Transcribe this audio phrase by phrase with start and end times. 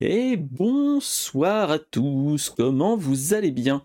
[0.00, 3.84] Et bonsoir à tous, comment vous allez bien?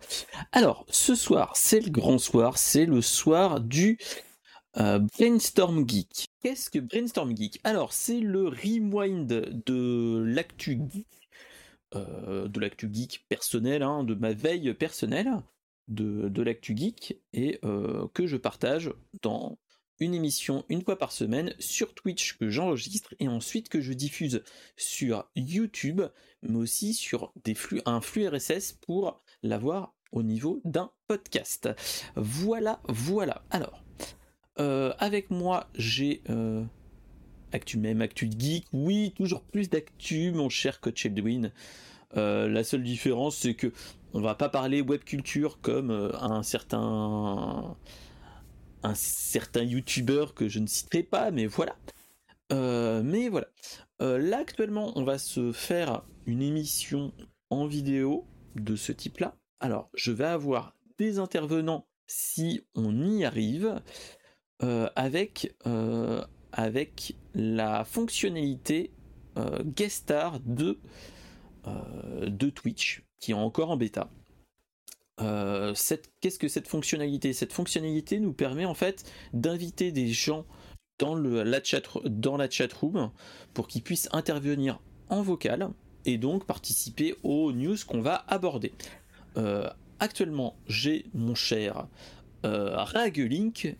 [0.51, 3.99] Alors, ce soir, c'est le grand soir, c'est le soir du
[4.78, 6.25] euh, Brainstorm Geek.
[6.42, 7.60] Qu'est-ce que Brainstorm Geek?
[7.63, 11.29] Alors, c'est le rewind de l'actu geek,
[11.93, 15.31] euh, de l'actu geek personnel, hein, de ma veille personnelle
[15.89, 19.59] de, de l'actu geek, et euh, que je partage dans
[19.99, 24.44] une émission une fois par semaine sur Twitch que j'enregistre et ensuite que je diffuse
[24.77, 26.02] sur YouTube,
[26.41, 31.70] mais aussi sur des flux, un flux RSS pour l'avoir au niveau d'un podcast.
[32.16, 33.43] Voilà, voilà.
[33.49, 33.84] Alors,
[34.59, 36.63] euh, avec moi, j'ai euh,
[37.52, 38.66] Actu même, Actu Geek.
[38.73, 41.52] Oui, toujours plus d'actu, mon cher coach Edwin.
[42.18, 43.71] Euh, la seule différence, c'est que
[44.13, 47.77] on va pas parler web culture comme un certain
[48.84, 51.76] un certain youtubeur que je ne citerai pas, mais voilà.
[52.52, 53.48] Euh, mais voilà.
[54.02, 57.13] Euh, là actuellement, on va se faire une émission
[57.50, 59.35] en vidéo de ce type-là.
[59.60, 63.82] Alors, je vais avoir des intervenants si on y arrive,
[64.64, 65.56] euh, avec,
[67.36, 68.92] la fonctionnalité
[69.64, 70.80] guest star de,
[72.26, 74.10] de Twitch, qui est encore en bêta.
[75.22, 75.73] Euh,
[76.22, 77.34] qu'est-ce que cette fonctionnalité?
[77.34, 80.45] Cette fonctionnalité nous permet en fait d'inviter des gens
[80.98, 83.11] dans, le, la chat, dans la chat room
[83.53, 85.70] pour qu'ils puissent intervenir en vocal
[86.06, 88.73] et donc participer aux news qu'on va aborder.
[89.38, 91.88] Euh, actuellement, j'ai mon cher
[92.45, 93.76] euh, Ragelink.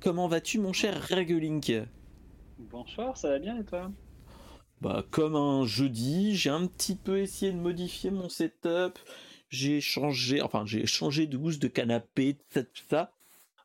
[0.00, 1.72] Comment vas-tu, mon cher Ragelink
[2.58, 3.90] Bonsoir, ça va bien et toi?
[4.80, 8.98] Bah, comme un jeudi, j'ai un petit peu essayé de modifier mon setup
[9.48, 13.12] j'ai changé, enfin j'ai changé de housse de canapé, tout ça.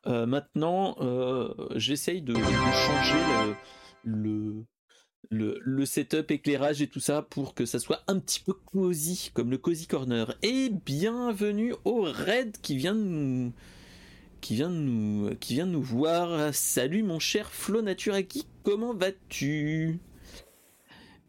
[0.06, 3.54] Euh, maintenant, euh, j'essaye de, changer
[4.04, 4.64] le,
[5.30, 9.30] le, le, setup, éclairage et tout ça pour que ça soit un petit peu cosy,
[9.32, 10.36] comme le Cozy Corner.
[10.42, 13.52] Et bienvenue au Red qui vient nous,
[14.40, 16.52] qui vient nous, qui vient nous voir.
[16.52, 20.00] Salut mon cher Flo Naturaki, comment vas-tu?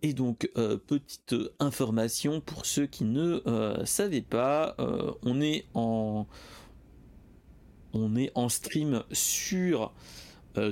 [0.03, 5.65] Et donc, euh, petite information pour ceux qui ne euh, savaient pas, euh, on, est
[5.73, 6.27] en,
[8.49, 9.93] stream sur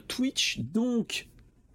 [0.10, 1.30] Twitch, donc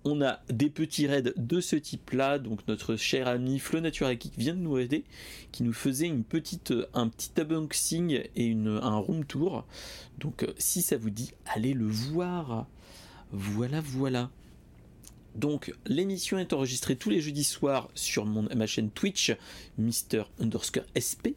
[0.05, 2.39] on a des petits raids de ce type-là.
[2.39, 5.05] Donc notre cher ami Flo Geek vient de nous aider,
[5.51, 9.65] qui nous faisait une petite, un petit unboxing et un room tour.
[10.19, 12.67] Donc si ça vous dit, allez le voir.
[13.33, 14.31] Voilà, voilà.
[15.37, 19.33] Donc l'émission est enregistrée tous les jeudis soirs sur ma chaîne Twitch,
[19.77, 21.37] Mister underscore SP.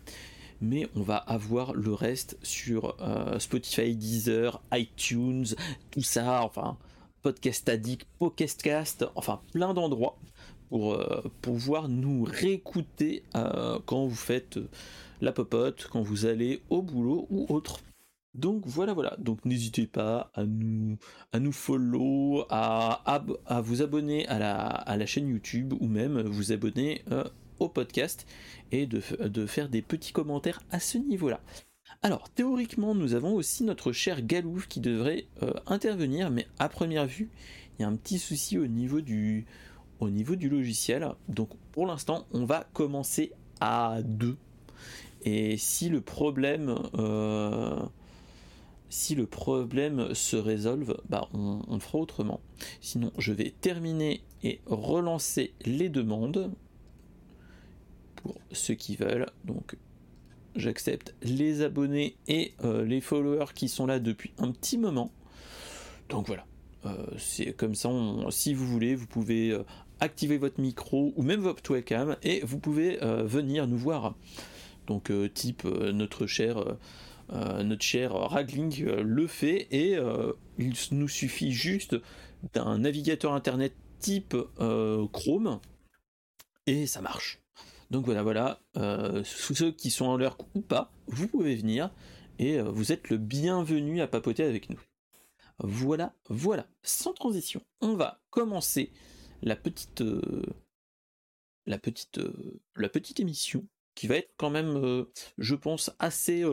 [0.62, 5.46] Mais on va avoir le reste sur euh, Spotify, Deezer, iTunes,
[5.92, 6.78] tout ça, enfin,
[7.22, 10.18] Podcast Addict, Podcastcast, enfin plein d'endroits
[10.70, 14.60] pour euh, pouvoir nous réécouter euh, quand vous faites
[15.22, 17.80] la popote, quand vous allez au boulot ou autre.
[18.36, 19.16] Donc voilà, voilà.
[19.20, 20.98] Donc n'hésitez pas à nous,
[21.32, 23.24] à nous follow, à,
[23.64, 24.40] vous abonner à
[24.98, 27.24] la, chaîne YouTube ou même vous abonner euh,
[27.60, 28.28] au podcast
[28.72, 31.42] et de, faire des petits commentaires à ce niveau-là.
[32.02, 37.08] Alors théoriquement, nous avons aussi notre cher Galouf qui devrait euh, intervenir, mais à première
[37.08, 37.30] vue,
[37.78, 39.48] il y a un petit souci au niveau du,
[40.00, 41.10] au niveau du logiciel.
[41.28, 44.38] Donc pour l'instant, on va commencer à deux.
[45.24, 47.82] Et si le problème euh,
[48.90, 52.42] si le problème se résolve, bah on, fera autrement.
[52.82, 56.52] Sinon, je vais terminer et relancer les demandes
[58.16, 59.28] pour ceux qui veulent.
[59.46, 59.78] Donc,
[60.56, 65.12] j'accepte les abonnés et euh, les followers qui sont là depuis un petit moment.
[66.10, 66.46] Donc voilà,
[66.86, 67.90] euh, c'est comme ça.
[68.32, 69.64] si vous voulez, vous pouvez euh,
[70.00, 74.16] activer votre micro ou même votre webcam et vous pouvez venir nous voir.
[74.88, 76.64] Donc, type notre cher
[77.32, 81.96] notre cher Ragling euh, le fait et euh, il nous suffit juste
[82.54, 85.60] d'un navigateur internet type Chrome
[86.66, 87.42] et ça marche.
[87.92, 88.62] Donc voilà, voilà,
[89.24, 91.92] ceux qui sont en l'heure ou pas, vous pouvez venir
[92.38, 94.80] et vous êtes le bienvenu à papoter avec nous.
[95.58, 98.92] Voilà, voilà, sans transition, on va commencer
[99.42, 100.04] la petite,
[101.66, 102.22] la petite,
[102.76, 105.06] la petite émission qui va être quand même,
[105.40, 106.46] je pense, assez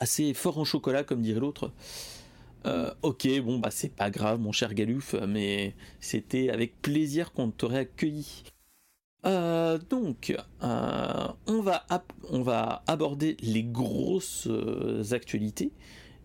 [0.00, 1.72] assez fort en chocolat, comme dirait l'autre.
[2.66, 7.50] Euh, ok, bon, bah c'est pas grave, mon cher Galouf, mais c'était avec plaisir qu'on
[7.50, 8.44] t'aurait accueilli.
[9.26, 11.84] Euh, donc, euh, on, va
[12.30, 14.48] on va aborder les grosses
[15.12, 15.72] actualités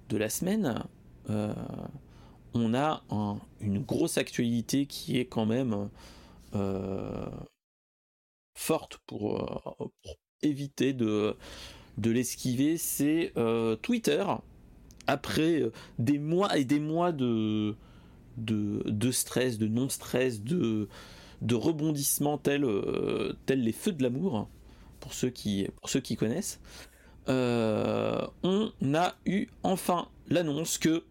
[0.10, 0.84] de la semaine.
[1.30, 3.04] on a
[3.62, 5.90] une grosse actualité qui est quand même
[8.56, 9.90] forte pour,
[10.44, 11.36] éviter de,
[11.98, 13.34] de l'esquiver, c'est
[13.82, 14.24] Twitter.
[15.06, 15.64] Après
[16.00, 17.76] des mois et des mois de,
[19.12, 20.88] stress, de non-stress, de,
[21.42, 22.66] de rebondissements tels,
[23.46, 24.48] tels les feux de l'amour,
[25.00, 25.68] pour, ceux qui,
[26.18, 26.60] connaissent,
[27.28, 31.04] on a eu enfin l'annonce que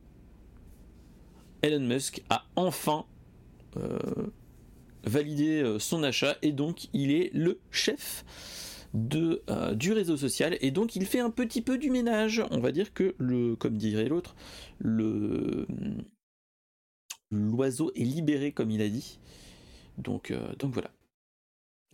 [1.62, 3.04] Elon Musk a enfin
[3.76, 3.98] euh,
[5.04, 8.24] validé euh, son achat et donc il est le chef
[8.94, 12.42] de, euh, du réseau social et donc il fait un petit peu du ménage.
[12.50, 14.34] On va dire que le, comme dirait l'autre,
[14.78, 15.66] le
[17.30, 19.18] l'oiseau est libéré comme il a dit.
[19.98, 20.90] Donc, donc voilà.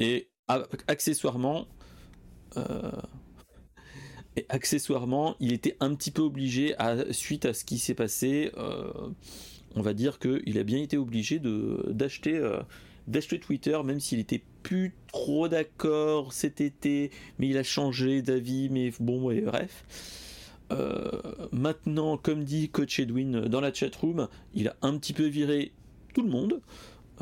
[0.01, 0.31] Et
[0.89, 1.67] accessoirement,
[4.37, 8.51] et accessoirement, il était un petit peu obligé à, suite à ce qui s'est passé
[9.75, 12.61] on va dire qu'il a bien été obligé d'acheter, euh,
[13.09, 18.69] d'acheter Twitter, même s'il était plus trop d'accord cet été, mais il a changé d'avis,
[18.71, 19.85] mais bon, bref.
[20.71, 21.11] Euh,
[21.51, 25.73] maintenant, comme dit Coach Edwin dans la chatroom, il a un petit peu viré
[26.13, 26.61] tout le monde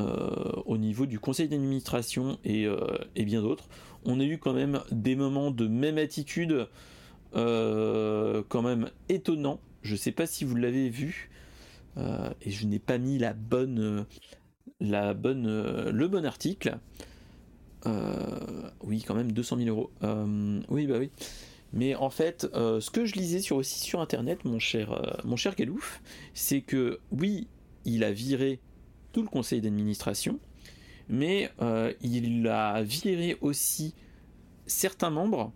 [0.01, 2.67] euh, au niveau du conseil d'administration et,
[3.15, 3.69] et bien d'autres.
[4.03, 6.67] On a eu quand même des moments de même attitude,
[7.33, 9.59] quand même étonnant.
[9.81, 11.29] Je sais pas si vous l'avez vu.
[11.97, 14.03] Euh, et je n'ai pas mis la bonne, euh,
[14.79, 16.77] la bonne, euh, le bon article.
[18.83, 19.91] oui, quand même 200 000 euros.
[20.69, 21.09] oui, bah oui.
[21.73, 26.01] Mais en fait, ce que je lisais sur, aussi sur internet, mon cher, mon Galouf,
[26.33, 27.47] c'est que oui,
[27.85, 28.59] il a viré
[29.11, 30.39] tout le conseil d'administration,
[31.09, 31.51] mais
[32.01, 33.93] il a viré aussi
[34.65, 35.51] certains membres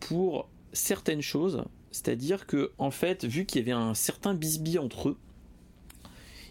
[0.00, 1.64] pour certaines choses.
[1.92, 5.18] C'est-à-dire que, en fait, vu qu'il y avait un certain bisbis entre eux,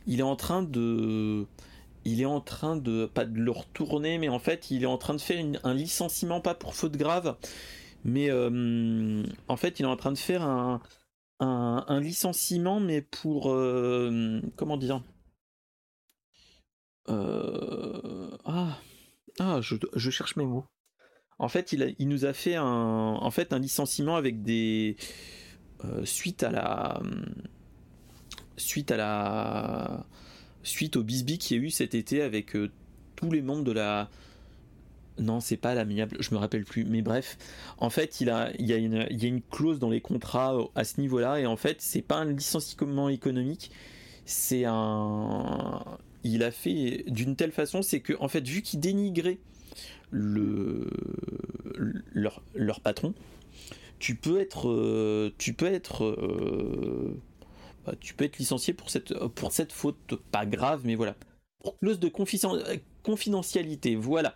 [0.07, 1.45] il est en train de
[2.05, 4.97] il est en train de pas de le retourner mais en fait il est en
[4.97, 7.37] train de faire un licenciement pas pour faute grave
[8.03, 10.81] mais euh, en fait il est en train de faire un,
[11.39, 15.01] un, licenciement mais pour euh, comment dire
[17.09, 18.77] euh, ah
[19.39, 20.65] ah je, je, cherche mes mots.
[21.39, 24.95] En fait il, il nous a fait un en fait un licenciement avec des
[26.03, 27.01] suite à la
[28.57, 30.05] suite à la
[30.63, 32.69] suite au bisbee qui a eu cet été avec euh,
[33.15, 34.09] tous les membres de la
[35.19, 36.85] non, c'est pas l'amiable, je me rappelle plus.
[36.85, 37.37] Mais bref,
[37.77, 40.01] en fait, il, a, il, y a une, il y a une clause dans les
[40.01, 43.71] contrats euh, à ce niveau-là, et en fait, c'est pas un licenciement économique,
[44.25, 45.83] c'est un.
[46.23, 49.39] Il a fait d'une telle façon, c'est que, en fait, vu qu'il dénigrait
[50.11, 50.89] le,
[52.11, 53.13] leur, leur patron,
[53.99, 56.15] tu peux être, euh, tu peux être
[57.87, 61.15] euh, tu peux être licencié pour cette, euh, pour cette faute, pas grave, mais voilà.
[61.81, 64.35] Clause de euh, confidentialité, voilà.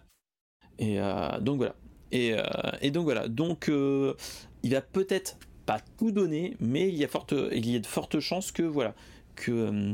[0.79, 0.97] Et
[1.41, 1.75] donc voilà.
[2.11, 3.27] Et, donc voilà.
[3.27, 7.79] Donc il va peut-être pas tout donner, mais il y a, forte, il y a
[7.79, 8.95] de fortes chances que voilà
[9.35, 9.93] que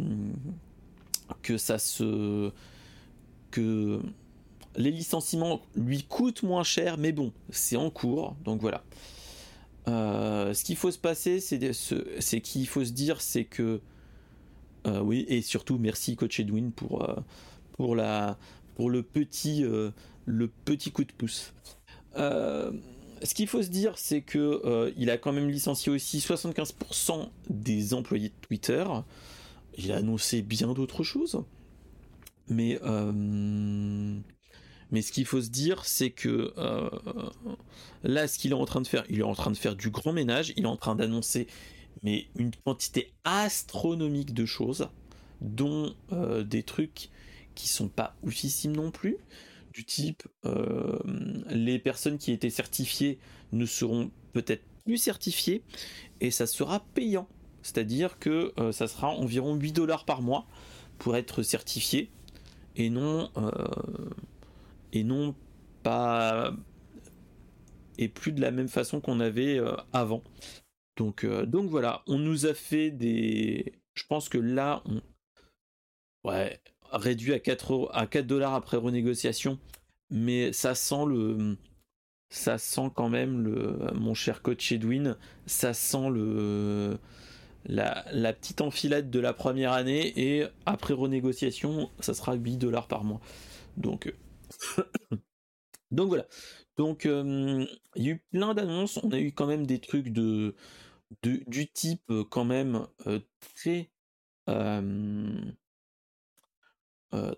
[1.42, 2.52] que ça se
[3.52, 4.02] que
[4.76, 8.84] les licenciements lui coûtent moins cher, mais bon, c'est en cours, donc voilà.
[9.88, 13.82] Euh, ce qu'il faut se passer, c'est qu'il faut se dire, c'est que
[14.88, 17.16] euh, oui, et surtout merci coach Edwin pour euh,
[17.74, 18.38] pour la
[18.76, 19.64] pour le petit
[20.26, 21.54] le petit coup de pouce.
[22.16, 27.94] ce qu'il faut se dire, c'est que il a quand même licencié aussi 75% des
[27.94, 28.86] employés de Twitter.
[29.78, 31.44] Il a annoncé bien d'autres choses,
[32.48, 32.80] mais
[34.92, 36.90] mais ce qu'il faut se dire, c'est que euh,
[38.04, 39.90] là, ce qu'il est en train de faire, il est en train de faire du
[39.90, 41.48] grand ménage, il est en train d'annoncer
[42.02, 44.88] mais une quantité astronomique de choses,
[45.42, 47.10] dont euh, des trucs
[47.56, 49.18] qui sont pas oufissimes non plus,
[49.74, 50.98] du type euh,
[51.50, 53.20] les personnes qui étaient certifiées
[53.52, 55.62] ne seront peut-être plus certifiées
[56.22, 57.28] et ça sera payant.
[57.64, 60.48] C'est-à-dire que ça sera environ 8 dollars par mois
[60.98, 62.10] pour être certifié
[62.78, 63.30] et non
[64.94, 65.36] et non
[65.84, 66.54] pas
[68.00, 70.24] et plus de la même façon qu'on avait euh, avant.
[70.96, 73.74] Donc, euh, donc voilà, on nous a fait des.
[73.94, 75.02] Je pense que là, on.
[76.24, 79.60] Ouais, réduit à 4, à 4 dollars après renégociation,
[80.10, 81.58] mais ça sent le.
[82.30, 83.92] Ça sent quand même le.
[83.96, 86.98] Mon cher coach Edwin, ça sent le.
[87.66, 92.88] La, la petite enfilade de la première année et après renégociation, ça sera 8 dollars
[92.88, 93.20] par mois.
[93.76, 94.14] Donc,
[95.92, 96.26] Donc voilà.
[96.78, 99.00] Donc il y a eu plein d'annonces.
[99.04, 100.56] On a eu quand même des trucs de,
[101.24, 102.88] du type quand même
[103.56, 103.90] très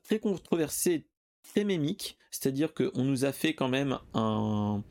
[0.03, 1.07] très controversé,
[1.43, 4.83] très mémique, c'est-à-dire qu'on nous a fait quand même un,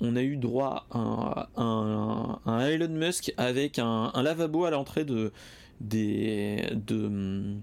[0.00, 5.32] on a eu droit à un, Elon Musk avec un, lavabo à l'entrée de
[5.80, 7.56] des de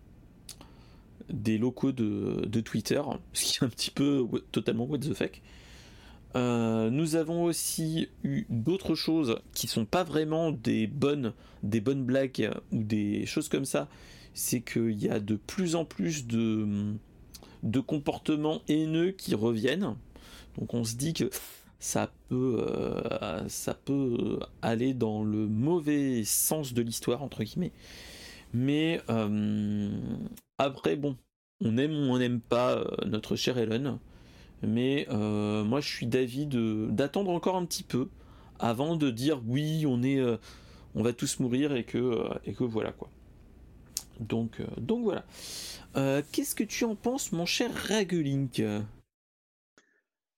[1.30, 3.01] des locaux de, Twitter,
[3.34, 5.42] ce qui est un petit peu totalement what the fuck.
[6.36, 12.03] Euh, nous avons aussi eu d'autres choses qui sont pas vraiment des bonnes, des bonnes
[12.03, 13.88] blagues ou des choses comme ça.
[14.34, 16.96] C'est qu'il y a de plus en plus de,
[17.62, 19.96] de comportements haineux qui reviennent.
[20.58, 21.30] Donc on se dit que
[21.80, 27.74] ça peut, euh, ça peut aller dans le mauvais sens de l'histoire entre guillemets.
[28.53, 29.92] Mais euh,
[30.63, 31.17] après, bon,
[31.62, 34.00] on aime ou on n'aime pas euh, notre cher Elon,
[34.62, 38.10] mais euh, moi je suis d'avis d'attendre encore un petit peu
[38.60, 40.38] avant de dire oui, on est, euh,
[40.96, 43.10] on va tous mourir et que, et que voilà quoi.
[44.20, 45.25] Donc, donc voilà.
[46.32, 48.62] Qu'est-ce que tu en penses, mon cher Ragulink?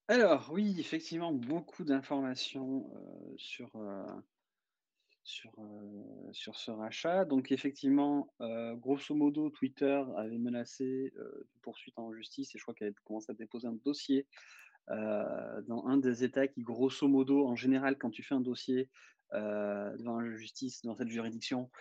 [0.07, 2.89] Alors oui, effectivement, beaucoup d'informations
[3.37, 3.69] sur
[5.25, 5.51] sur,
[6.31, 7.25] sur ce rachat.
[7.25, 8.31] Donc effectivement,
[8.75, 13.35] grosso modo, Twitter avait menacé de poursuite en justice et je crois qu'elle commencé à
[13.35, 14.27] déposer un dossier
[14.87, 18.89] dans un des États qui, grosso modo, en général, quand tu fais un dossier
[19.33, 21.71] devant la justice, dans cette juridiction,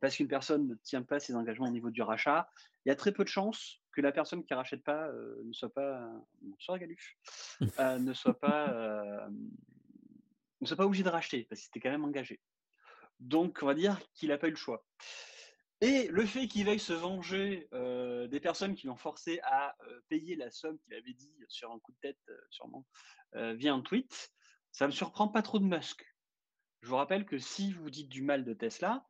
[0.00, 2.48] parce qu'une personne ne tient pas ses engagements au niveau du rachat,
[2.84, 5.10] il y a très peu de chances que la personne qui ne rachète pas
[5.44, 6.08] ne soit pas,
[6.40, 7.16] bonsoir Galuf,
[7.98, 9.28] ne soit pas
[10.60, 12.40] ne soit pas obligé de racheter parce qu'il était quand même engagé.
[13.20, 14.84] Donc, on va dire qu'il n'a pas eu le choix.
[15.82, 20.00] Et le fait qu'il veuille se venger euh, des personnes qui l'ont forcé à euh,
[20.08, 22.86] payer la somme qu'il avait dit sur un coup de tête, euh, sûrement,
[23.32, 24.32] via un tweet,
[24.72, 26.04] ça ne me surprend pas trop de Musk.
[26.82, 29.06] Je vous rappelle que si vous dites du mal de Tesla,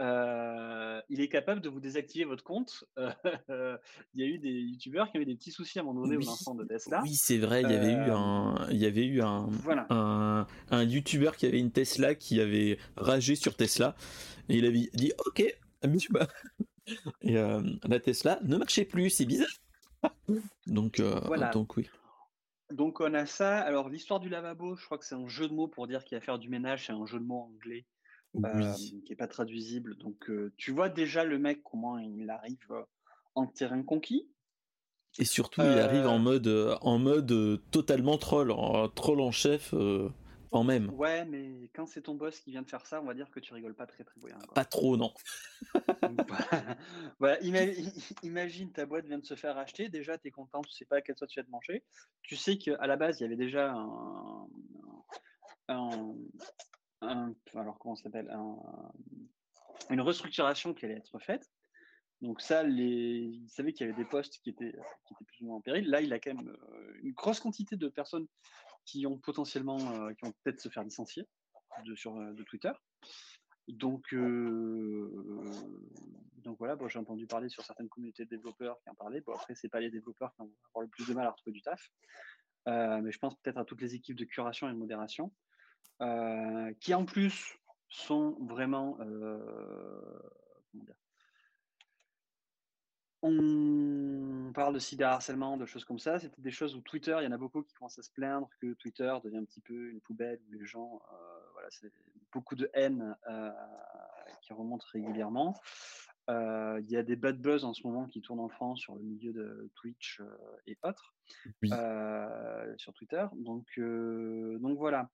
[0.00, 2.84] euh, il est capable de vous désactiver votre compte.
[2.96, 3.78] il
[4.14, 6.20] y a eu des youtubeurs qui avaient des petits soucis à un moment donné au
[6.20, 7.02] lancement de Tesla.
[7.02, 9.48] Oui, c'est vrai, il y avait eu euh, un, il y avait eu un,
[9.90, 13.94] un, un youtubeur qui avait une Tesla qui avait ragé sur Tesla
[14.48, 15.42] et il avait dit OK.
[17.22, 19.48] Et euh, la Tesla ne marchait plus, c'est bizarre.
[20.66, 21.50] donc, voilà.
[21.50, 21.88] donc oui.
[22.72, 23.58] Donc on a ça.
[23.58, 26.18] Alors l'histoire du lavabo, je crois que c'est un jeu de mots pour dire qu'il
[26.18, 27.86] va faire du ménage, c'est un jeu de mots anglais
[28.32, 29.96] qui n'est pas traduisible.
[29.96, 32.84] Donc, tu vois déjà le mec comment il arrive
[33.34, 34.28] en terrain conquis?
[35.18, 39.74] Et surtout, il arrive en mode, en mode totalement troll, en, troll en chef
[40.52, 40.90] en même.
[40.90, 43.40] Ouais, mais quand c'est ton boss qui vient de faire ça, on va dire que
[43.40, 44.36] tu rigoles pas très très bien.
[44.54, 45.12] Pas trop, non.
[47.20, 47.40] voilà,
[48.22, 49.88] imagine, ta boîte vient de se faire acheter.
[49.88, 51.84] Déjà, tu es content, tu sais pas à quelle sauce tu vas te manger.
[52.22, 53.72] Tu sais qu'à la base, il y avait déjà
[55.68, 56.16] un,
[59.88, 61.50] une restructuration qui allait être faite.
[62.20, 64.74] Donc ça, les, il savait qu'il y avait des postes qui étaient,
[65.26, 65.88] plus ou moins en péril.
[65.88, 68.26] Là, il a quand même euh, une grosse quantité de personnes
[68.84, 71.26] qui ont potentiellement, euh, qui vont peut-être se faire licencier
[71.86, 72.72] de, sur euh, Twitter.
[73.68, 74.12] Donc,
[76.42, 79.20] donc voilà, bon, j'ai entendu parler sur certaines communautés de développeurs qui en parlaient.
[79.20, 81.52] Bon, après, c'est pas les développeurs qui vont avoir le plus de mal à retrouver
[81.52, 81.88] du taf.
[82.66, 85.32] mais je pense peut-être à toutes les équipes de curation et de modération.
[86.02, 87.58] Euh, qui en plus
[87.90, 89.38] sont vraiment euh,
[93.20, 96.18] on parle de cyberharcèlement, de choses comme ça.
[96.18, 98.48] C'était des choses où Twitter, il y en a beaucoup qui commencent à se plaindre
[98.62, 101.92] que Twitter devient un petit peu une poubelle où les gens, euh, voilà, c'est
[102.32, 103.14] beaucoup de haine
[104.40, 105.54] qui remonte régulièrement.
[106.28, 109.02] il y a des bad buzz en ce moment qui tournent en France sur le
[109.02, 110.22] milieu de Twitch
[110.66, 111.14] et autres,
[112.78, 113.26] sur Twitter.
[113.34, 115.10] Donc, donc voilà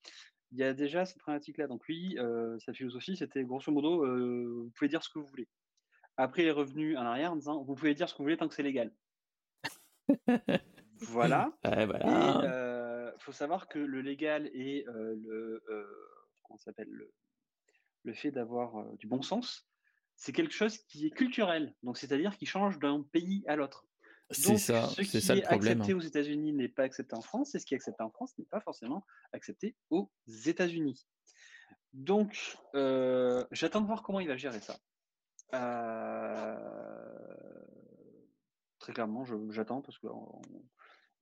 [0.52, 1.66] il y a déjà cette problématique-là.
[1.66, 5.26] Donc lui, euh, sa philosophie, c'était grosso modo, euh, vous pouvez dire ce que vous
[5.26, 5.48] voulez.
[6.16, 8.36] Après, il est revenu en arrière en disant, vous pouvez dire ce que vous voulez
[8.36, 8.92] tant que c'est légal.
[11.00, 11.52] voilà.
[11.64, 15.62] Il euh, faut savoir que le légal et le
[16.42, 17.12] comment s'appelle le,
[18.04, 19.68] le, fait d'avoir du bon sens,
[20.14, 21.74] c'est quelque chose qui est culturel.
[21.82, 23.84] Donc c'est-à-dire qui change d'un pays à l'autre.
[24.30, 25.80] C'est ça, c'est ça le problème.
[25.80, 28.36] accepté aux États-Unis n'est pas accepté en France, et ce qui est accepté en France
[28.38, 30.10] n'est pas forcément accepté aux
[30.46, 31.06] États-Unis.
[31.92, 34.78] Donc, euh, j'attends de voir comment il va gérer ça.
[35.54, 36.56] Euh,
[38.80, 40.10] très clairement, j'attends parce qu'il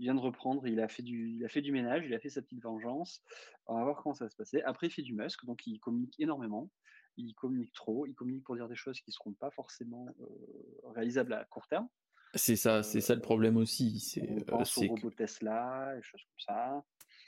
[0.00, 2.30] vient de reprendre, il a, fait du, il a fait du ménage, il a fait
[2.30, 3.22] sa petite vengeance.
[3.66, 4.62] On va voir comment ça va se passer.
[4.62, 6.70] Après, il fait du Musk, donc il communique énormément.
[7.16, 10.90] Il communique trop, il communique pour dire des choses qui ne seront pas forcément euh,
[10.94, 11.88] réalisables à court terme.
[12.34, 14.00] C'est ça, c'est ça le problème aussi.
[14.00, 16.84] C'est, au robot Tesla, et choses comme ça.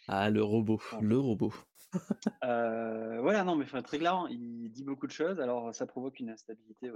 [0.09, 1.53] Ah, le robot, le robot.
[2.45, 5.41] euh, voilà, non, mais très clair, il dit beaucoup de choses.
[5.41, 6.91] Alors, ça provoque une instabilité,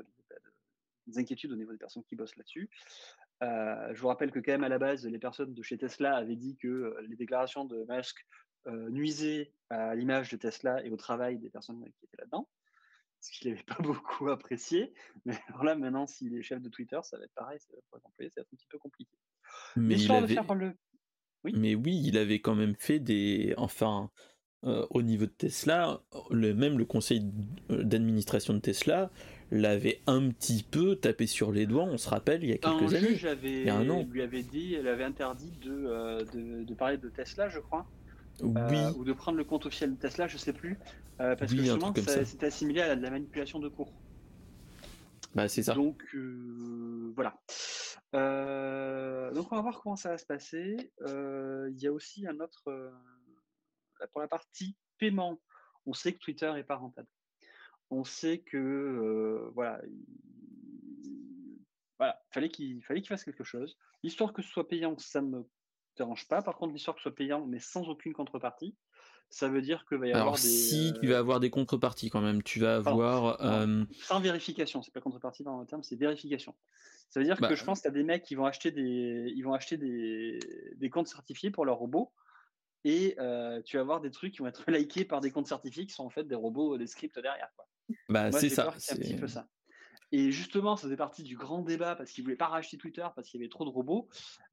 [1.07, 2.69] des inquiétudes au niveau des personnes qui bossent là-dessus.
[3.41, 6.37] je vous rappelle que quand même à la base, les personnes de chez Tesla avaient
[6.37, 8.27] dit que les déclarations de Musk
[8.67, 12.49] nuisaient à l'image de Tesla et au travail des personnes qui étaient là-dedans
[13.21, 14.93] ce qu'il n'avait pas beaucoup apprécié.
[15.25, 17.81] Mais alors là, maintenant, s'il est chef de Twitter, ça va être pareil, ça va,
[17.91, 19.17] pour ça va être un petit peu compliqué.
[19.77, 20.35] Mais, il avait...
[20.35, 20.75] le...
[21.45, 23.55] oui mais oui, il avait quand même fait des.
[23.57, 24.11] Enfin,
[24.65, 27.25] euh, au niveau de Tesla, le, même le conseil
[27.69, 29.11] d'administration de Tesla
[29.51, 32.95] l'avait un petit peu tapé sur les doigts, on se rappelle, il y a quelques
[32.95, 33.19] années.
[33.43, 34.07] il y a un an.
[34.09, 37.87] lui avait dit, elle avait interdit de, euh, de, de parler de Tesla, je crois.
[38.43, 40.79] Euh, ou de prendre le compte officiel de Tesla, je sais plus,
[41.21, 43.93] euh, parce que justement, c'est assimilé à la manipulation de cours.
[45.35, 45.75] Bah, c'est ça.
[45.75, 47.39] Donc, euh, voilà.
[49.33, 50.93] donc, on va voir comment ça va se passer.
[51.07, 52.65] Il y a aussi un autre.
[54.13, 55.41] pour la partie paiement,
[55.87, 57.09] on sait que Twitter est pas rentable.
[57.91, 59.51] On sait que.
[59.55, 59.81] voilà.
[61.99, 63.77] Voilà, fallait qu'il fallait qu'il fasse quelque chose.
[64.03, 65.47] L'histoire que ce soit payant, ça me
[65.99, 66.41] dérange pas.
[66.41, 68.75] Par contre, l'histoire que ce soit payant, mais sans aucune contrepartie,
[69.31, 70.41] ça veut dire que va y avoir des.
[70.41, 73.41] Si tu vas avoir des contreparties quand même, tu vas avoir.
[73.41, 76.55] Euh, sans vérification, c'est pas contrepartie dans le terme, c'est vérification.
[77.09, 78.71] Ça veut dire que bah, je pense que tu as des mecs qui vont acheter
[78.71, 80.39] des, ils vont acheter des,
[80.77, 82.13] des comptes certifiés pour leurs robots
[82.85, 85.87] et euh, tu vas avoir des trucs qui vont être likés par des comptes certifiés
[85.87, 87.51] qui sont en fait des robots, des scripts derrière.
[87.57, 87.67] Quoi.
[88.09, 88.73] Bah, c'est ça.
[88.79, 89.49] C'est un petit peu ça.
[90.13, 93.29] Et justement, ça faisait partie du grand débat parce qu'il voulait pas racheter Twitter parce
[93.29, 94.09] qu'il y avait trop de robots.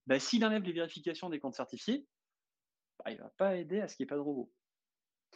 [0.06, 2.06] Bah, s'il enlève les vérifications des comptes certifiés,
[3.00, 4.52] bah, il va pas aider à ce qu'il n'y ait pas de robots.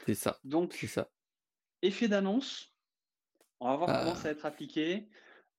[0.05, 0.39] C'est ça.
[0.43, 1.09] Donc, c'est ça.
[1.81, 2.73] Effet d'annonce.
[3.59, 5.09] On va voir comment ça va être appliqué.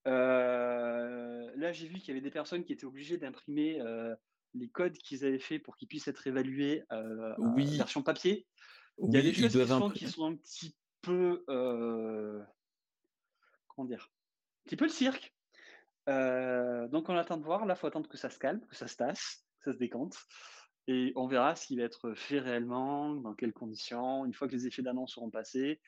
[0.06, 4.14] Euh, là, j'ai vu qu'il y avait des personnes qui étaient obligées d'imprimer euh,
[4.54, 8.46] les codes qu'ils avaient fait pour qu'ils puissent être évalués euh, en version papier.
[8.98, 9.52] Il y a des choses
[9.94, 11.44] qui, sont un petit peu.
[11.46, 12.44] comment
[13.86, 15.34] dire Un petit peu le cirque.
[16.06, 17.66] donc, on attend de voir.
[17.66, 19.78] Là, il faut attendre que ça se calme, que ça se tasse, que ça se
[19.78, 20.16] décante.
[20.88, 24.52] Et on verra ce qui va être fait réellement, dans quelles conditions, une fois que
[24.52, 25.80] les effets d'annonce seront passés.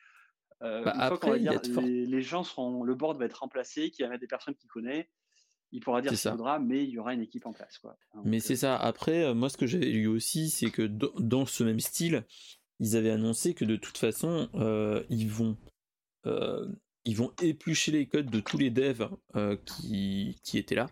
[0.61, 4.09] Euh, bah, une fois dire, les, gens seront, le board va être remplacé, qu'il y
[4.09, 5.09] a des personnes qui connaît,
[5.73, 7.77] il pourra dire ce qu'il faudra, mais il y aura une équipe en place.
[7.79, 7.97] Quoi.
[8.23, 8.77] mais c'est ça.
[8.77, 12.23] Après, euh, moi, ce que j'ai lu aussi, c'est que dans ce même style,
[12.79, 15.57] ils avaient annoncé que de toute façon, euh, ils vont
[17.07, 19.07] ils vont éplucher les codes de tous les devs
[19.65, 20.87] qui, qui étaient là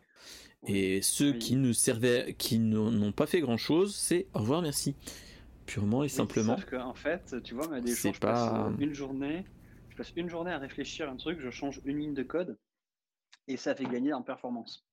[0.67, 4.95] et ceux qui ne servaient, qui n'ont pas fait grand chose, c'est au revoir, merci.
[5.65, 6.57] Purement et simplement.
[6.57, 8.33] Sauf en fait, tu vois, mais des jours, je pas...
[8.69, 9.45] passe une journée,
[9.89, 12.57] je passe une journée à réfléchir à un truc, je change une ligne de code
[13.47, 14.85] et ça fait gagner en performance.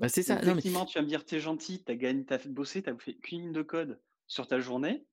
[0.00, 0.40] Bah c'est ça.
[0.40, 3.40] Effectivement, tu vas me dire, t'es gentil, t'as gagné, t'as fait bosser, t'as fait qu'une
[3.40, 5.04] ligne de code sur ta journée.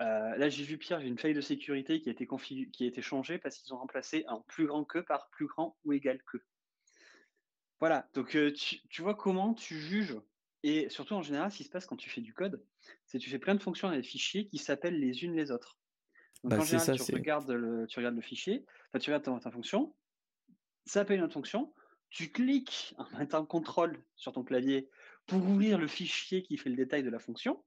[0.00, 2.86] Euh, là, j'ai vu Pierre, j'ai une faille de sécurité qui a été, qui a
[2.86, 6.20] été changée parce qu'ils ont remplacé un plus grand que par plus grand ou égal
[6.24, 6.38] que.
[7.80, 10.16] Voilà, donc tu, vois comment tu juges.
[10.64, 12.64] Et surtout, en général, ce qui se passe quand tu fais du code,
[13.06, 15.52] c'est que tu fais plein de fonctions dans les fichiers qui s'appellent les unes les
[15.52, 15.78] autres.
[16.42, 18.64] Donc bah, en général, tu, regardes le, tu regardes le fichier,
[19.00, 19.94] tu regardes ta, fonction,
[20.86, 21.72] ça appelle une autre fonction,
[22.10, 24.88] tu cliques en mettant contrôle sur ton clavier
[25.26, 27.62] pour ouvrir le fichier qui fait le détail de la fonction.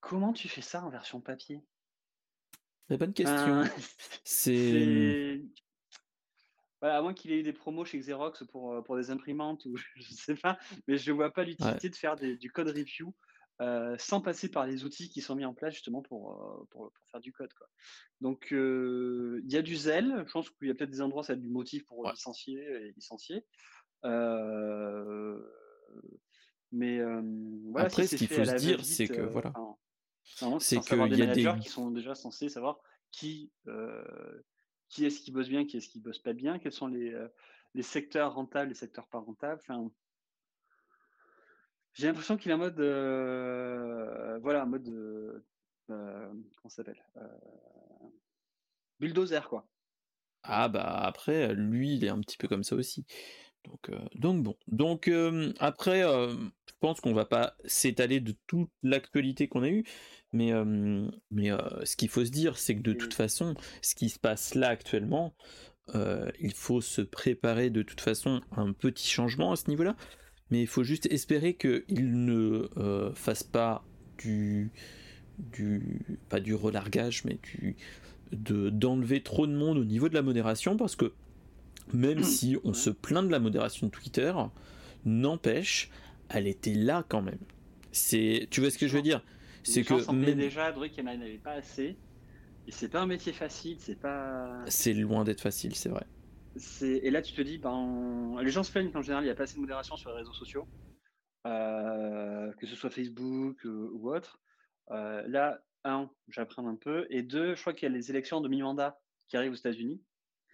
[0.00, 1.62] Comment tu fais ça en version papier?
[2.88, 3.62] C'est bonne question.
[3.62, 3.70] Mmh
[4.24, 5.42] c'est
[6.90, 9.76] à moins qu'il ait eu des promos chez Xerox pour, euh, pour des imprimantes ou
[9.96, 13.14] je ne sais pas, mais je ne vois pas l'utilité de faire du code review
[13.60, 16.92] euh, sans passer par les outils qui sont mis en place justement pour, euh, pour,
[17.10, 17.52] faire du code.
[17.54, 17.68] Quoi.
[18.20, 21.34] Donc il y a du zèle, je pense qu'il y a peut-être des endroits, ça
[21.34, 23.44] a du motif pour licencier et licencier.
[26.72, 27.00] mais
[27.70, 29.52] voilà, après, ce qu'il faut se dire, c'est que voilà.
[30.58, 32.78] c'est qu'il y a des managers qui sont déjà censés savoir
[33.12, 33.52] qui
[34.94, 37.26] qui est-ce qui bosse bien, qui est-ce qui bosse pas bien, quels sont les, euh,
[37.74, 39.60] les secteurs rentables, les secteurs pas rentables.
[39.60, 39.90] Enfin,
[41.94, 45.40] j'ai l'impression qu'il est en mode, euh, voilà, en mode, euh,
[45.88, 47.04] comment ça s'appelle,
[49.00, 49.66] bulldozer quoi.
[50.44, 53.04] Ah bah après, lui, il est un petit peu comme ça aussi.
[53.64, 54.56] Donc, donc bon.
[54.68, 55.10] Donc
[55.58, 59.84] après, je pense qu'on va pas s'étaler de toute l'actualité qu'on a eue,
[60.32, 60.52] mais,
[61.30, 61.50] mais
[61.84, 64.68] ce qu'il faut se dire, c'est que de toute façon, ce qui se passe là
[64.68, 65.34] actuellement,
[65.94, 69.96] il faut se préparer de toute façon à un petit changement à ce niveau-là.
[70.50, 72.68] Mais il faut juste espérer qu'il ne
[73.14, 73.84] fasse pas
[74.18, 74.70] du,
[75.38, 76.18] du.
[76.28, 77.76] pas du relargage, mais du.
[78.32, 81.12] d'enlever trop de monde au niveau de la modération, parce que
[81.92, 84.32] même si on se plaint de la modération de Twitter,
[85.04, 85.90] n'empêche,
[86.28, 87.38] elle était là quand même.
[87.92, 89.22] C'est, tu vois ce que je veux dire?
[89.62, 90.36] C'est que même...
[90.36, 91.96] déjà Drake qu'il n'y en avait pas assez.
[92.66, 94.64] Et c'est pas un métier facile, c'est pas.
[94.66, 96.06] C'est loin d'être facile, c'est vrai.
[96.80, 99.34] Et là, tu te dis, ben, les gens se plaignent qu'en général, il n'y a
[99.34, 100.66] pas assez de modération sur les réseaux sociaux,
[101.46, 104.40] euh, que ce soit Facebook euh, ou autre.
[104.90, 107.06] Euh, là, un, j'apprends un peu.
[107.10, 110.00] Et deux, je crois qu'il y a les élections de mi-mandat qui arrivent aux États-Unis.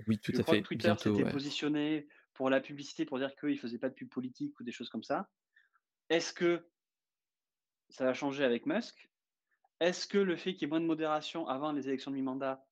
[0.07, 0.63] Oui, tout à fait.
[0.63, 4.59] Twitter s'était positionné pour la publicité, pour dire qu'il ne faisait pas de pub politique
[4.59, 5.29] ou des choses comme ça.
[6.09, 6.67] Est-ce que
[7.91, 9.11] ça va changer avec Musk?
[9.81, 12.65] Est-ce que le fait qu'il y ait moins de modération avant les élections de mi-mandat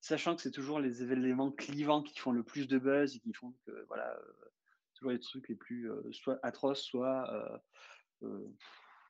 [0.00, 3.32] sachant que c'est toujours les événements clivants qui font le plus de buzz et qui
[3.32, 4.52] font que, voilà, euh,
[4.94, 7.60] toujours les trucs les plus euh, soit atroces, soit,
[8.22, 8.46] euh,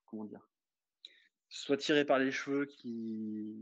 [0.07, 0.49] comment dire,
[1.49, 3.55] soit tirés par les cheveux qui,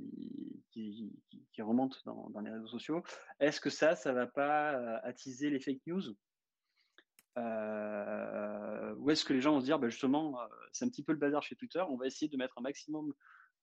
[0.71, 3.03] qui, remontent dans, les réseaux sociaux.
[3.41, 6.03] Est-ce que ça, ça va pas attiser les fake news?
[7.37, 10.39] Ou est-ce que les gens vont se dire, bah, justement,
[10.73, 13.13] c'est un petit peu le bazar chez Twitter, on va essayer de mettre un maximum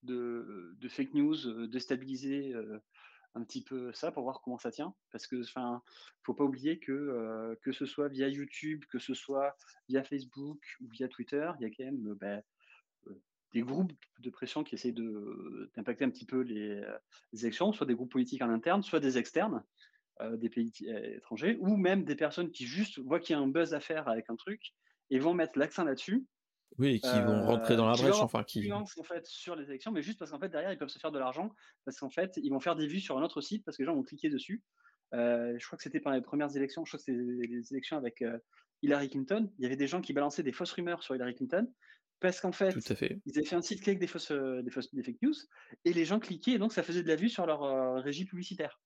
[0.03, 2.53] de, fake news, déstabiliser
[3.35, 4.93] un petit peu ça pour voir comment ça tient?
[5.11, 5.81] Parce que, enfin,
[6.23, 9.55] faut pas oublier que euh, que ce soit via YouTube, que ce soit
[9.87, 12.41] via Facebook ou via Twitter, il y a quand même euh, euh,
[13.53, 14.95] des groupes de pression qui essayent
[15.75, 16.81] d'impacter un petit peu les,
[17.33, 19.63] élections, soit des groupes politiques en interne, soit des externes,
[20.33, 20.71] des pays
[21.15, 24.07] étrangers, ou même des personnes qui juste voient qu'il y a un buzz à faire
[24.07, 24.73] avec un truc
[25.09, 26.25] et vont mettre l'accent là-dessus
[26.77, 28.71] oui, qui vont rentrer dans la brèche, enfin qui.
[28.71, 31.11] en fait sur les élections, mais juste parce qu'en fait derrière ils peuvent se faire
[31.11, 31.53] de l'argent,
[31.85, 33.87] parce qu'en fait ils vont faire des vues sur un autre site parce que les
[33.87, 34.63] gens vont cliquer dessus.
[35.13, 37.97] Euh, je crois que c'était pendant les premières élections, je crois que c'était les élections
[37.97, 38.37] avec euh,
[38.81, 39.51] Hillary Clinton.
[39.57, 41.67] Il y avait des gens qui balançaient des fausses rumeurs sur Hillary Clinton
[42.21, 42.73] parce qu'en fait,
[43.25, 45.33] ils avaient fait un site avec des fausses, euh, des fausses, des fake news
[45.85, 48.79] et les gens cliquaient et donc ça faisait de la vue sur leur régie publicitaire.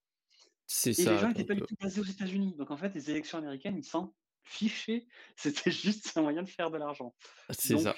[0.67, 1.11] C'est ça.
[1.11, 2.55] Et les gens n'étaient pas du tout basés aux États-Unis.
[2.57, 5.07] Donc en fait, les élections américaines, ils sont fiché.
[5.35, 7.13] C'était juste un moyen de faire de l'argent.
[7.49, 7.93] C'est ça.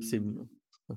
[0.00, 0.20] C'est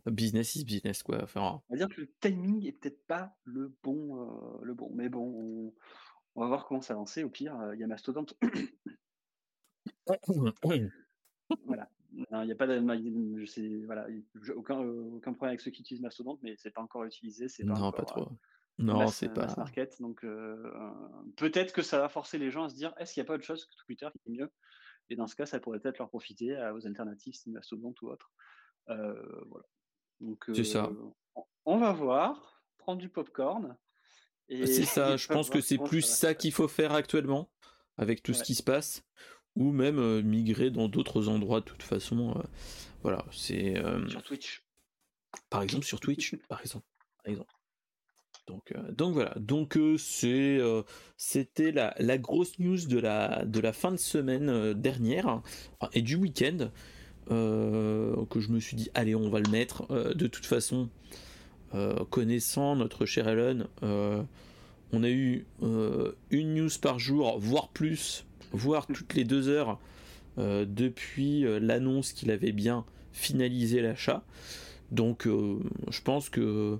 [0.05, 1.23] business is business quoi.
[1.23, 4.91] Enfin, on va dire que le timing est peut-être pas le bon, le bon.
[4.93, 5.73] Mais bon,
[6.35, 7.23] on, va voir comment ça avancer.
[7.23, 8.25] Au pire, il y a Mastodon.
[11.65, 11.89] voilà.
[12.17, 12.79] Il n'y a pas de,
[13.37, 14.07] je sais, voilà,
[14.55, 17.47] aucun, aucun problème avec ceux qui utilisent Mastodon, mais c'est pas encore utilisé.
[17.47, 18.29] C'est pas non, pas trop.
[18.79, 19.47] Non, c'est pas.
[19.55, 20.21] market, donc
[21.35, 23.35] peut-être que ça va forcer les gens à se dire est-ce qu'il n'y a pas
[23.35, 24.51] autre chose que Twitter qui est mieux?
[25.09, 28.31] Et dans ce cas, ça pourrait peut-être leur profiter aux alternatives, Mastodon ou autre.
[28.89, 29.65] Euh, voilà.
[30.19, 30.85] Donc, c'est ça.
[30.85, 33.77] Euh, on va voir, prendre du popcorn.
[34.49, 37.51] C'est ça, je pense que c'est plus ça, qu'il faut faire actuellement,
[37.97, 39.03] avec tout ce qui se passe,
[39.57, 42.41] ou même euh, migrer dans d'autres endroits de toute façon.
[43.03, 43.75] voilà, c'est.
[44.07, 44.63] Sur Twitch.
[45.49, 46.85] Par exemple, sur Twitch, par exemple.
[47.23, 47.53] Par exemple.
[48.47, 50.81] Donc, euh, donc voilà, donc euh, c'est, euh,
[51.17, 55.41] c'était la, la, grosse news de la, de la fin de semaine dernière
[55.93, 56.69] et du week-end
[57.29, 59.85] que je me suis dit allez on va le mettre.
[60.15, 60.89] de toute façon,
[62.09, 69.13] connaissant notre cher Elon, on a eu une news par jour, voire plus, voire toutes
[69.13, 69.79] les deux heures
[70.37, 74.23] depuis l'annonce qu'il avait bien finalisé l'achat.
[74.91, 76.79] Donc je pense que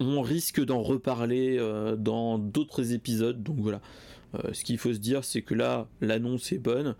[0.00, 3.42] on risque d'en reparler euh, dans d'autres épisodes.
[3.42, 3.80] Donc voilà.
[4.34, 6.96] Euh, ce qu'il faut se dire, c'est que là, l'annonce est bonne.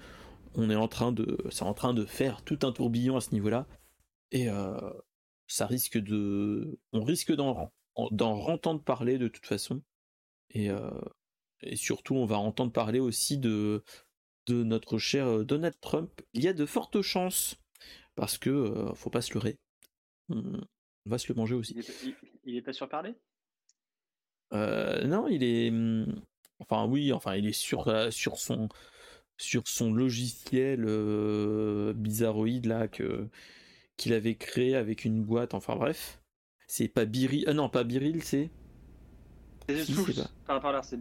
[0.55, 3.33] On est en train de, c'est en train de faire tout un tourbillon à ce
[3.33, 3.67] niveau-là.
[4.33, 4.77] Et euh,
[5.47, 7.71] ça risque de, on risque d'en,
[8.11, 9.83] d'en entendre parler de toute façon.
[10.51, 10.71] Et,
[11.63, 13.83] et surtout, on va entendre parler aussi de,
[14.47, 16.21] de notre cher Donald Trump.
[16.35, 17.57] Il y a de fortes chances
[18.15, 19.59] parce que faut pas se leurrer.
[20.29, 20.61] On,
[21.07, 21.77] va se le manger aussi.
[22.45, 23.15] Il est pas sur parler
[24.53, 25.71] euh, Non, il est.
[25.71, 26.21] Hmm,
[26.59, 28.69] enfin, oui, enfin, il est sur, euh, sur, son,
[29.37, 33.29] sur son logiciel euh, bizarroïde là que,
[33.97, 35.55] qu'il avait créé avec une boîte.
[35.55, 36.21] Enfin, bref.
[36.67, 37.45] C'est pas Biril.
[37.47, 38.51] Ah non, pas Biril, c'est.
[39.69, 39.95] C'est si,
[40.47, 40.99] Par, par là, c'est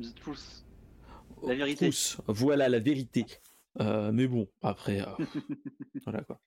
[1.44, 1.90] La vérité.
[2.28, 3.26] Voilà la vérité.
[3.80, 5.06] mais bon, après.
[6.06, 6.40] voilà quoi.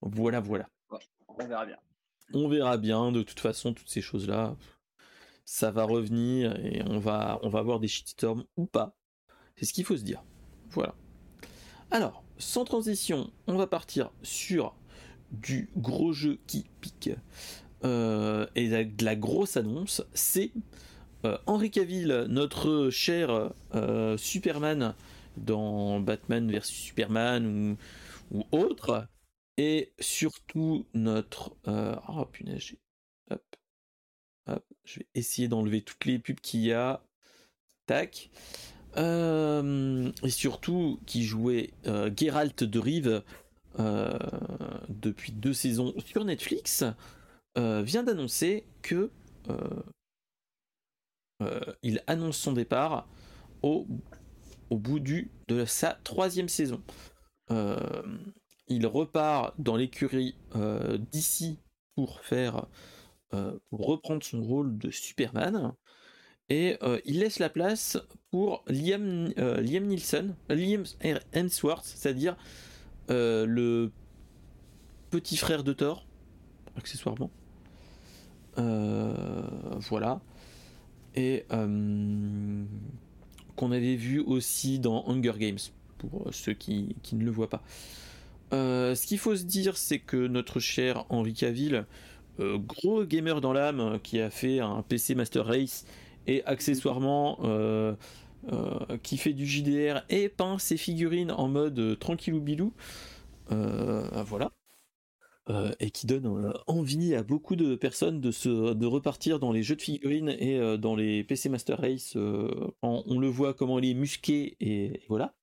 [0.00, 0.68] Voilà, voilà.
[1.28, 1.78] On verra bien
[2.34, 3.12] on verra bien.
[3.12, 4.56] De toute façon, toutes ces choses-là,
[5.44, 8.96] ça va revenir et on va, on va avoir des shitstorms ou pas.
[9.56, 10.22] C'est ce qu'il faut se dire.
[10.70, 10.94] Voilà.
[11.90, 14.74] Alors, sans transition, on va partir sur
[15.32, 17.10] du gros jeu qui pique
[17.84, 20.02] euh, et de la grosse annonce.
[20.14, 20.52] C'est
[21.24, 24.94] euh, Henry Cavill, notre cher euh, Superman
[25.36, 27.76] dans Batman vs Superman
[28.30, 29.06] ou, autre,
[29.56, 31.56] et surtout notre...
[31.68, 32.74] Euh, oh punaise,
[33.30, 33.42] hop,
[34.46, 37.02] hop, je vais essayer d'enlever toutes les pubs qu'il y a.
[37.86, 38.30] Tac.
[38.96, 43.22] Euh, et surtout qui jouait euh, Geralt de Rive
[44.88, 46.84] depuis deux saisons sur Netflix,
[47.56, 49.10] vient d'annoncer que
[51.82, 53.08] il annonce son départ
[53.62, 53.86] au
[54.70, 56.82] bout du, de sa troisième saison.
[58.68, 60.36] il repart dans l'écurie
[61.12, 61.58] d'ici
[61.94, 62.66] pour faire
[63.70, 65.74] reprendre son rôle de Superman
[66.48, 67.98] et il laisse la place
[68.30, 70.84] pour Liam, Liam Nielsen, Liam
[71.32, 72.36] Hemsworth, c'est-à-dire
[73.08, 73.90] le
[75.10, 76.06] petit frère de Thor,
[76.76, 77.30] accessoirement.
[78.56, 80.20] voilà
[81.14, 82.64] et euh,
[83.56, 85.58] qu'on avait vu aussi dans Hunger Games,
[85.98, 87.62] pour ceux qui, ne le voient pas.
[88.52, 91.86] Euh, ce qu'il faut se dire, c'est que notre cher Henri Cavill,
[92.40, 95.84] euh, gros gamer dans l'âme, qui a fait un PC Master Race
[96.26, 97.38] et accessoirement
[99.02, 102.72] qui fait du JDR et peint ses figurines en mode tranquillou bilou,
[103.48, 104.50] voilà.
[105.50, 109.50] Euh, et qui donne euh, envie à beaucoup de personnes de, se, de repartir dans
[109.50, 112.14] les jeux de figurines et euh, dans les PC Master Race.
[112.16, 115.34] on le voit comment il est musqué et, voilà.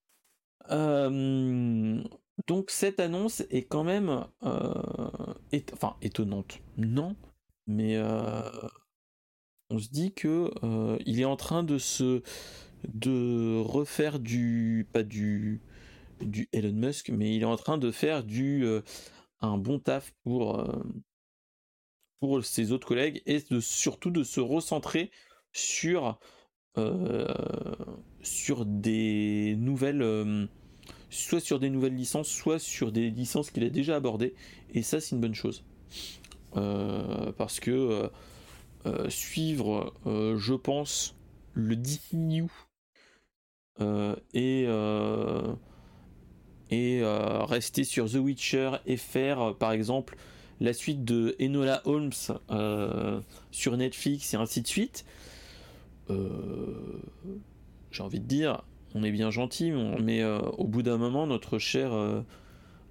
[2.48, 6.60] donc cette annonce est quand même enfin étonnante.
[6.78, 7.18] Non,
[7.66, 8.00] mais
[9.70, 10.52] on se dit que
[11.06, 12.22] il est en train de se
[12.88, 15.62] de refaire du pas du
[16.22, 18.66] du Elon Musk, mais il est en train de faire du
[19.42, 20.84] un bon taf pour, euh,
[22.20, 25.12] pour ses autres collègues et de, surtout de se recentrer
[25.52, 26.20] sur,
[26.78, 27.28] euh,
[28.22, 30.02] sur des nouvelles.
[30.02, 30.48] Euh,
[31.10, 34.36] soit sur des nouvelles licences, soit sur des licences qu'il a déjà abordées.
[34.74, 35.64] Et ça, c'est une bonne chose.
[36.52, 38.10] parce que
[39.08, 41.16] suivre, je pense,
[41.54, 42.48] le DCU
[44.34, 44.68] et
[46.70, 50.18] et euh, rester sur The Witcher et faire euh, par exemple
[50.60, 52.12] la suite de Enola Holmes
[52.50, 55.06] euh, sur Netflix et ainsi de suite.
[57.92, 58.64] J'ai envie de dire,
[58.96, 61.92] on est bien gentil, mais au bout d'un moment, notre cher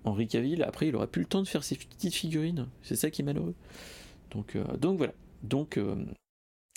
[0.05, 2.69] Henri Cavill, après, il aura plus le temps de faire ses petites figurines.
[2.83, 3.55] C'est ça qui est malheureux.
[4.31, 4.55] Donc,
[4.99, 5.15] voilà.
[5.43, 5.81] Donc,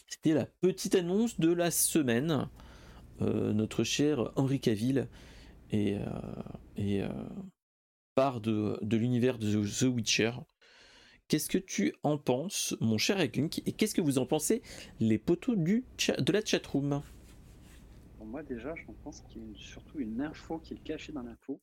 [0.07, 2.47] c'était la petite annonce de la semaine.
[3.19, 5.07] notre cher Henri Cavill
[5.71, 6.03] et, euh,
[6.75, 7.10] et euh,
[8.15, 10.32] part de, de l'univers de The Witcher.
[11.27, 14.63] Qu'est-ce que tu en penses, mon cher Eglink, et qu'est-ce que vous en pensez,
[14.99, 15.86] les poteaux du
[16.17, 17.03] de la chatroom?
[18.19, 21.62] Moi déjà, je pense qu'il y a surtout une info qui est cachée dans l'info.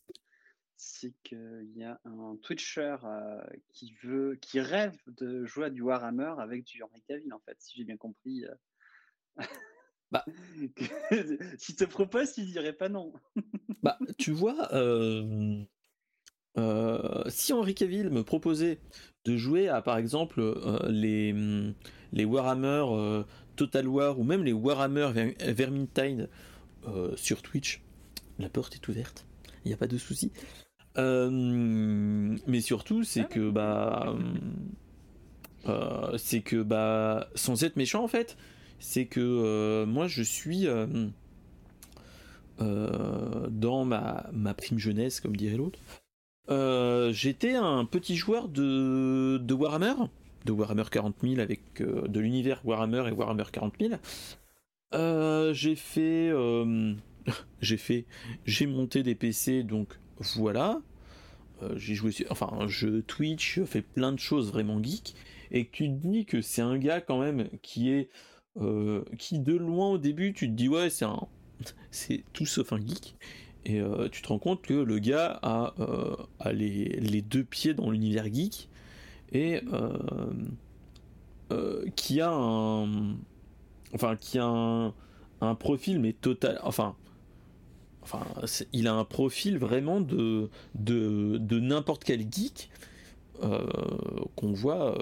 [0.76, 3.42] C'est qu'il y a un Twitcher euh,
[3.72, 7.56] qui veut, qui rêve de jouer à du Warhammer avec du Henry Cavill, en fait,
[7.58, 8.44] si j'ai bien compris.
[10.12, 10.24] Bah,
[11.58, 13.12] si te propose, tu dirais pas non.
[13.82, 15.64] bah, tu vois, euh,
[16.58, 18.78] euh, si Henri Cavill me proposait
[19.24, 21.34] de jouer à, par exemple, euh, les,
[22.12, 23.24] les Warhammer
[23.56, 26.28] Total War ou même les Warhammer Vermintide
[27.16, 27.82] sur Twitch,
[28.38, 29.26] la porte est ouverte,
[29.64, 30.30] il n'y a pas de souci.
[30.96, 34.14] mais surtout, c'est ah que bah,
[36.16, 38.36] c'est que bah, sans être méchant en fait,
[38.78, 40.86] c'est que euh, moi je suis euh,
[42.60, 45.78] euh, dans ma, ma, prime jeunesse, comme dirait l'autre.
[47.12, 49.94] J'étais un petit joueur de, de, Warhammer,
[50.44, 53.74] de Warhammer 40 000 avec de l'univers Warhammer et Warhammer 40
[54.92, 55.52] 000.
[55.52, 56.30] j'ai fait,
[57.60, 58.06] j'ai fait,
[58.44, 59.98] j'ai monté des PC, donc
[60.36, 60.80] voilà.
[61.74, 65.16] j'ai joué, enfin, je Twitch, fait plein de choses vraiment geek,
[65.50, 68.08] et tu te dis que c'est un gars quand même qui est
[68.60, 71.26] euh, qui de loin au début tu te dis ouais c'est un
[71.90, 73.16] c'est tout sauf un geek.
[73.66, 77.74] Et euh, tu te rends compte que le gars a, euh, a les, deux pieds
[77.74, 78.68] dans l'univers geek
[79.32, 79.60] et
[81.96, 83.16] qui a un
[83.92, 84.46] enfin qui a
[85.40, 86.94] un, profil mais total enfin
[88.02, 88.24] enfin
[88.72, 92.70] il a un profil vraiment de de, de n'importe quel geek
[93.40, 94.96] qu'on voit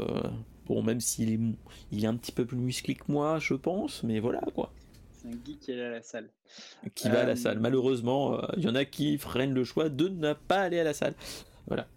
[0.66, 1.40] Bon, même s'il est,
[1.92, 4.72] il est un petit peu plus musclé que moi, je pense, mais voilà quoi.
[5.24, 6.30] C'est un geek qui est à la salle.
[6.94, 7.58] Qui va à la euh, salle.
[7.58, 10.84] Malheureusement, euh, il y en a qui freinent le choix de ne pas aller à
[10.84, 11.14] la salle.
[11.66, 11.88] Voilà.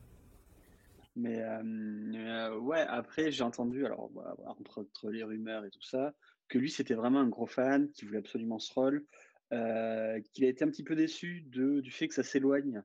[1.16, 4.12] Mais euh, ouais, après j'ai entendu, alors
[4.46, 6.14] entre, les rumeurs et tout ça,
[6.48, 9.04] que lui c'était vraiment un gros fan, qui voulait absolument ce rôle,
[9.50, 12.84] qu'il a été un petit peu déçu de, du fait que ça s'éloigne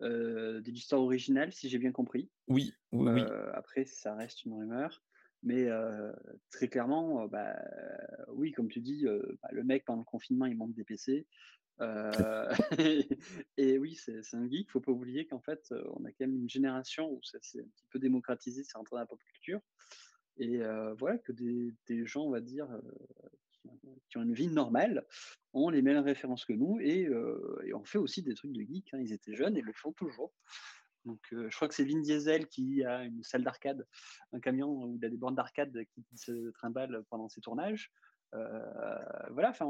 [0.00, 2.30] de l'histoire originale, si j'ai bien compris.
[2.48, 3.22] Oui, oui, oui.
[3.52, 5.02] Après, ça reste une rumeur.
[5.44, 5.68] Mais
[6.50, 7.54] très clairement, bah,
[8.28, 9.04] oui, comme tu dis,
[9.42, 11.26] bah, le mec pendant le confinement, il manque des PC.
[13.58, 14.70] et, oui, c'est un geek.
[14.70, 17.68] Faut pas oublier qu'en fait, on a quand même une génération où ça s'est un
[17.76, 19.60] petit peu démocratisé, c'est rentré dans la pop culture.
[20.38, 20.60] Et
[20.98, 22.66] voilà, que des, des, gens, on va dire,
[24.08, 25.04] qui, ont une vie normale
[25.52, 27.10] ont les mêmes références que nous et,
[27.64, 28.94] et on fait aussi des trucs de geek.
[28.94, 29.00] Hein.
[29.00, 30.32] Ils étaient jeunes et le font toujours.
[31.04, 33.86] Donc, je crois que c'est Vin Diesel qui a une salle d'arcade,
[34.32, 37.92] un camion où il a des bornes d'arcade qui se trimballent pendant ses tournages.
[38.32, 39.66] voilà, enfin,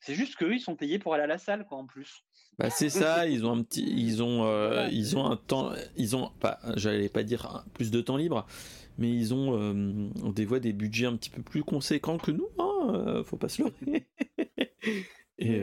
[0.00, 2.24] c'est juste qu'eux, ils sont payés pour aller à la salle, quoi, en plus.
[2.58, 6.16] Bah, c'est ça, ils ont un petit, ils ont, euh, ils ont un temps, ils
[6.16, 8.46] ont, pas, j'allais pas dire plus de temps libre,
[8.98, 12.48] mais ils ont euh, des fois des budgets un petit peu plus conséquents que nous,
[12.58, 14.06] hein, euh, faut pas se leurrer.
[15.38, 15.62] Et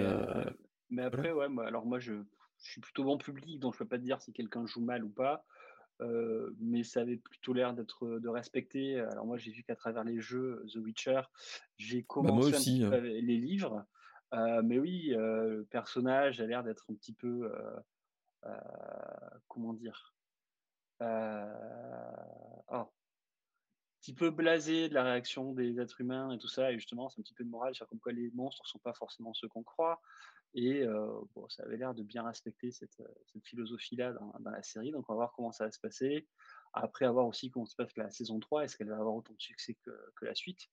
[0.89, 2.13] mais après, ouais, alors moi, je,
[2.59, 5.03] je, suis plutôt bon public, donc je peux pas te dire si quelqu'un joue mal
[5.03, 5.45] ou pas.
[6.59, 8.99] mais ça avait plutôt l'air d'être de respecter.
[8.99, 11.21] Alors moi, j'ai vu qu'à travers les jeux The Witcher,
[11.77, 12.99] j'ai bah, commencé aussi, hein.
[12.99, 13.85] les livres.
[14.33, 17.51] Euh, mais oui, euh, le personnage a l'air d'être un petit peu,
[18.45, 18.59] euh,
[19.47, 20.15] comment dire,
[20.99, 22.89] oh, un
[24.01, 26.71] petit peu blasé de la réaction des êtres humains et tout ça.
[26.71, 28.79] Et justement, c'est un petit peu de morale sur comme quoi les monstres ne sont
[28.79, 30.01] pas forcément ceux qu'on croit.
[30.53, 30.85] Et
[31.35, 32.97] bon, ça avait l'air de bien respecter cette,
[33.43, 34.91] philosophie-là dans, la série.
[34.91, 36.27] Donc, on va voir comment ça va se passer.
[36.73, 38.63] Après, avoir aussi comment se passe la saison 3.
[38.63, 40.67] Est-ce qu'elle va avoir autant de succès que la suite?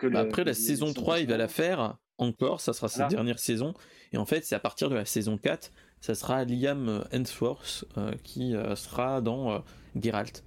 [0.00, 3.74] Bah, après, la saison 3, il va la faire encore, ça sera sa dernière saison.
[4.12, 5.70] Et en fait, c'est à partir de la saison 4,
[6.00, 9.62] ça sera Liam Hemsworth euh, qui euh, sera dans
[9.94, 10.44] Geralt.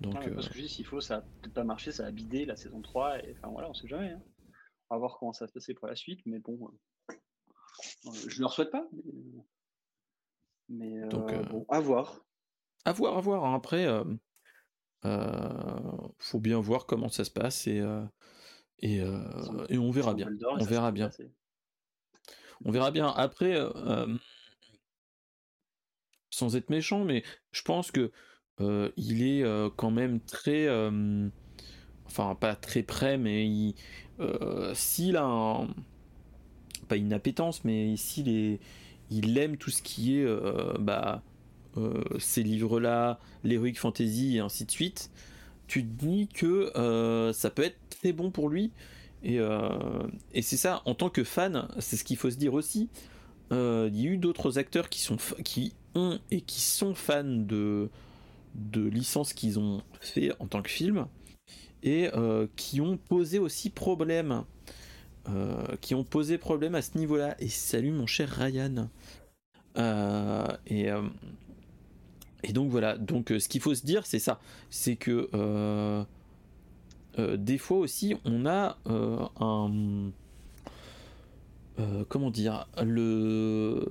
[0.00, 2.82] Donc, parce que s'il faut, ça n'a peut-être pas marché, ça a bidé la saison
[2.82, 3.24] 3.
[3.24, 4.10] Et enfin voilà, on sait jamais.
[4.10, 4.22] Hein.
[4.90, 6.20] On va voir comment ça va se passer pour la suite.
[6.26, 6.70] Mais bon,
[8.28, 8.86] je ne leur souhaite pas.
[10.68, 12.24] Mais, Donc, bon, à voir.
[12.84, 13.44] À voir, à voir.
[13.44, 13.54] Hein.
[13.54, 13.86] Après,
[16.18, 17.66] faut bien voir comment ça se passe.
[17.66, 17.82] Et
[18.80, 18.96] et,
[19.68, 20.28] et on verra bien.
[20.58, 21.10] On verra bien.
[22.64, 23.08] On verra bien.
[23.08, 23.58] Après,
[26.30, 28.10] sans être méchant, mais je pense que
[28.96, 29.44] il est
[29.76, 30.68] quand même très,
[32.06, 33.74] enfin pas très près, mais il,
[34.74, 35.66] s'il a
[36.84, 38.60] pas une appétence, mais est,
[39.10, 40.26] il aime tout ce qui est,
[40.78, 41.22] bah,
[42.18, 45.10] ces livres-là, l'heroic fantasy et ainsi de suite
[45.66, 48.70] tu te dis que euh, ça peut être très bon pour lui.
[49.22, 49.68] Et, euh,
[50.34, 52.88] c'est ça, en tant que fan, c'est ce qu'il faut se dire aussi.
[53.52, 57.24] Euh, il y a eu d'autres acteurs qui, sont, qui ont et qui sont fans
[57.24, 57.90] de
[58.74, 61.06] licences qu'ils ont fait en tant que film
[61.82, 62.08] et
[62.56, 64.44] qui ont posé aussi problème.
[65.80, 67.34] Qui ont posé problème à ce niveau-là.
[67.38, 68.88] Et salut mon cher Ryan.
[70.66, 70.90] et
[72.44, 76.04] et donc voilà, donc euh, ce qu'il faut se dire, c'est ça, c'est que euh,
[77.18, 80.10] euh, des fois aussi, on a un
[82.08, 83.84] comment dire le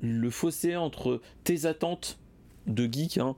[0.00, 2.18] le fossé entre tes attentes
[2.66, 3.34] de geek hein,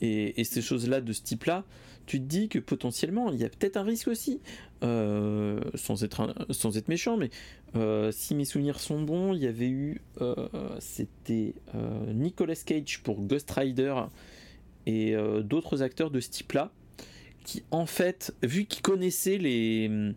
[0.00, 1.64] et, ces choses-là de ce type-là,
[2.08, 4.40] tu te dis que potentiellement il y a peut-être un risque aussi,
[4.80, 7.28] sans, être sans être méchant, mais
[7.76, 10.48] euh, si mes souvenirs sont bons, il y avait eu, euh,
[10.80, 13.94] c'était euh, Nicolas Cage pour Ghost Rider
[14.86, 16.72] et d'autres acteurs de ce type-là,
[17.44, 20.14] qui en fait, vu qu'ils connaissaient les,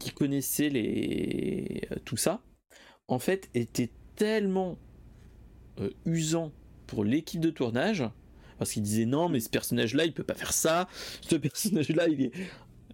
[0.00, 2.42] qui connaissaient les, tout ça,
[3.06, 4.76] en fait, étaient tellement
[6.04, 6.50] usants
[6.88, 8.02] pour l'équipe de tournage
[8.62, 10.88] parce qu'ils disaient non mais ce personnage là il peut pas faire ça
[11.28, 12.32] ce personnage là il est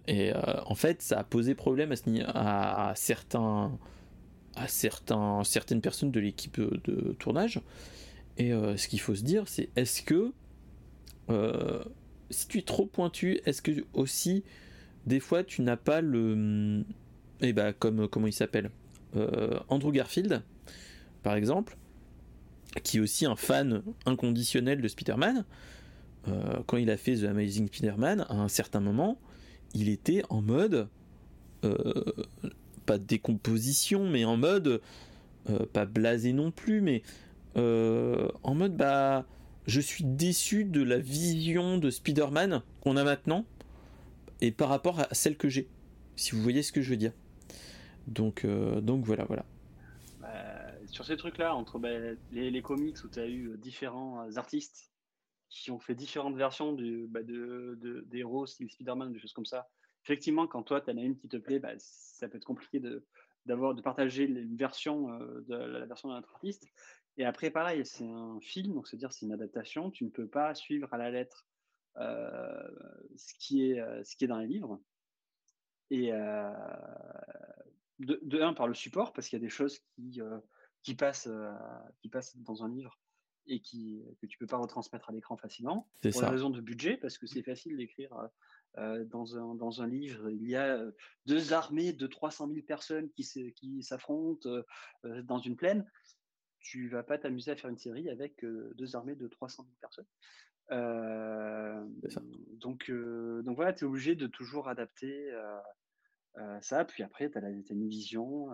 [0.09, 1.93] et euh, en fait, ça a posé problème
[2.25, 3.77] à, certains,
[4.55, 7.61] à certaines personnes de l'équipe de tournage.
[8.37, 10.33] Et euh, ce qu'il faut se dire, c'est est-ce que
[11.29, 11.83] euh,
[12.31, 14.43] si tu es trop pointu, est-ce que aussi
[15.05, 16.83] des fois tu n'as pas le,
[17.41, 18.71] et eh bah ben, comme comment il s'appelle,
[19.69, 20.41] Andrew Garfield,
[21.21, 21.77] par exemple,
[22.83, 25.45] qui est aussi un fan inconditionnel de Spider-Man.
[26.67, 29.17] quand il a fait The Amazing Spider-Man, à un certain moment,
[29.73, 30.87] il était en mode
[31.65, 32.03] euh,
[32.85, 34.81] pas décomposition, mais en mode
[35.49, 37.03] euh, pas blasé non plus, mais
[37.57, 39.25] euh, en mode bah
[39.67, 43.45] je suis déçu de la vision de Spider-Man qu'on a maintenant
[44.41, 45.67] et par rapport à celle que j'ai.
[46.15, 47.13] Si vous voyez ce que je veux dire.
[48.07, 48.47] Donc,
[48.81, 49.45] donc voilà, voilà.
[50.89, 51.89] Sur ces trucs-là, entre bah,
[52.31, 54.91] les, comics où tu as eu différents artistes
[55.49, 57.77] qui ont fait différentes versions du, bah, de,
[58.07, 59.69] des héros, style Spider-Man, des choses comme ça.
[60.05, 62.79] Effectivement, quand toi, tu en as une qui te plaît, bah, ça peut être compliqué
[62.79, 63.05] de,
[63.45, 66.67] d'avoir, de partager une version euh, de la version d'un autre artiste.
[67.17, 69.91] Et après, pareil, c'est un film, donc c'est-à-dire c'est une adaptation.
[69.91, 71.45] Tu ne peux pas suivre à la lettre
[71.97, 72.69] euh,
[73.17, 74.79] ce, qui est, euh, ce qui est dans les livres.
[75.91, 76.11] Et
[77.97, 80.21] de, un, par le support, parce qu'il y a des choses qui,
[80.83, 81.29] qui, passent,
[82.01, 82.99] qui passent dans un livre
[83.47, 85.89] et qui, que tu peux pas retransmettre à l'écran facilement.
[86.01, 88.29] Pour des raisons de budget, parce que c'est facile d'écrire
[88.77, 90.79] dans, un, dans un livre, il y a
[91.25, 94.49] deux armées de 300 000 personnes qui, qui s'affrontent
[95.03, 95.89] dans une plaine,
[96.59, 100.05] tu vas pas t'amuser à faire une série avec deux armées de 300 000 personnes.
[102.59, 105.33] donc, donc voilà, tu es obligé de toujours adapter
[106.61, 106.85] ça.
[106.85, 108.49] Puis après, tu as, une vision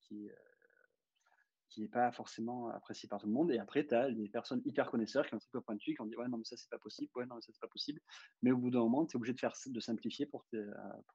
[0.00, 0.28] qui,
[1.68, 3.50] qui n'est pas forcément apprécié par tout le monde.
[3.50, 6.00] Et après, tu as des personnes hyper connaisseurs qui ont un petit peu pointu, qui
[6.00, 7.10] ont dit Ouais, non, mais ça, c'est pas possible.
[7.14, 8.00] Ouais, non, mais ça, c'est pas possible.
[8.42, 10.46] Mais au bout d'un moment, tu es obligé de, faire, de simplifier pour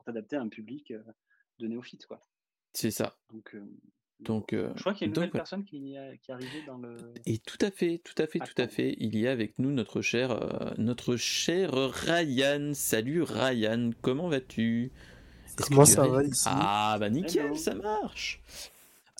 [0.05, 1.01] t'adapter à un public euh,
[1.59, 2.05] de néophytes.
[2.05, 2.21] quoi.
[2.73, 3.17] C'est ça.
[3.31, 3.65] Donc, euh,
[4.19, 6.77] donc, euh, je crois qu'il y a une nouvelle personne qui, qui, est arrivée dans
[6.77, 6.97] le.
[7.25, 8.95] Et tout à fait, tout à fait, tout à fait.
[8.99, 12.71] Il y a avec nous notre cher, notre cher Ryan.
[12.73, 14.91] Salut Ryan, comment vas-tu?
[15.57, 16.47] Comment ça va ici?
[16.47, 18.41] Ah bah nickel, ça marche.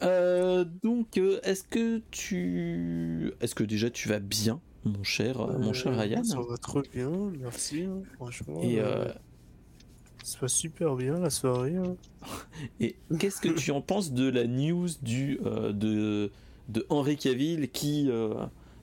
[0.04, 5.58] Euh, donc, euh, est-ce que tu, est-ce que déjà tu vas bien, mon cher, euh,
[5.58, 8.62] mon cher Ryan Ça va trop bien, merci, hein, franchement.
[8.62, 8.80] Et
[10.24, 11.76] ça va super bien la soirée.
[11.76, 11.96] Hein.
[12.80, 16.32] Et qu'est-ce que tu en penses de la news du de
[16.70, 18.10] de Henry Cavill qui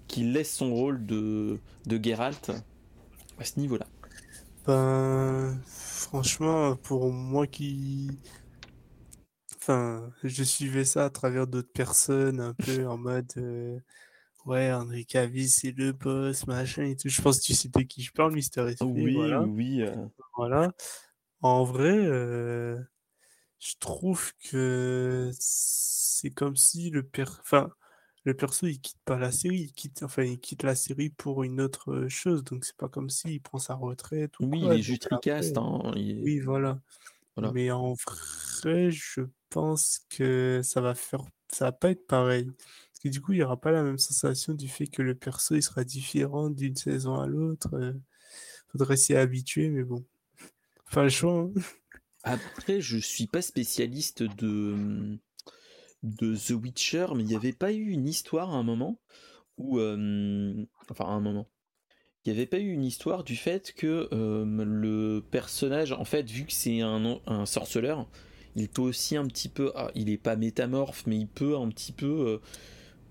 [0.06, 2.50] qui laisse son rôle de de Geralt
[3.38, 3.86] à ce niveau-là?
[4.66, 8.10] Ben, franchement, pour moi qui
[9.62, 13.78] Enfin, je suivais ça à travers d'autres personnes, un peu en mode euh,
[14.46, 17.08] ouais, Henri Cavill, c'est le boss, machin et tout.
[17.08, 18.84] Je pense que tu sais de qui je parle, Mister SP.
[18.84, 19.42] Oui, voilà.
[19.42, 19.82] oui.
[19.82, 19.94] Euh.
[20.36, 20.72] Voilà.
[21.42, 22.78] En vrai, euh,
[23.58, 27.26] je trouve que c'est comme si le per...
[27.40, 27.70] enfin,
[28.24, 31.42] le perso il quitte pas la série, il quitte, enfin, il quitte la série pour
[31.42, 32.44] une autre chose.
[32.44, 34.32] Donc c'est pas comme s'il prend sa retraite.
[34.40, 35.56] oui, il est juste recast.
[35.56, 36.80] Hein, Oui, voilà.
[37.36, 37.52] Voilà.
[37.52, 42.46] Mais en vrai, je pense que ça va faire ça va pas être pareil.
[42.46, 45.14] Parce que du coup, il y aura pas la même sensation du fait que le
[45.14, 47.74] perso il sera différent d'une saison à l'autre.
[47.74, 47.92] Euh.
[48.68, 50.04] faudrait s'y habituer, mais bon.
[50.96, 51.50] Le choix.
[51.56, 51.60] Hein.
[52.22, 55.18] Après, je suis pas spécialiste de
[56.02, 59.00] de The Witcher, mais il n'y avait pas eu une histoire à un moment
[59.58, 61.48] où, enfin, à un moment,
[62.24, 66.44] il n'y avait pas eu une histoire du fait que le personnage, en fait, vu
[66.44, 68.06] que c'est un, un sorceleur,
[68.56, 71.68] il peut aussi un petit peu, ah, il est pas métamorphe, mais il peut un
[71.68, 72.40] petit peu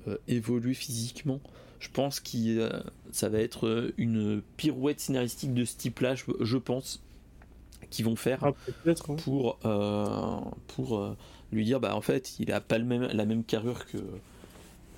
[0.08, 1.40] euh, euh, évoluer physiquement.
[1.80, 2.82] Je pense que euh,
[3.12, 7.02] ça va être une pirouette scénaristique de ce type-là, je, pense,
[7.90, 8.54] qu'ils vont faire ah,
[8.86, 9.16] hein.
[9.24, 9.60] pour,
[10.68, 11.16] pour
[11.54, 13.98] lui dire, bah en fait, il a pas le même, la même carrure que,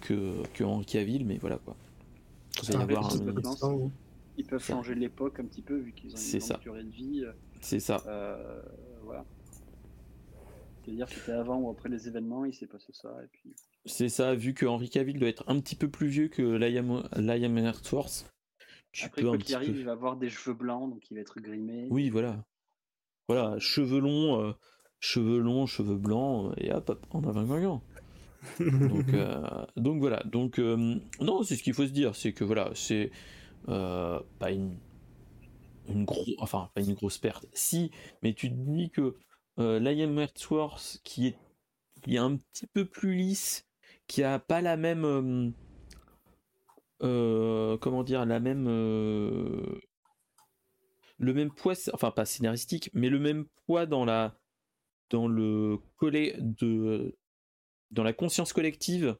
[0.02, 1.76] que, que Henri Cavill, mais voilà quoi.
[4.38, 7.26] Ils peuvent changer l'époque un petit peu vu qu'ils ont une durée de vie.
[7.60, 7.98] C'est ça.
[9.04, 9.26] voilà.
[10.84, 13.16] C'est-à-dire que c'était avant ou après les événements, il s'est passé ça.
[13.24, 13.54] Et puis...
[13.86, 17.04] C'est ça, vu que Henry Cavill doit être un petit peu plus vieux que Liam,
[17.16, 18.32] Liam Hemsworth.
[18.92, 21.40] Tu après, quoi qu'il arrive, il va avoir des cheveux blancs, donc il va être
[21.40, 21.88] grimé.
[21.90, 22.44] Oui, voilà.
[23.28, 24.54] Voilà, cheveux longs, euh,
[25.00, 27.84] cheveux longs, cheveux blancs, et hop, hop on a un gagnant.
[28.60, 32.44] donc, euh, donc voilà, donc euh, non, c'est ce qu'il faut se dire, c'est que
[32.44, 33.12] voilà, c'est
[33.66, 34.78] pas une,
[35.88, 37.46] une grosse, enfin pas une grosse perte.
[37.54, 37.92] Si,
[38.24, 39.16] mais tu te dis que
[39.60, 41.38] euh, Liam Hemsworth qui est,
[42.02, 43.68] qui est un petit peu plus lisse,
[44.08, 45.50] qui a pas la même euh,
[47.04, 49.80] euh, comment dire la même le
[51.34, 54.36] même poids enfin pas scénaristique mais le même poids dans la
[55.10, 57.16] dans le collet de
[57.92, 59.16] dans la conscience collective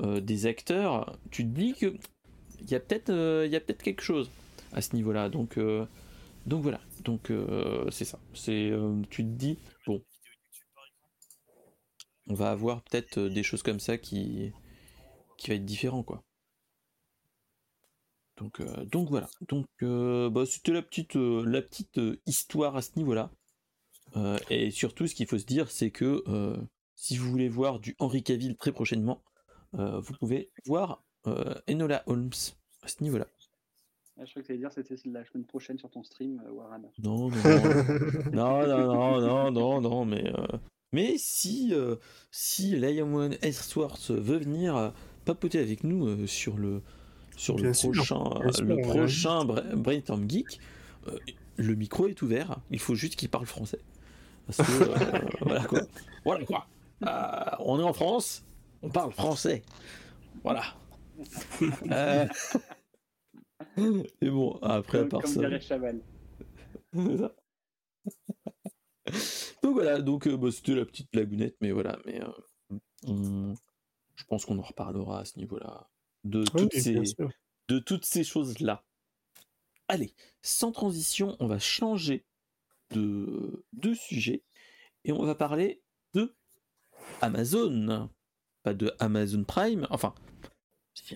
[0.00, 1.94] des acteurs tu te dis que
[2.60, 4.30] il y a peut-être peut-être quelque chose
[4.72, 5.58] à ce niveau là donc
[6.48, 8.18] donc voilà, donc euh, c'est ça.
[8.48, 10.02] Euh, tu te dis, bon,
[12.26, 14.50] on va avoir peut-être euh, des choses comme ça qui,
[15.36, 16.06] qui va être différent.
[18.38, 18.62] Donc,
[19.10, 19.28] voilà.
[19.48, 23.30] Donc bah, c'était la petite histoire à ce niveau-là.
[24.48, 26.22] et surtout, ce qu'il faut se dire, c'est que
[26.98, 29.22] si vous voulez voir du Henry Cavill très prochainement,
[29.72, 31.04] vous pouvez voir
[31.68, 32.30] Enola Holmes
[32.82, 33.26] à ce niveau-là.
[34.20, 36.88] Ah, je crois que tu dire c'était la semaine prochaine sur ton stream, euh, Warhammer.
[36.98, 37.30] Non,
[38.32, 40.58] non, non, non, non, non, non, mais, euh,
[40.92, 41.96] mais si, euh,
[42.32, 44.92] si Liam Hemsworth veut venir
[45.24, 46.82] papoter avec nous sur le,
[47.36, 48.24] sur le prochain,
[48.60, 50.58] le prochain Brainstorm Geek,
[51.56, 53.80] le micro est ouvert, il faut juste qu'il parle français.
[54.46, 55.80] Parce que, voilà quoi.
[56.24, 56.66] Voilà quoi.
[57.02, 58.44] On est en France,
[58.82, 59.62] on parle français.
[60.42, 60.62] Voilà.
[64.20, 65.40] Et bon, après, à part ça.
[69.62, 72.20] donc voilà, donc euh, bah, c'était la petite blagounette, mais voilà, mais
[73.06, 73.54] euh,
[74.14, 75.88] je pense qu'on en reparlera à ce niveau-là
[76.24, 77.00] de toutes ces
[77.68, 78.84] de toutes ces choses là.
[79.88, 82.24] allez, sans transition, on va changer
[82.90, 84.42] de, de sujet
[85.04, 85.82] et on va parler
[87.20, 88.08] Amazon.
[88.62, 90.14] Pas de Amazon Prime, enfin,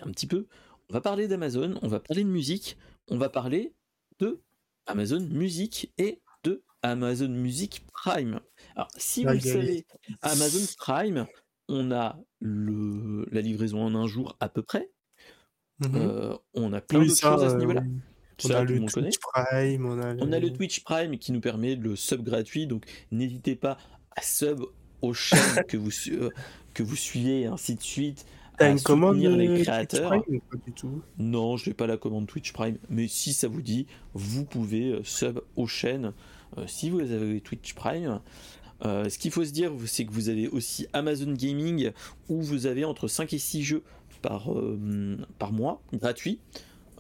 [0.01, 0.47] un petit peu.
[0.89, 2.77] On va parler d'Amazon, on va parler de musique,
[3.09, 3.75] on va parler
[4.19, 4.41] de
[4.87, 8.41] Amazon Music et de Amazon Music Prime.
[8.77, 9.87] Alors, si vous le savez,
[10.23, 11.27] Amazon Prime,
[11.69, 14.91] on a le, la livraison en un jour à peu près.
[15.81, 15.97] Mhm.
[15.97, 17.83] Euh, on a plein d'autres choses à ce niveau-là.
[18.45, 20.53] on, a le Twitch Prime, on a, le...
[20.53, 23.79] Twitch Prime qui nous permet le sub gratuit, donc n'hésitez pas
[24.15, 24.63] à sub
[25.03, 26.31] aux chaînes que vous, euh,
[26.75, 28.25] que vous suivez, ainsi de suite.
[28.59, 30.13] T'as une commande les créateurs.
[31.19, 34.93] Non, je n'ai pas la commande Twitch Prime, mais si ça vous dit, vous pouvez
[34.93, 36.13] euh, sub aux chaînes
[36.67, 38.21] si vous avez Twitch Prime.
[38.85, 41.91] Euh, ce qu'il faut se dire, c'est que vous avez aussi Amazon Gaming
[42.29, 43.83] où vous avez entre 5 et 6 jeux
[44.23, 46.39] par, euh, par mois gratuits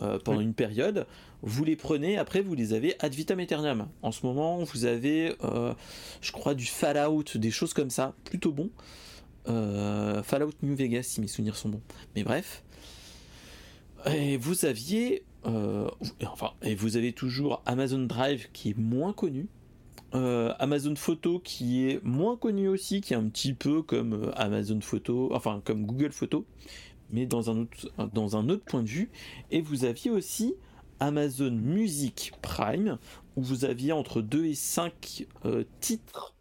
[0.01, 1.07] euh, pendant une période.
[1.43, 3.88] Vous les prenez, après vous les avez ad vitam aeternam.
[4.03, 5.34] En ce moment, vous avez,
[6.20, 8.70] je crois, du Fallout, des choses comme ça, plutôt bon.
[10.22, 11.82] Fallout New Vegas, si mes souvenirs sont bons.
[12.14, 12.62] Mais bref.
[14.07, 19.49] Et vous aviez, enfin, et vous avez toujours Amazon Drive qui est moins connu,
[20.14, 24.30] euh, Amazon Photo qui est moins connu aussi, qui est un petit peu comme euh,
[24.34, 26.45] Amazon Photo, enfin comme Google Photo,
[27.13, 29.11] mais dans un autre, dans un autre point de vue.
[29.51, 30.55] Et vous aviez aussi
[31.01, 32.99] Amazon Music Prime,
[33.37, 36.35] où vous aviez entre 2 et 5 euh, titres,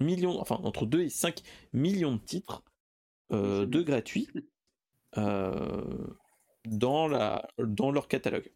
[0.00, 1.42] millions, enfin entre 2 et 5
[1.72, 2.62] millions de titres
[3.30, 4.28] de gratuits
[5.16, 8.52] dans, la, dans leur catalogue.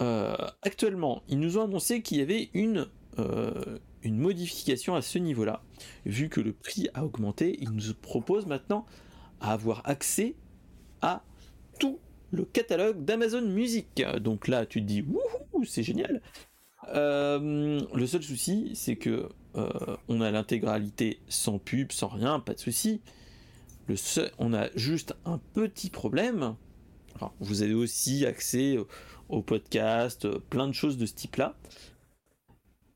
[0.00, 2.88] actuellement, ils nous ont annoncé qu'il y avait une
[3.18, 5.62] euh, une modification à ce niveau-là.
[6.06, 8.86] Vu que le prix a augmenté, il nous propose maintenant
[9.40, 10.36] à avoir accès
[11.02, 11.22] à
[11.78, 11.98] tout
[12.32, 14.02] le catalogue d'Amazon Music.
[14.20, 16.20] Donc là, tu te dis, wouhou, c'est génial.
[16.88, 22.54] Euh, le seul souci, c'est que euh, on a l'intégralité sans pub, sans rien, pas
[22.54, 23.00] de souci.
[23.86, 23.96] Le
[24.38, 26.54] on a juste un petit problème.
[27.40, 28.78] vous avez aussi accès
[29.28, 31.56] au podcast, plein de choses de ce type-là.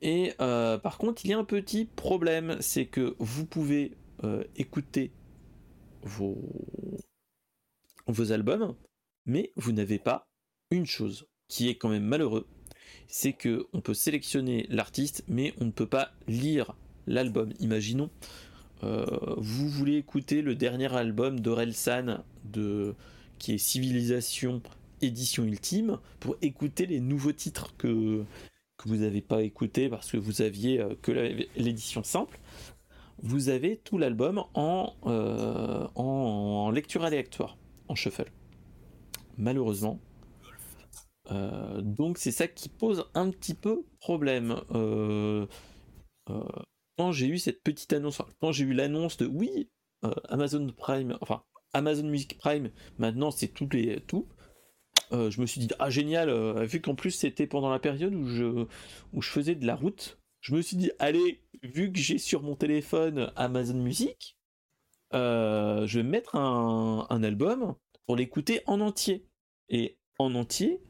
[0.02, 3.92] Et euh, par contre, il y a un petit problème, c'est que vous pouvez
[4.56, 5.10] écouter
[6.02, 6.38] vos,
[8.06, 8.74] vos albums,
[9.26, 10.28] mais vous n'avez pas
[10.70, 12.46] une chose qui est quand même malheureux,
[13.06, 16.74] c'est que on peut sélectionner l'artiste, mais on ne peut pas lire
[17.06, 17.52] l'album.
[17.60, 18.10] Imaginons,
[18.82, 19.04] euh,
[19.36, 22.94] vous voulez écouter le dernier album d'Orelsan de
[23.38, 24.62] qui est Civilisation
[25.02, 28.24] édition ultime pour écouter les nouveaux titres que
[28.76, 31.12] que vous n'avez pas écouté parce que vous aviez euh, que
[31.56, 32.38] l'édition simple,
[33.22, 37.56] vous avez tout l'album en, euh, en, lecture aléatoire,
[37.88, 38.30] en shuffle.
[39.36, 40.00] Malheureusement.
[41.30, 44.60] Euh, donc c'est ça qui pose un petit peu problème.
[46.96, 49.70] quand j'ai eu cette petite annonce, quand j'ai eu l'annonce de oui,
[50.28, 54.28] Amazon Prime, enfin Amazon Music Prime, maintenant c'est tout les tout.
[55.12, 58.14] Euh, je me suis dit ah génial, euh, vu qu'en plus c'était pendant la période
[58.14, 58.66] où je,
[59.12, 62.42] où je faisais de la route, je me suis dit allez, vu que j'ai sur
[62.42, 64.38] mon téléphone Amazon Music,
[65.14, 67.74] euh, je vais mettre un, album
[68.06, 69.26] pour l'écouter en entier.
[69.68, 70.80] Et en entier,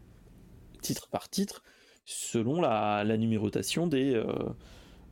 [0.83, 1.63] titre par titre,
[2.05, 4.21] selon la, numérotation des,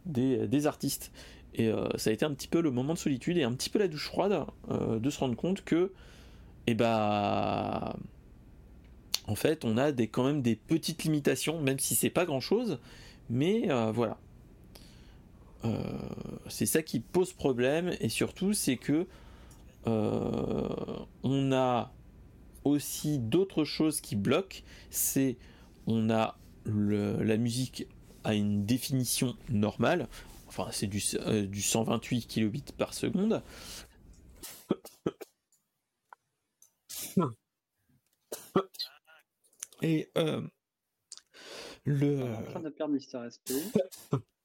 [0.04, 1.12] des, artistes.
[1.54, 3.78] Et ça a été un petit peu le moment de solitude et un petit peu
[3.78, 5.92] la douche froide de se rendre compte que,
[6.66, 7.96] eh bah,
[9.26, 12.80] en fait, on a quand même des petites limitations, même si c'est pas grand chose,
[13.30, 14.18] mais euh, voilà.
[15.64, 15.82] Euh,
[16.48, 19.06] c'est ça qui pose problème, et surtout, c'est que
[19.86, 21.92] euh, on a
[22.64, 24.58] aussi d'autres choses qui bloquent.
[24.90, 25.36] C'est
[25.86, 27.88] on a la musique
[28.24, 30.08] à une définition normale,
[30.46, 31.02] enfin c'est du,
[31.48, 33.42] du 128 kilobits par seconde.
[39.82, 40.40] Et euh,
[41.84, 42.22] le.
[42.22, 43.50] En train de perdre Mister SP.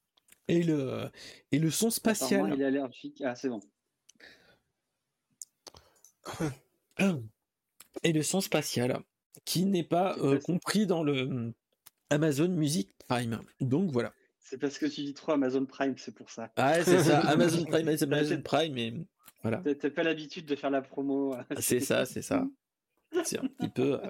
[0.48, 1.10] et le
[1.52, 2.54] et le son spatial.
[2.56, 3.22] il est allergique.
[3.26, 3.62] Ah, c'est bon.
[8.04, 9.00] Et le son spatial
[9.46, 11.54] qui n'est pas euh, compris dans le
[12.10, 13.42] Amazon Music Prime.
[13.62, 14.14] Donc voilà.
[14.40, 16.52] C'est parce que tu dis trop Amazon Prime, c'est pour ça.
[16.56, 17.20] Ah, c'est ça.
[17.28, 18.94] Amazon Prime, Amazon Prime, et
[19.42, 19.62] voilà.
[19.80, 21.36] T'as pas l'habitude de faire la promo.
[21.60, 22.46] c'est ça, c'est ça.
[23.24, 24.00] C'est un petit peu.
[24.04, 24.10] Euh,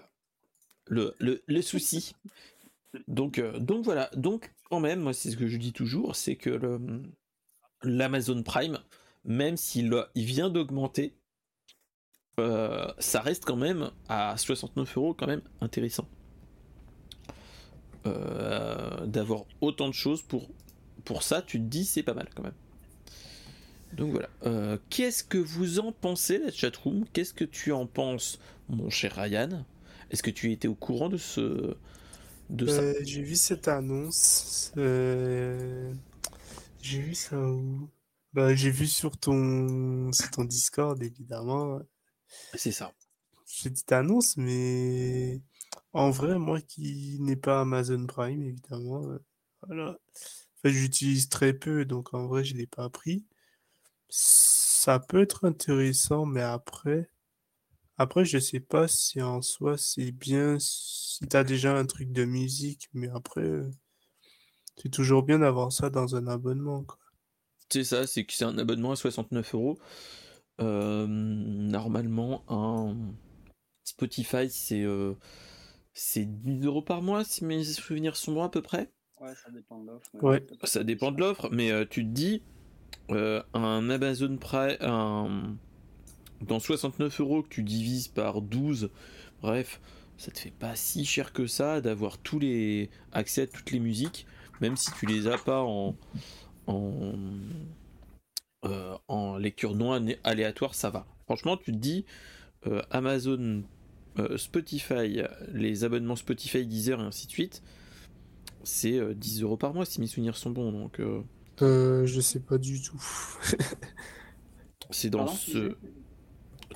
[1.19, 2.13] le, le, souci.
[3.07, 6.35] Donc, euh, donc voilà, donc quand même, moi c'est ce que je dis toujours, c'est
[6.35, 6.59] que
[7.83, 8.79] l'Amazon Prime,
[9.25, 11.15] même s'il il vient d'augmenter,
[12.39, 16.07] euh, ça reste quand même à 69 euros quand même intéressant.
[18.05, 20.49] d'avoir autant de choses pour,
[21.03, 22.53] pour ça, tu te dis c'est pas mal quand même.
[23.93, 24.77] Donc voilà.
[24.89, 27.05] Qu'est-ce que vous en pensez, la chatroom?
[27.11, 28.39] Qu'est-ce que tu en penses,
[28.69, 29.65] mon cher Ryan?
[30.09, 31.75] Est-ce que tu étais au courant de ce
[32.49, 34.71] de ça J'ai vu cette annonce.
[36.81, 37.89] J'ai vu ça où?
[38.33, 41.79] Bah, j'ai vu sur ton, sur ton Discord, évidemment.
[42.53, 42.93] C'est ça.
[43.45, 45.41] J'ai dit annonce, mais
[45.93, 49.17] en vrai, moi qui n'ai pas Amazon Prime, évidemment, euh,
[49.65, 49.97] voilà.
[50.57, 53.25] Enfin, j'utilise très peu, donc en vrai, je ne l'ai pas pris.
[54.09, 57.09] Ça peut être intéressant, mais après,
[57.97, 62.11] après, je sais pas si en soi c'est bien si tu as déjà un truc
[62.11, 63.71] de musique, mais après, euh,
[64.77, 66.99] c'est toujours bien d'avoir ça dans un abonnement, quoi.
[67.69, 69.77] C'est ça, c'est que c'est un abonnement à 69 euros.
[70.61, 72.95] Euh, normalement, un
[73.83, 75.15] Spotify, c'est euh,
[75.93, 78.91] c'est 10 euros par mois, si mes souvenirs sont bons à peu près.
[79.19, 80.09] Ouais, ça dépend de l'offre.
[80.21, 80.45] Ouais.
[80.63, 82.43] Ça dépend de l'offre, mais euh, tu te dis,
[83.09, 85.57] un Amazon Prime, un...
[86.41, 88.89] dans 69 euros que tu divises par 12,
[89.41, 89.81] bref,
[90.17, 93.79] ça te fait pas si cher que ça d'avoir tous les accès à toutes les
[93.79, 94.25] musiques,
[94.61, 95.95] même si tu les as pas en
[96.67, 97.13] en,
[98.65, 101.07] euh, en lecture non aléatoire, ça va.
[101.25, 102.05] Franchement, tu te dis,
[102.67, 103.63] euh, Amazon,
[104.19, 105.21] euh, Spotify,
[105.53, 107.63] les abonnements Spotify, Deezer et ainsi de suite,
[108.63, 110.71] c'est 10 euros par mois si mes souvenirs sont bons.
[110.71, 111.01] Donc,
[111.59, 113.01] je sais pas du tout.
[114.91, 115.75] c'est dans ce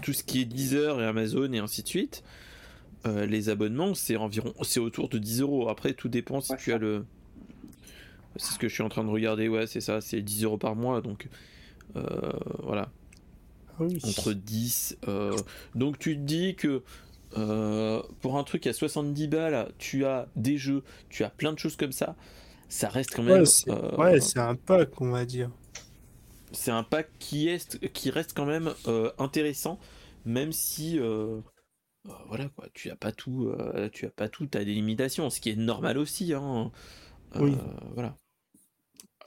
[0.02, 2.24] tout ce qui est Deezer et Amazon et ainsi de suite.
[3.06, 5.70] les abonnements, c'est environ, c'est autour de 10 euros.
[5.70, 7.06] Après, tout dépend si tu as le,
[8.36, 10.58] c'est ce que je suis en train de regarder, ouais, c'est ça, c'est 10 euros
[10.58, 11.28] par mois, donc
[11.96, 12.32] euh,
[12.64, 12.90] voilà.
[13.80, 14.98] Ah Entre 10.
[15.08, 15.36] Euh,
[15.76, 16.84] donc tu te dis que
[17.38, 21.60] euh, pour un truc à 70 balles, tu as des jeux, tu as plein de
[21.60, 22.16] choses comme ça,
[22.70, 23.44] ça reste quand même.
[23.98, 25.50] Ouais, c'est un pack, on va dire.
[26.54, 28.74] C'est un pack qui, est, qui reste quand même
[29.18, 29.80] intéressant,
[30.26, 31.00] même si.
[32.28, 33.54] voilà quoi, tu as pas tout,
[33.94, 36.34] tu as pas tout, as des limitations, ce qui est normal aussi.
[36.34, 36.72] Hein.
[37.36, 37.56] oui.
[37.94, 38.18] Voilà.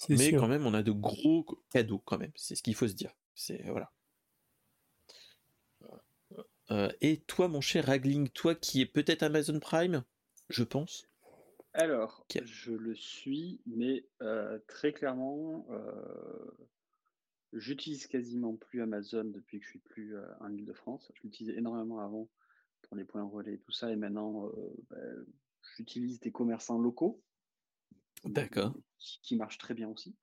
[0.09, 2.33] Mais quand même, on a de gros cadeaux quand même.
[2.35, 3.13] C'est ce qu'il faut se dire.
[3.35, 3.91] C'est voilà.
[6.71, 10.05] Euh, et toi, mon cher Ragling, toi qui es peut-être Amazon Prime,
[10.49, 11.07] je pense.
[11.73, 16.51] Alors, je le suis, mais euh, très clairement, euh,
[17.55, 21.11] j'utilise quasiment plus Amazon depuis que je suis plus en Ile-de-France.
[21.15, 22.29] Je l'utilisais énormément avant
[22.83, 24.51] pour les points relais et tout ça, et maintenant,
[24.91, 25.27] ben,
[25.77, 27.23] j'utilise des commerçants locaux.
[28.25, 28.75] D'accord.
[28.99, 30.17] Qui, marche très bien aussi.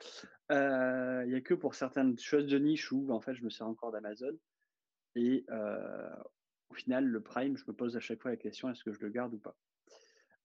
[0.50, 3.68] Il n'y a que pour certaines choses de niche où en fait je me sers
[3.68, 4.38] encore d'Amazon.
[5.16, 5.46] Et
[6.70, 9.00] au final, le Prime, je me pose à chaque fois la question est-ce que je
[9.02, 9.56] le garde ou pas?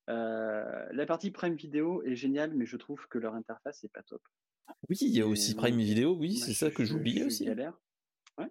[0.09, 4.23] La partie Prime Vidéo est géniale, mais je trouve que leur interface n'est pas top.
[4.89, 7.45] Oui, il y a aussi Prime Vidéo, oui, c'est ça que j'oubliais aussi.
[7.45, 7.79] Galère.
[8.39, 8.51] Ouais.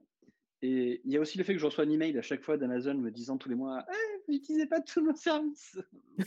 [0.61, 2.57] Et il y a aussi le fait que je reçois un email à chaque fois
[2.57, 5.77] d'Amazon me disant tous les mois «Eh, n'utilisez pas tous nos services.
[6.17, 6.25] oui,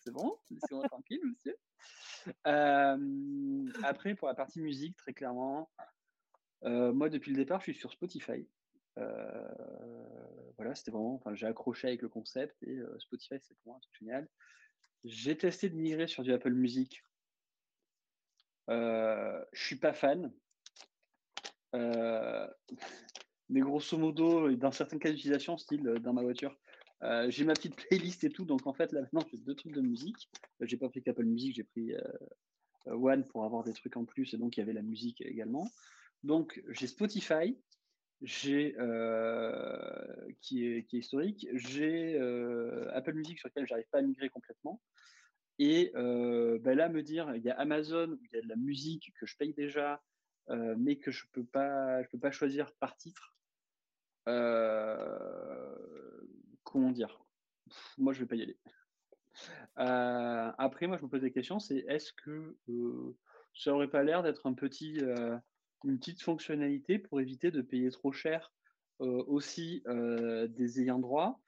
[0.00, 1.56] c'est bon, laissez-moi tranquille, monsieur
[3.82, 5.70] après, pour la partie musique, très clairement,
[6.62, 8.46] moi, depuis le départ, je suis sur Spotify.
[8.96, 13.80] voilà, c'était vraiment, enfin, j'ai accroché avec le concept et Spotify, c'est pour moi un
[13.80, 14.28] truc génial.
[15.04, 17.02] J'ai testé de migrer sur du Apple Music.
[18.68, 20.32] Je suis pas fan.
[21.72, 26.56] mais grosso modo, dans certains cas d'utilisation, style dans ma voiture,
[27.04, 29.72] euh, j'ai ma petite playlist et tout, donc en fait là maintenant j'ai deux trucs
[29.72, 30.28] de musique.
[30.60, 32.02] Euh, j'ai pas pris qu'Apple Music, j'ai pris euh,
[32.86, 35.70] One pour avoir des trucs en plus et donc il y avait la musique également.
[36.24, 37.56] Donc j'ai Spotify,
[38.22, 38.74] j'ai
[40.40, 42.18] qui, est, qui est historique, j'ai
[42.92, 44.80] Apple Music sur lequel j'arrive pas à migrer complètement.
[45.58, 49.12] Et ben là me dire il y a Amazon il y a de la musique
[49.18, 50.02] que je paye déjà,
[50.48, 53.34] mais que je peux pas peux pas choisir par titre.
[54.28, 55.74] Euh,
[56.62, 57.18] comment dire?
[57.96, 58.58] Moi, je vais pas y aller.
[59.78, 63.16] Euh, après, moi, je me pose des questions, c'est est-ce que euh,
[63.54, 65.36] ça aurait pas l'air d'être un petit, euh,
[65.84, 68.52] une petite fonctionnalité pour éviter de payer trop cher
[69.00, 71.40] aussi des ayants droit?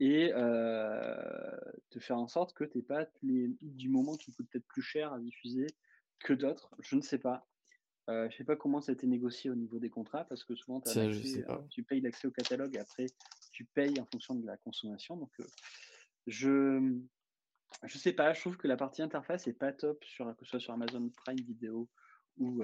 [0.00, 4.82] Et de faire en sorte que tes pas les, du moment qui coûtent peut-être plus
[4.82, 5.66] cher à diffuser
[6.20, 6.74] que d'autres.
[6.80, 7.46] Je ne sais pas.
[8.08, 10.42] Euh, je ne sais pas comment ça a été négocié au niveau des contrats, parce
[10.42, 13.04] que souvent, euh, tu payes l'accès au catalogue et après,
[13.52, 15.16] tu payes en fonction de la consommation.
[15.16, 15.44] Donc, euh,
[16.26, 17.00] je ne
[17.88, 20.60] sais pas, je trouve que la partie interface n'est pas top, sur, que ce soit
[20.60, 21.88] sur Amazon Prime Vidéo
[22.38, 22.62] ou,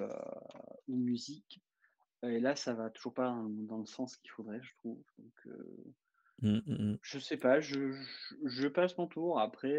[0.88, 1.60] ou musique.
[2.22, 5.02] Et là, ça va toujours pas dans le sens qu'il faudrait, je trouve.
[5.18, 5.54] Donc,
[6.42, 6.98] mmh, mmh, mmh.
[7.02, 7.92] je sais pas, je,
[8.44, 9.40] je, passe mon tour.
[9.40, 9.78] Après,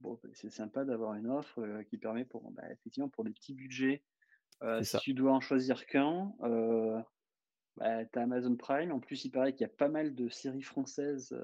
[0.00, 3.54] bon, bah, c'est sympa d'avoir une offre qui permet pour, bah, effectivement, pour des petits
[3.54, 4.02] budgets,
[4.82, 6.32] si tu dois en choisir qu'un,
[7.76, 8.92] bah, tu as Amazon Prime.
[8.92, 11.36] En plus, il paraît qu'il y a pas mal de séries françaises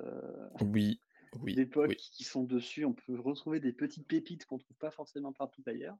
[0.60, 1.00] oui,
[1.40, 2.84] oui, d'époque qui sont dessus.
[2.84, 5.96] On peut retrouver des petites pépites qu'on trouve pas forcément partout ailleurs.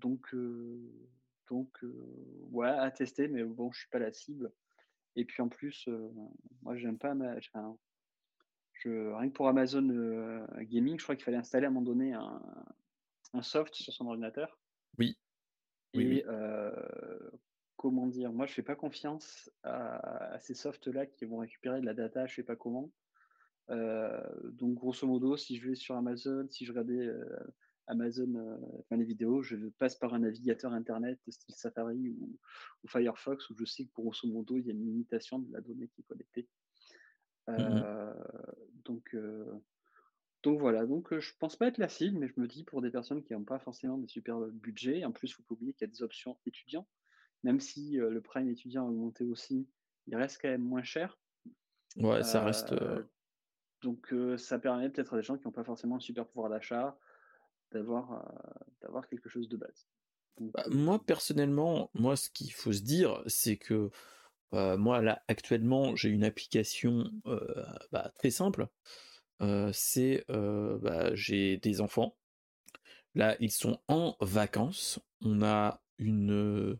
[0.00, 0.34] donc,
[1.48, 1.78] donc
[2.50, 4.52] ouais, à tester, mais bon, je suis pas la cible.
[5.16, 5.88] Et puis en plus,
[6.62, 7.14] moi, j'aime pas.
[7.14, 7.38] Ma...
[8.72, 12.14] Je, rien que pour Amazon Gaming, je crois qu'il fallait installer à un moment donné
[12.14, 12.40] un,
[13.34, 14.58] un soft sur son ordinateur.
[14.98, 15.18] Oui.
[15.94, 16.24] Et
[17.76, 21.94] comment dire, moi je fais pas confiance à, ces softs-là qui vont récupérer de la
[21.94, 22.90] data, je sais pas comment.
[23.68, 27.08] donc grosso modo, si je vais sur Amazon, si je regardais
[27.90, 32.38] Amazon, enfin les vidéos, je passe par un navigateur internet style Safari ou,
[32.86, 35.88] Firefox où je sais que grosso modo il y a une limitation de la donnée
[35.88, 36.48] qui est collectée.
[37.48, 37.82] Mmh
[38.84, 39.16] donc
[40.42, 42.90] donc voilà, donc je pense pas être la cible, mais je me dis pour des
[42.90, 45.86] personnes qui n'ont pas forcément des super budgets, en plus il faut pas oublier qu'il
[45.86, 46.88] y a des options étudiants,
[47.42, 49.68] même si le prime étudiant a augmenté aussi,
[50.06, 51.18] il reste quand même moins cher.
[51.96, 52.74] Ouais, ça reste.
[53.82, 56.98] Donc ça permet peut-être à des gens qui n'ont pas forcément un super pouvoir d'achat
[57.72, 58.24] d'avoir
[58.80, 59.86] d'avoir quelque chose de base.
[60.38, 63.90] Bah, moi personnellement, moi ce qu'il faut se dire, c'est que
[64.52, 67.10] moi là actuellement j'ai une application
[67.92, 68.68] bah, très simple
[69.72, 72.16] c'est bah, j'ai des enfants.
[73.14, 75.00] Là, ils sont en vacances.
[75.20, 76.78] On a une,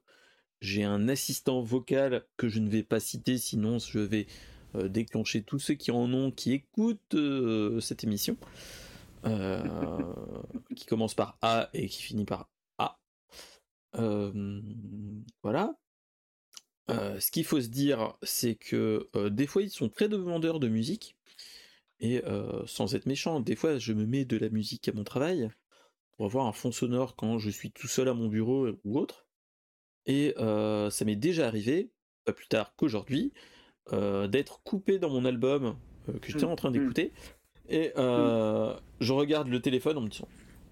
[0.60, 4.26] j'ai un assistant vocal que je ne vais pas citer, sinon je vais
[4.74, 7.16] déclencher tous ceux qui en ont, qui écoutent
[7.80, 8.36] cette émission,
[10.76, 12.98] qui commence par A et qui finit par A.
[15.42, 15.74] voilà.
[16.88, 21.16] ce qu'il faut se dire, c'est que des fois ils sont très demandeurs de musique.
[22.00, 22.22] Et
[22.66, 25.50] sans être méchant, des fois je me mets de la musique à mon travail
[26.12, 29.26] pour avoir un fond sonore quand je suis tout seul à mon bureau ou autre.
[30.06, 31.92] Et ça m'est déjà arrivé,
[32.24, 33.32] pas plus tard qu'aujourd'hui,
[33.92, 35.76] d'être coupé dans mon album
[36.22, 36.74] que j'étais mmh, en train mmh.
[37.70, 38.76] Et mmh.
[39.00, 40.28] je regarde le téléphone en me disant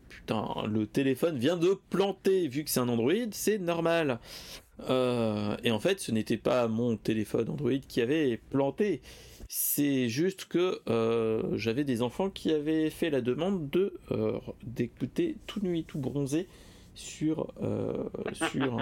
[0.09, 4.19] Putain, le téléphone vient de planter, vu que c'est un Android, c'est normal.
[4.81, 9.01] et en fait, ce n'était pas mon téléphone Android qui avait planté,
[9.49, 15.39] c'est juste que euh, j'avais des enfants qui avaient fait la demande de euh, d'écouter
[15.47, 16.49] tout nuit, tout bronzé
[16.95, 18.77] sur euh, sur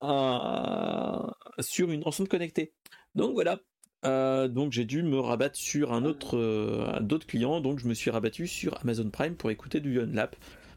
[1.90, 2.72] une enceinte connectée.
[3.14, 3.60] Donc voilà.
[4.04, 7.60] Donc j'ai dû me rabattre sur un autre d'autres clients.
[7.60, 10.36] Donc je me suis rabattu sur Amazon Prime pour écouter du Unlap.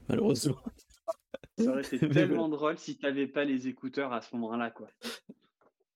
[0.10, 0.58] Malheureusement.
[1.58, 4.90] Ça aurait été tellement drôle si tu n'avais pas les écouteurs à ce moment-là, quoi.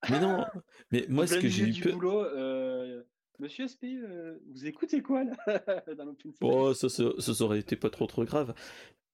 [0.09, 0.45] Mais non,
[0.91, 3.03] mais moi, ce que j'ai eu boulot, euh,
[3.39, 5.35] Monsieur SP, euh, vous écoutez quoi là
[5.97, 8.53] dans Oh, ça, ça, ça, aurait été pas trop trop grave,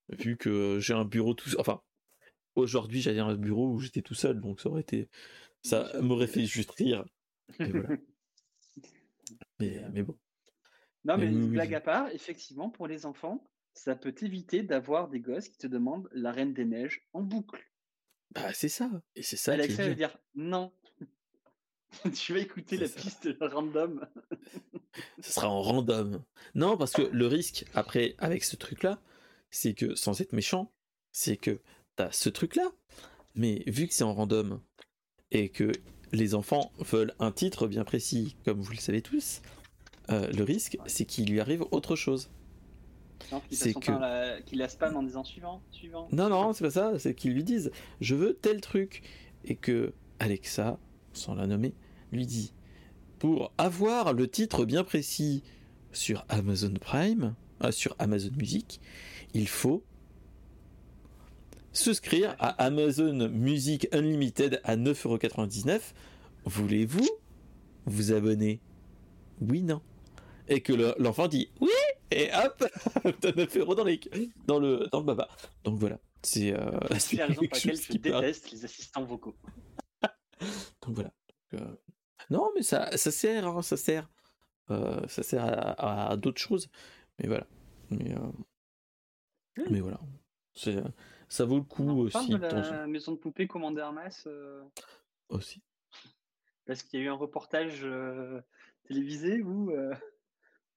[0.10, 1.82] vu que j'ai un bureau tout, enfin,
[2.56, 5.10] aujourd'hui j'avais un bureau où j'étais tout seul, donc ça aurait été,
[5.64, 7.04] ça m'aurait fait juste rire.
[9.60, 10.18] mais, mais bon.
[11.06, 15.20] Non, mais, une blague à part, effectivement, pour les enfants, ça peut éviter d'avoir des
[15.20, 17.64] gosses qui te demandent la Reine des Neiges en boucle.
[18.32, 18.90] Bah, c'est ça.
[19.16, 19.54] Et c'est ça.
[19.54, 20.74] Alexa va dire non.
[22.14, 24.08] tu vas écouter la piste random.
[25.22, 26.24] Ce sera en random.
[26.56, 29.02] Non, parce que le risque, après, avec ce truc-là,
[29.50, 30.74] c'est que, sans être méchant,
[31.12, 31.62] c'est que
[31.96, 32.72] t'as ce truc-là,
[33.36, 34.62] mais vu que c'est en random,
[35.32, 35.72] et que
[36.16, 39.42] les enfants veulent un titre bien précis, comme vous le savez tous,
[40.10, 42.30] euh, le risque, c'est qu'il lui arrive autre chose.
[43.50, 46.08] C'est que qu'il la spam en disant suivant, suivant.
[46.12, 49.04] Non non, c'est pas ça, c'est qu'ils lui disent je veux tel truc
[49.46, 50.78] et que Alexa,
[51.14, 51.74] sans la nommer,
[52.12, 52.54] lui dit
[53.20, 55.44] pour avoir le titre bien précis
[55.94, 58.82] sur Amazon Prime, euh, sur Amazon Music,
[59.34, 59.84] il faut
[61.78, 65.80] souscrire à Amazon Music Unlimited à 9,99€.
[66.46, 67.08] Voulez-vous
[67.86, 68.62] vous abonner?
[69.42, 69.82] Oui, non.
[70.48, 71.70] Et que l'enfant dit oui
[72.12, 72.64] et hop,
[73.22, 74.00] t'as 9 euros dans, les,
[74.46, 75.28] dans, le, dans le baba.
[75.64, 76.72] Donc voilà, c'est euh,
[77.14, 79.36] la raison pour laquelle je déteste les assistants vocaux.
[80.82, 81.12] Donc voilà.
[81.56, 81.76] Euh,
[82.30, 84.10] non, mais ça, ça sert, hein, ça sert.
[84.72, 86.70] Euh, ça sert à, d'autres choses.
[87.20, 87.48] Mais voilà.
[87.90, 90.00] Mais, euh, mais voilà.
[90.54, 90.78] C'est,
[91.36, 92.30] ça vaut le coup aussi.
[92.30, 94.28] de la maison de poupée commandée Hermès.
[95.30, 95.62] Aussi.
[96.66, 97.86] Parce qu'il y a eu un reportage
[98.88, 99.72] télévisé où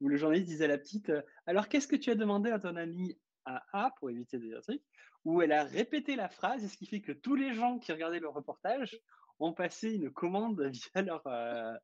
[0.01, 2.59] où le journaliste disait à la petite euh, Alors, qu'est-ce que tu as demandé à
[2.59, 4.83] ton ami à A pour éviter des trucs
[5.25, 7.93] Où elle a répété la phrase, et ce qui fait que tous les gens qui
[7.93, 8.99] regardaient le reportage
[9.41, 10.61] ont passé une commande
[10.95, 11.75] via leur, euh,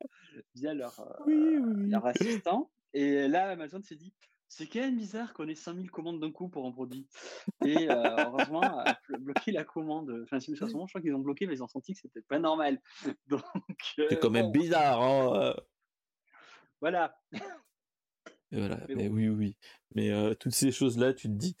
[0.55, 2.71] via leur, euh, assistant.
[2.93, 4.13] Et là, Amazon s'est dit,
[4.47, 7.07] c'est quand même bizarre qu'on ait 5000 commandes d'un coup pour un produit.
[7.65, 10.21] Et euh, heureusement, a bloqué la commande.
[10.23, 12.81] Enfin, je crois qu'ils ont bloqué, mais ils ont senti que c'était pas normal.
[13.27, 13.43] Donc,
[14.09, 15.01] c'est quand même bizarre.
[15.01, 15.55] Hein
[16.79, 17.17] voilà.
[18.51, 18.85] voilà.
[18.89, 19.57] Mais, oui, oui.
[19.95, 21.57] Mais toutes ces choses-là, tu te dis,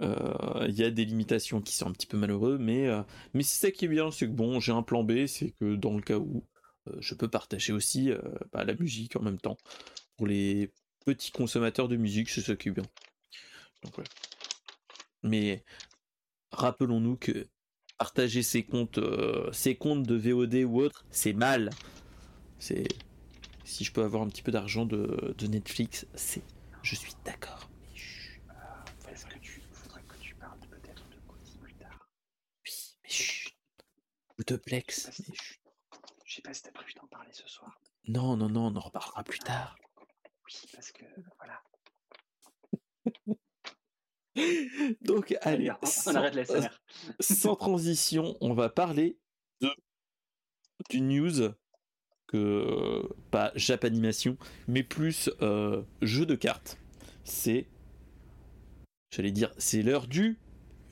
[0.00, 2.88] il y a des limitations qui sont un petit peu malheureux, mais,
[3.34, 5.76] mais c'est ça qui est bien, c'est que bon, j'ai un plan B, c'est que
[5.76, 6.42] dans le cas où
[6.98, 8.10] je peux partager aussi
[8.52, 9.58] bah, la musique en même temps.
[10.16, 10.72] Pour les
[11.06, 12.84] petits consommateurs de musique, c'est ça qui est bien.
[15.22, 15.64] Mais
[16.50, 17.46] rappelons-nous que
[17.96, 19.00] partager ses comptes,
[19.52, 21.70] ses comptes de VOD ou autre, c'est mal.
[22.58, 22.88] C'est
[23.64, 26.42] si je peux avoir un petit peu d'argent de, de Netflix, c'est.
[26.82, 27.68] Je suis d'accord.
[34.38, 35.10] Outoplex.
[36.24, 37.80] Je sais pas si t'as prévu d'en parler ce soir.
[38.06, 39.76] Non, non, non, on en reparlera plus tard.
[40.46, 41.04] Oui, parce que
[41.38, 41.62] voilà.
[45.00, 46.44] Donc, allez, on, sans, arrête la
[47.20, 49.18] sans transition, on va parler
[49.60, 49.70] de
[50.90, 51.54] du news
[52.26, 54.36] que pas Japanimation,
[54.68, 56.78] mais plus euh, jeu de cartes.
[57.24, 57.66] C'est,
[59.10, 60.38] j'allais dire, c'est l'heure du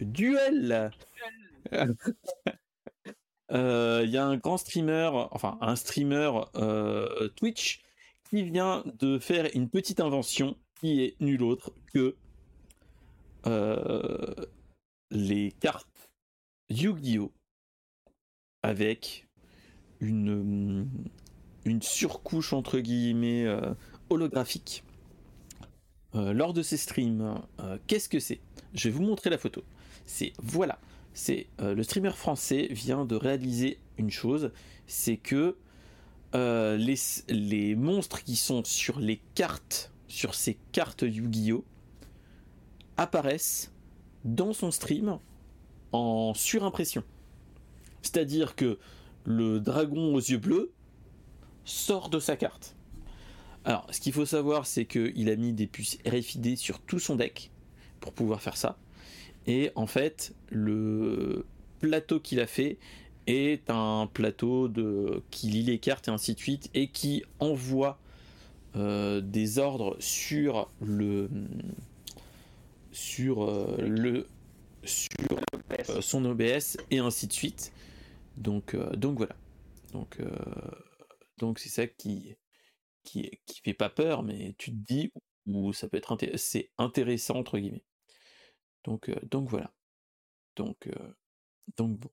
[0.01, 0.91] duel.
[3.51, 7.84] Il euh, y a un grand streamer, enfin un streamer euh, Twitch,
[8.43, 12.17] vient de faire une petite invention qui est nulle autre que
[13.47, 14.35] euh,
[15.11, 16.11] les cartes
[16.71, 17.33] Yu-Gi-Oh!
[18.63, 19.29] avec
[20.01, 20.89] une,
[21.65, 23.47] une surcouche entre guillemets
[24.09, 24.83] holographique.
[26.15, 27.43] lors de ces streams,
[27.87, 28.41] qu'est-ce que c'est?
[28.73, 29.63] Je vais vous montrer la photo.
[30.07, 30.79] C'est voilà,
[31.15, 34.51] c'est euh, le streamer français vient de réaliser une chose,
[34.87, 35.57] c'est que
[36.35, 41.65] euh, les, monstres qui sont sur les cartes, sur ces cartes Yu-Gi-Oh,
[42.97, 43.73] apparaissent
[44.25, 45.19] dans son stream
[45.93, 47.05] en surimpression.
[48.03, 48.79] C'est-à-dire que
[49.25, 50.73] le dragon aux yeux bleus
[51.65, 52.77] sort de sa carte.
[53.65, 57.17] Alors, ce qu'il faut savoir, c'est qu'il a mis des puces RFID sur tout son
[57.17, 57.51] deck
[58.01, 58.77] pour pouvoir faire ça.
[59.47, 61.47] Et en fait, le
[61.81, 62.79] plateau qu'il a fait
[63.27, 67.99] est un plateau de, qui lit les cartes et ainsi de suite, et qui envoie
[68.77, 71.31] euh, des ordres sur le
[72.91, 74.27] sur euh, le
[74.83, 75.09] sur
[75.89, 77.73] euh, son OBS et ainsi de suite.
[78.37, 79.37] Donc donc voilà.
[79.93, 80.19] Donc
[81.39, 82.37] donc c'est ça qui
[83.05, 83.31] qui
[83.63, 85.13] fait pas peur, mais tu te dis
[85.47, 87.85] ou ça peut être c'est intéressant entre guillemets.
[88.83, 89.73] Donc, donc voilà.
[90.57, 90.89] Donc,
[91.77, 92.11] donc bon.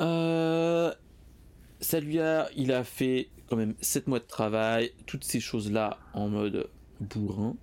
[0.00, 6.28] Euh, a, il a fait quand même 7 mois de travail, toutes ces choses-là en
[6.28, 6.68] mode
[7.00, 7.56] bourrin.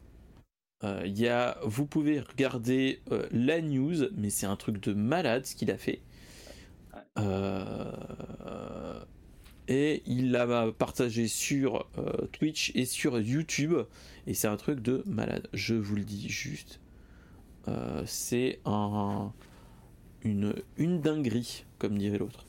[0.83, 5.77] A, vous pouvez regarder la news, mais c'est un truc de malade ce qu'il a
[5.77, 6.01] fait.
[9.67, 11.89] et il l'a partagé sur
[12.31, 13.73] Twitch et sur YouTube,
[14.27, 15.47] et c'est un truc de malade.
[15.53, 16.79] Je vous le dis juste.
[17.67, 19.33] Euh, c'est un,
[20.28, 22.45] une, dinguerie, comme dirait l'autre.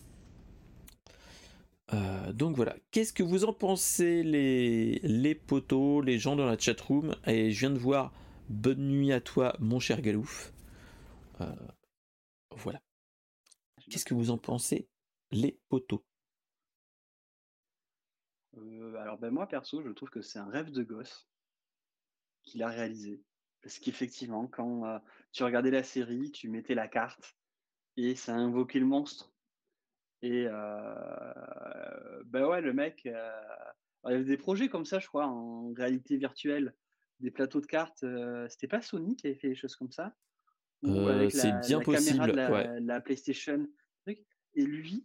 [1.93, 6.59] Euh, donc voilà, qu'est-ce que vous en pensez les, les potos, les gens dans la
[6.59, 7.15] chatroom?
[7.27, 8.13] Et je viens de voir
[8.49, 10.53] bonne nuit à toi mon cher Galouf.
[11.41, 11.47] Euh,
[12.57, 12.81] voilà.
[13.91, 14.89] Qu'est-ce que vous en pensez
[15.31, 16.03] les potos?
[18.99, 21.29] Alors ben moi perso je trouve que c'est un rêve de gosse
[22.43, 23.23] qu'il a réalisé.
[23.63, 24.99] Parce qu'effectivement, quand euh,
[25.33, 27.37] tu regardais la série, tu mettais la carte
[27.99, 29.33] et ça invoquait le monstre.
[30.23, 33.31] Et euh, ben ouais, le mec, euh,
[34.07, 36.75] il y avait des projets comme ça, je crois, en réalité virtuelle,
[37.19, 38.05] des plateaux de cartes.
[38.49, 40.15] C'était pas Sony qui avait fait des choses comme ça?
[40.83, 42.19] C'est bien possible.
[42.19, 43.67] Caméra de la, PlayStation.
[44.07, 45.05] Et lui,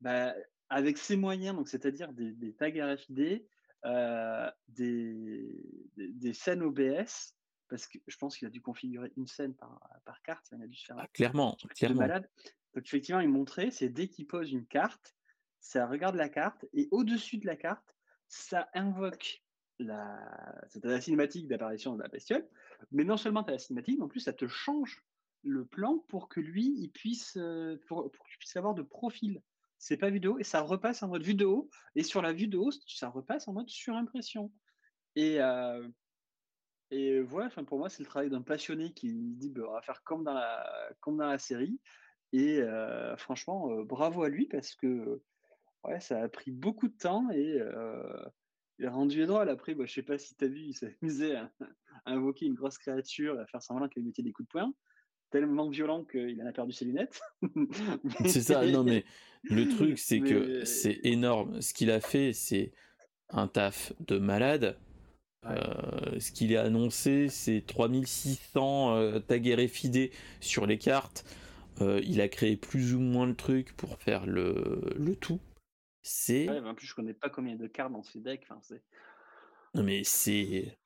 [0.00, 0.34] bah,
[0.68, 3.46] avec ses moyens, donc c'est-à-dire des, des, tags RFID,
[4.68, 5.64] des,
[5.96, 7.37] des, scènes OBS,
[7.68, 10.66] parce que je pense qu'il a dû configurer une scène par, par carte, il a
[10.66, 12.00] dû se faire ah, clairement, clairement.
[12.00, 12.28] malade.
[12.74, 15.16] Donc effectivement, il montrait, c'est dès qu'il pose une carte,
[15.60, 17.96] ça regarde la carte et au-dessus de la carte,
[18.28, 19.42] ça invoque
[19.78, 22.46] la, la cinématique d'apparition de la bestiole.
[22.90, 25.02] Mais non seulement tu as la cinématique, mais en plus ça te change
[25.42, 29.42] le plan pour que lui, il puisse, euh, pour, pour qu'il puisse avoir de profil.
[29.78, 31.70] C'est pas vidéo et ça repasse en mode vue de haut.
[31.94, 34.52] Et sur la vue de haut, ça repasse en mode surimpression.
[35.14, 35.88] Et, euh,
[36.90, 40.02] et voilà, pour moi, c'est le travail d'un passionné qui dit bah, on va faire
[40.04, 41.80] comme dans la, comme dans la série.
[42.32, 42.60] Et
[43.16, 45.22] franchement, bravo à lui parce que
[45.84, 47.58] ouais, ça a pris beaucoup de temps et
[48.78, 49.48] il a rendu drôle.
[49.48, 51.50] Après, bah, je sais pas si tu as vu, il s'amusait à,
[52.04, 54.72] à, invoquer une grosse créature, à faire semblant qu'elle mettait des coups de poing,
[55.30, 57.20] tellement violent qu'il en a perdu ses lunettes.
[58.24, 59.04] c'est ça, non mais
[59.44, 61.60] le truc, c'est que c'est énorme.
[61.60, 62.72] Ce qu'il a fait, c'est
[63.30, 64.78] un taf de malade.
[65.46, 70.10] Euh, ce qu'il a annoncé, c'est 3600 euh, tags RFID
[70.40, 71.24] sur les cartes.
[71.80, 75.40] Euh, il a créé plus ou moins le truc pour faire le, le tout.
[76.02, 76.48] C'est.
[76.48, 78.42] en plus, je connais pas combien de cartes dans ces decks.
[78.44, 78.82] Enfin, c'est.
[79.74, 80.76] Non, mais c'est.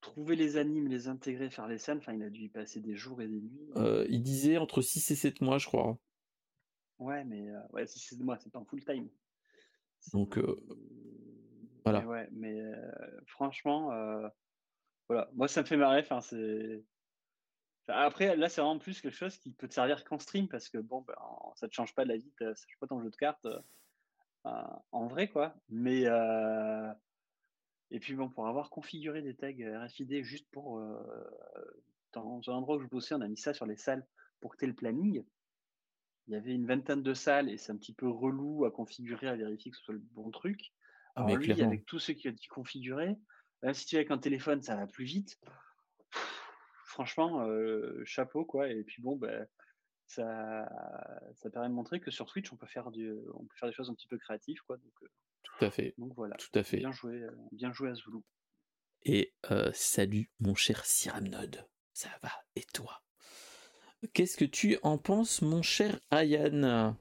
[0.00, 2.94] Trouver les animes, les intégrer, faire les scènes, enfin, il a dû y passer des
[2.94, 3.68] jours et des nuits.
[4.08, 5.98] il disait entre 6 et 7 mois, je crois.
[7.00, 9.08] Ouais, mais ouais, 6 et 7 mois, c'est pas en full time.
[10.12, 10.38] Donc,
[11.86, 12.60] Mais ouais, mais
[13.26, 13.90] franchement,
[15.08, 16.06] voilà, moi ça me fait marrer.
[17.88, 20.78] Après, là, c'est vraiment plus quelque chose qui peut te servir qu'en stream parce que
[20.78, 21.14] bon, ben,
[21.56, 23.46] ça te change pas de la vie, ça change pas ton jeu de cartes
[24.44, 25.54] en vrai, quoi.
[25.68, 26.04] Mais
[27.90, 30.80] et puis bon, pour avoir configuré des tags RFID juste pour
[32.12, 34.06] dans un endroit où je bossais, on a mis ça sur les salles
[34.40, 35.24] pour que tu aies le planning.
[36.26, 39.28] Il y avait une vingtaine de salles et c'est un petit peu relou à configurer,
[39.28, 40.72] à vérifier que ce soit le bon truc.
[41.24, 43.16] Alors lui, avec tous ceux qui ont dit configurer,
[43.72, 45.38] si tu es avec un téléphone, ça va plus vite.
[46.84, 47.46] Franchement,
[48.04, 48.68] chapeau quoi.
[48.68, 49.46] Et puis bon, ben,
[50.06, 50.68] ça,
[51.34, 53.74] ça permet de montrer que sur Twitch, on peut faire du, on peut faire des
[53.74, 54.76] choses un petit peu créatives quoi.
[54.76, 55.10] Donc,
[55.42, 55.94] tout à fait.
[55.98, 56.36] Donc voilà.
[56.36, 56.78] Tout à fait.
[56.78, 58.18] Bien joué, bien joué à Zulu.
[59.02, 59.34] Et
[59.72, 63.02] salut mon cher Siramnod, ça va Et toi?
[64.12, 66.96] Qu'est-ce que tu en penses, mon cher Ayan?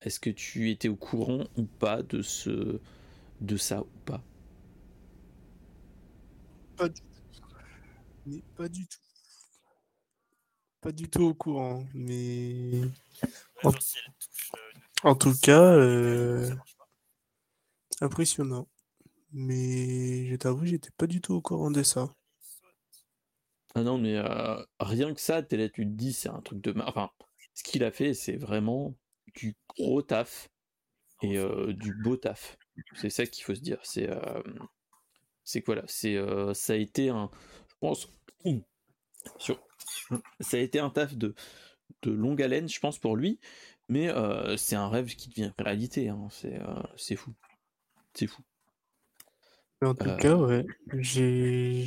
[0.00, 2.80] Est-ce que tu étais au courant ou pas de ce,
[3.40, 4.22] de ça ou pas
[6.76, 8.40] Pas du tout.
[8.56, 8.98] pas du tout.
[10.80, 12.82] Pas du tout au courant, mais
[15.02, 16.54] en, tout cas, euh,
[18.02, 18.68] impressionnant.
[19.32, 22.14] Mais je t'avoue, j'étais pas du tout au courant de ça.
[23.74, 26.74] Ah non, mais euh, rien que ça, tu te dis, c'est un truc de.
[26.86, 27.10] Enfin,
[27.54, 28.94] ce qu'il a fait, c'est vraiment
[29.34, 30.48] du gros taf
[31.22, 32.56] et euh, du beau taf.
[32.94, 33.78] C'est ça qu'il faut se dire.
[33.82, 34.42] C'est euh,
[35.44, 35.84] c'est quoi là?
[35.86, 36.16] C'est
[36.54, 37.30] ça a été un,
[37.68, 38.08] je pense,
[40.40, 41.34] ça a été un taf de
[42.02, 43.38] de longue haleine, je pense pour lui,
[43.88, 44.08] mais
[44.56, 46.08] c'est un rêve qui devient réalité.
[46.08, 46.28] Hein.
[46.30, 46.58] C'est
[46.96, 47.32] c'est fou,
[48.14, 48.42] c'est fou.
[49.82, 50.64] En tout cas, ouais,
[50.94, 51.84] j'ai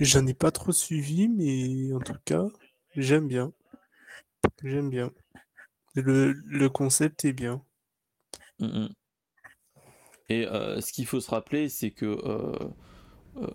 [0.00, 2.44] J'en ai pas trop suivi, mais en tout cas,
[2.94, 3.52] j'aime bien.
[4.62, 5.10] J'aime bien.
[5.94, 7.64] Le, le, concept est bien.
[8.60, 8.88] Mmh, mmh.
[10.28, 12.52] Et euh, ce qu'il faut se rappeler, c'est que euh,
[13.40, 13.46] euh,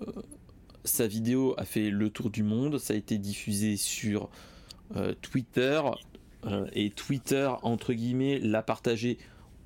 [0.84, 4.30] sa vidéo a fait le tour du monde, ça a été diffusé sur
[5.21, 5.82] Twitter,
[6.74, 9.17] et Twitter, entre guillemets, l'a partagé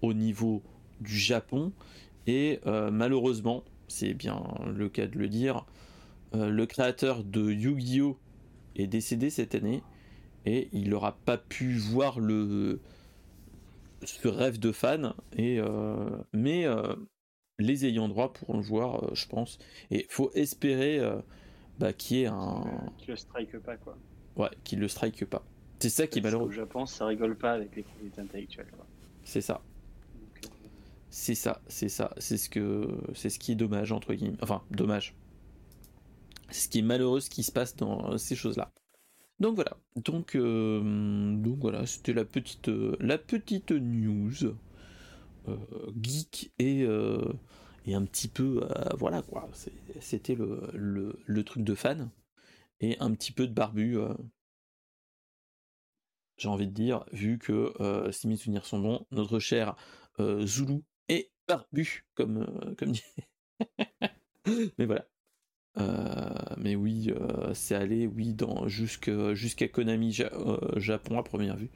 [0.01, 0.63] au niveau
[1.01, 1.73] du Japon,
[2.27, 4.41] et malheureusement, c'est bien
[4.73, 5.65] le cas de le dire,
[6.33, 8.17] le créateur de Yu-Gi-Oh!
[8.77, 9.83] est décédé cette année.
[10.45, 12.79] Et il n'aura pas pu voir le
[14.09, 16.95] ce rêve de fan et euh, mais euh,
[17.59, 19.59] les ayants droit pourront le voir je pense.
[19.91, 21.01] Et faut espérer
[21.79, 22.63] bah, qu'il y ait un
[22.97, 23.97] qui le strike pas quoi.
[24.35, 25.43] Ouais qu'il le strike pas.
[25.79, 26.47] C'est ça qui est malheureux.
[26.47, 28.67] Au Japon ça rigole pas avec les produits intellectuels
[29.23, 29.61] c'est ça.
[31.09, 32.13] C'est ça c'est ça.
[32.17, 34.37] C'est ce que c'est ce qui est dommage entre guillemets.
[34.41, 35.15] Enfin dommage.
[36.49, 38.71] C'est ce qui est malheureux, ce qui se passe dans ces choses-là.
[39.39, 44.55] Donc voilà, donc, euh, donc voilà, c'était la petite, euh, la petite news
[45.47, 45.57] euh,
[46.01, 46.81] geek et,
[47.85, 48.67] et un petit peu,
[48.97, 49.47] voilà quoi,
[49.99, 52.09] c'était le, truc de fan
[52.79, 53.97] et un petit peu de barbu.
[56.37, 57.73] J'ai envie de dire, vu que
[58.11, 59.75] si mes souvenirs sont bons, notre cher
[60.19, 63.03] Zulu est barbu, comme, comme dit.
[64.77, 65.05] Mais voilà.
[65.79, 71.69] Euh, mais oui, euh, c'est allé oui, jusqu'à Konami euh, Japon à première vue.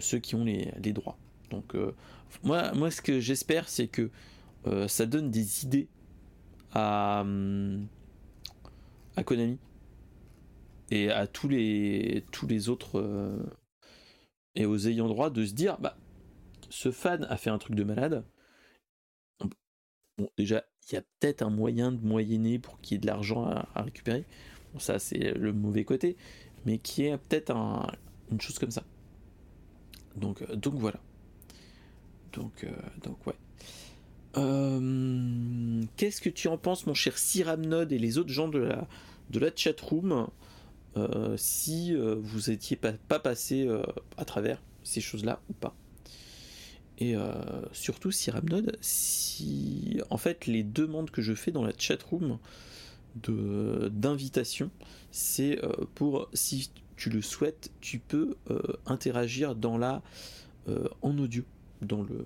[0.00, 1.16] ceux qui ont les, droits.
[1.50, 1.74] Donc,
[2.42, 4.10] moi, moi, ce que j'espère, c'est que
[4.88, 5.88] ça donne des idées
[6.72, 7.86] à, hum,
[9.16, 9.58] à Konami
[10.90, 13.40] et à tous les, tous les autres
[14.56, 15.96] et aux ayants droit de se dire bah,
[16.68, 18.24] ce fan a fait un truc de malade.
[20.18, 23.06] Bon, déjà, il y a peut-être un moyen de moyenner pour qu'il y ait de
[23.06, 24.24] l'argent à, récupérer.
[24.72, 26.16] Bon, ça, c'est le mauvais côté,
[26.66, 27.52] mais qui est peut-être
[28.30, 28.84] une chose comme ça.
[30.16, 31.00] Donc, euh, donc voilà.
[32.32, 32.70] Donc, euh,
[33.02, 33.34] donc ouais.
[34.36, 38.86] Euh, qu'est-ce que tu en penses, mon cher Siramnod et les autres gens de la,
[39.30, 40.28] de la chatroom,
[41.36, 43.68] si vous étiez pas, pas passé
[44.16, 45.74] à travers ces choses-là ou pas?
[47.00, 47.14] Et
[47.72, 52.38] surtout si Ramnode, si en fait les demandes que je fais dans la chatroom
[53.16, 54.70] d'invitation,
[55.10, 55.58] c'est
[55.94, 58.36] pour si tu le souhaites, tu peux
[58.84, 60.02] interagir dans la
[61.00, 61.42] en audio,
[61.80, 62.22] dans le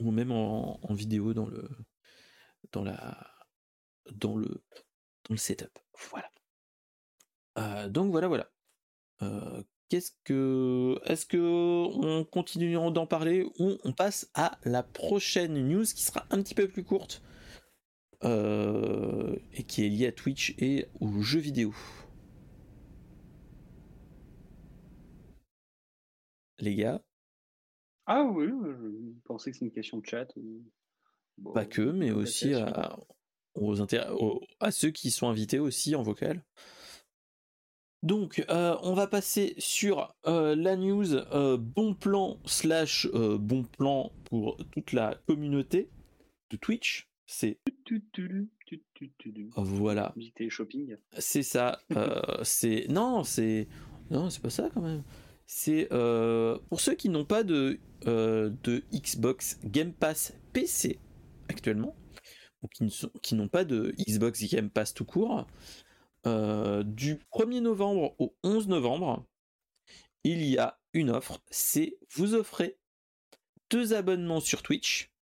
[0.00, 1.68] ou même en, en, vidéo dans le
[2.72, 3.16] dans la
[4.12, 4.62] dans le
[5.24, 5.78] dans le setup.
[6.10, 6.30] Voilà.
[7.58, 8.50] Euh, donc voilà, voilà.
[9.88, 15.84] Qu'est-ce que, est-ce que on continue d'en parler ou on passe à la prochaine news
[15.84, 17.22] qui sera un petit peu plus courte
[18.24, 21.72] euh, et qui est liée à Twitch et aux jeux vidéo.
[26.58, 27.04] Les gars.
[28.06, 30.26] Ah oui, je pensais que c'est une question de chat.
[31.54, 32.98] Pas que, mais aussi à,
[33.54, 36.44] aux, à ceux qui sont invités aussi en vocal.
[38.06, 44.12] Donc, euh, on va passer sur euh, la news euh, bon plan slash bon plan
[44.26, 45.90] pour toute la communauté
[46.50, 47.10] de Twitch.
[47.26, 47.58] C'est
[49.56, 50.14] voilà.
[50.48, 50.94] shopping.
[51.18, 51.80] C'est ça.
[52.44, 53.66] c'est non, c'est
[54.12, 55.02] non, c'est pas ça quand même.
[55.44, 61.00] C'est pour ceux qui n'ont pas de de Xbox Game Pass PC
[61.48, 61.96] actuellement,
[62.62, 62.68] ou
[63.20, 65.48] qui n'ont pas de Xbox Game Pass tout court.
[66.26, 69.24] Euh, du 1er novembre au 11 novembre,
[70.24, 72.78] il y a une offre, c'est vous offrez
[73.70, 75.12] deux abonnements sur Twitch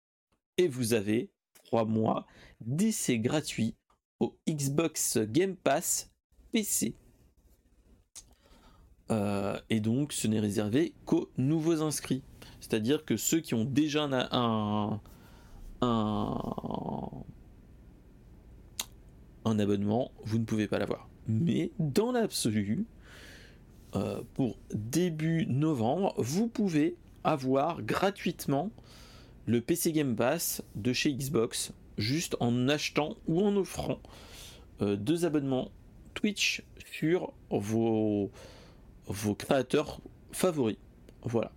[0.56, 2.26] et vous avez trois mois
[2.60, 3.74] d'essai gratuit
[4.20, 6.10] au Xbox Game Pass
[6.52, 6.94] PC.
[9.10, 12.22] Euh, et donc ce n'est réservé qu'aux nouveaux inscrits.
[12.60, 15.00] C'est-à-dire que ceux qui ont déjà un, un,
[15.82, 17.24] un
[19.44, 21.08] abonnement, vous ne pouvez pas l'avoir.
[21.26, 22.86] Mais dans l'absolu,
[23.96, 28.70] euh, pour début novembre, vous pouvez avoir gratuitement
[29.46, 34.00] le PC Game Pass de chez Xbox, juste en achetant ou en offrant
[34.82, 35.70] euh, deux abonnements
[36.14, 38.30] Twitch sur vos,
[39.06, 40.00] vos créateurs
[40.32, 40.76] favoris.
[41.22, 41.52] Voilà.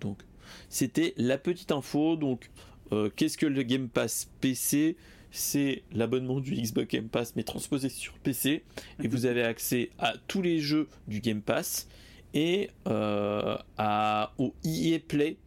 [0.00, 0.22] Donc,
[0.68, 2.16] c'était la petite info.
[2.16, 2.50] Donc,
[2.92, 4.96] euh, qu'est-ce que le Game Pass PC
[5.32, 8.62] c'est l'abonnement du Xbox Game Pass mais transposé sur PC
[9.02, 11.88] et vous avez accès à tous les jeux du Game Pass
[12.34, 15.38] et euh, à, au EA Play.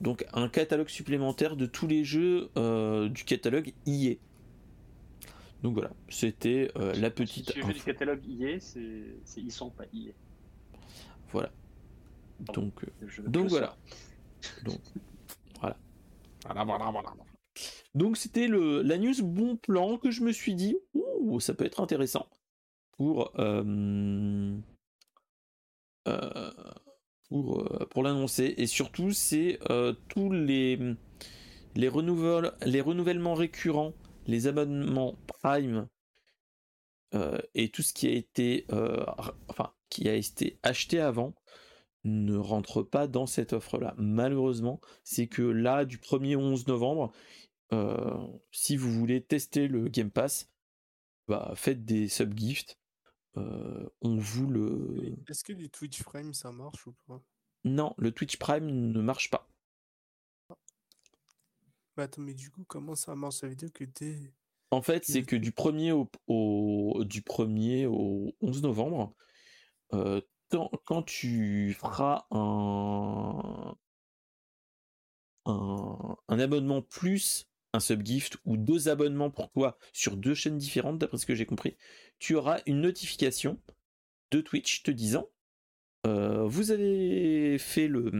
[0.00, 4.14] Donc un catalogue supplémentaire de tous les jeux euh, du catalogue EA
[5.62, 9.70] donc voilà c'était euh, la petite si tu veux du catalogue EA c'est ils sont
[9.70, 10.10] pas EA
[11.30, 11.50] voilà.
[12.52, 12.84] Donc
[13.28, 13.76] donc voilà.
[14.64, 14.80] donc
[15.60, 15.76] voilà
[16.44, 17.31] voilà voilà voilà
[17.94, 20.76] donc c'était le la news bon plan que je me suis dit,
[21.40, 22.28] ça peut être intéressant
[22.92, 24.54] pour euh,
[26.08, 26.50] euh,
[27.32, 28.54] euh, l'annoncer.
[28.56, 29.58] Et surtout, c'est
[30.08, 30.76] tous les
[31.74, 31.88] les,
[32.66, 33.94] les renouvellements récurrents,
[34.26, 35.88] les abonnements Prime
[37.54, 38.66] et tout ce qui a été
[40.62, 41.34] acheté avant
[42.04, 43.94] ne rentre pas dans cette offre là.
[43.96, 47.12] Malheureusement, c'est que là du 1er au 11 novembre,
[48.50, 50.50] si vous voulez tester le Game Pass,
[51.28, 52.78] bah, faites des subgifts.
[53.36, 55.14] Euh, on vous le.
[55.28, 57.22] Est-ce que les Twitch Prime ça marche ou pas?
[57.64, 59.48] Non, le Twitch Prime ne marche pas.
[61.96, 63.36] Bah attends, mais du coup, comment ça marche?
[63.36, 64.34] Ça veut dire que dès.
[64.70, 69.14] En fait, c'est que du 1er au, du 1er au 11 novembre,
[69.92, 70.20] euh,
[70.84, 73.76] quand tu feras un,
[75.44, 80.98] un, un, abonnement plus un subgift ou deux abonnements pour toi sur deux chaînes différentes,
[80.98, 81.76] d'après ce que j'ai compris,
[82.18, 83.60] tu auras une notification
[84.30, 85.28] de Twitch te disant
[86.06, 88.10] euh, vous avez fait le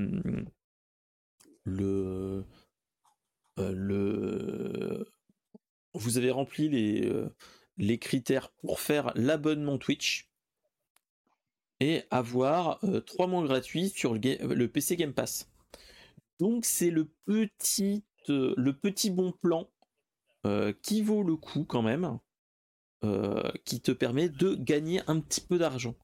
[1.65, 2.45] le
[3.59, 5.13] euh, le
[5.95, 7.29] vous avez rempli les euh,
[7.79, 10.31] les critères pour faire l'abonnement Twitch
[11.81, 15.51] et avoir trois mois gratuits sur le, le PC Game Pass.
[16.39, 19.69] Donc c'est le petit le petit bon plan
[20.45, 22.19] euh, qui vaut le coup quand même,
[23.05, 25.95] euh, qui te permet de gagner un petit peu d'argent,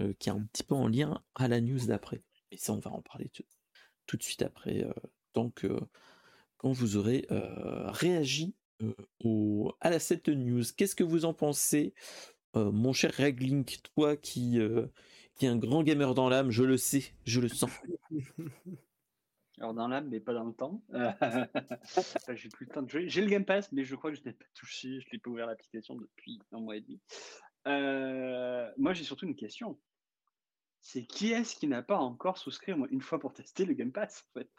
[0.00, 2.22] euh, qui est un petit peu en lien à la news d'après.
[2.52, 3.28] Et ça, on va en parler
[4.06, 4.86] tout, de suite après,
[5.32, 5.66] donc
[6.58, 8.54] quand vous aurez réagi
[9.24, 10.62] au, à la cette news.
[10.76, 11.94] Qu'est-ce que vous en pensez,
[12.54, 14.58] mon cher Reglink, toi qui,
[15.34, 17.70] qui est un grand gamer dans l'âme, je le sais, je le sens.
[19.62, 20.82] Alors dans l'âme, mais pas dans le temps.
[22.34, 23.08] j'ai plus le temps de jouer.
[23.08, 25.00] J'ai le Game Pass, mais je crois que je n'ai pas touché.
[25.00, 27.00] Je n'ai pas ouvert l'application depuis un mois et demi.
[27.68, 29.78] Euh, moi, j'ai surtout une question.
[30.80, 33.92] C'est qui est-ce qui n'a pas encore souscrit moi, une fois pour tester le Game
[33.92, 34.50] Pass en fait?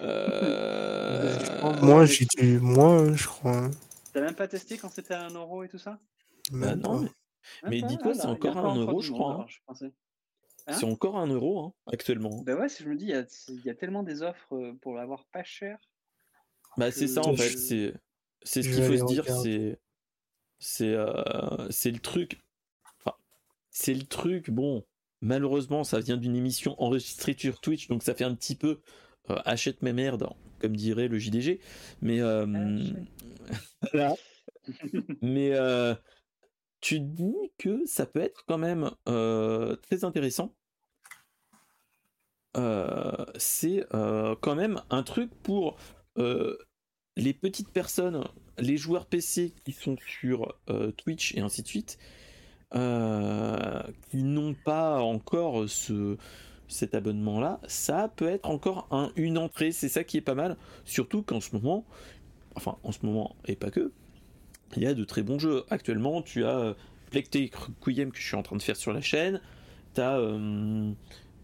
[0.00, 1.80] Euh...
[1.80, 3.56] Moi, j'ai du moins, je crois.
[3.56, 3.70] Hein.
[4.12, 5.98] T'as même pas testé quand c'était à 1 euro et tout ça?
[6.52, 7.08] Bah non,
[7.62, 9.46] mais, dis-toi, c'est encore à 1 euro, je crois.
[9.68, 9.88] Hein.
[10.70, 12.42] Hein c'est encore un euro hein, actuellement.
[12.42, 13.12] Bah ouais, je me dis,
[13.48, 15.78] il y, a tellement des offres euh, pour l'avoir pas cher.
[16.76, 17.56] Bah c'est ça en fait,
[18.42, 19.80] c'est ce qu'il faut se dire, c'est
[20.58, 22.40] c'est euh, c'est le truc.
[22.98, 23.16] Enfin,
[23.70, 24.50] c'est le truc.
[24.50, 24.84] Bon,
[25.20, 28.80] malheureusement, ça vient d'une émission enregistrée sur Twitch, donc ça fait un petit peu
[29.30, 30.28] euh, achète mes merdes,
[30.60, 31.60] comme dirait le JDG.
[32.02, 32.20] Mais
[35.22, 35.52] mais
[36.80, 38.90] tu dis que ça peut être quand même
[39.82, 40.54] très intéressant
[42.54, 45.76] c'est euh, quand même un truc pour
[46.18, 46.56] euh,
[47.16, 48.24] les petites personnes,
[48.58, 50.54] les joueurs PC qui sont sur
[50.96, 51.98] Twitch et ainsi de suite,
[52.72, 56.16] qui n'ont pas encore ce,
[56.68, 59.72] cet abonnement-là, ça peut être encore un, une entrée.
[59.72, 61.84] C'est ça qui est pas mal, surtout qu'en ce moment,
[62.54, 63.92] enfin en ce moment et pas que,
[64.76, 65.64] il y a de très bons jeux.
[65.68, 66.76] Actuellement, tu as
[67.10, 67.36] Plecte
[67.80, 69.40] Quiem que je suis en train de faire sur la chaîne.
[69.94, 70.18] T'as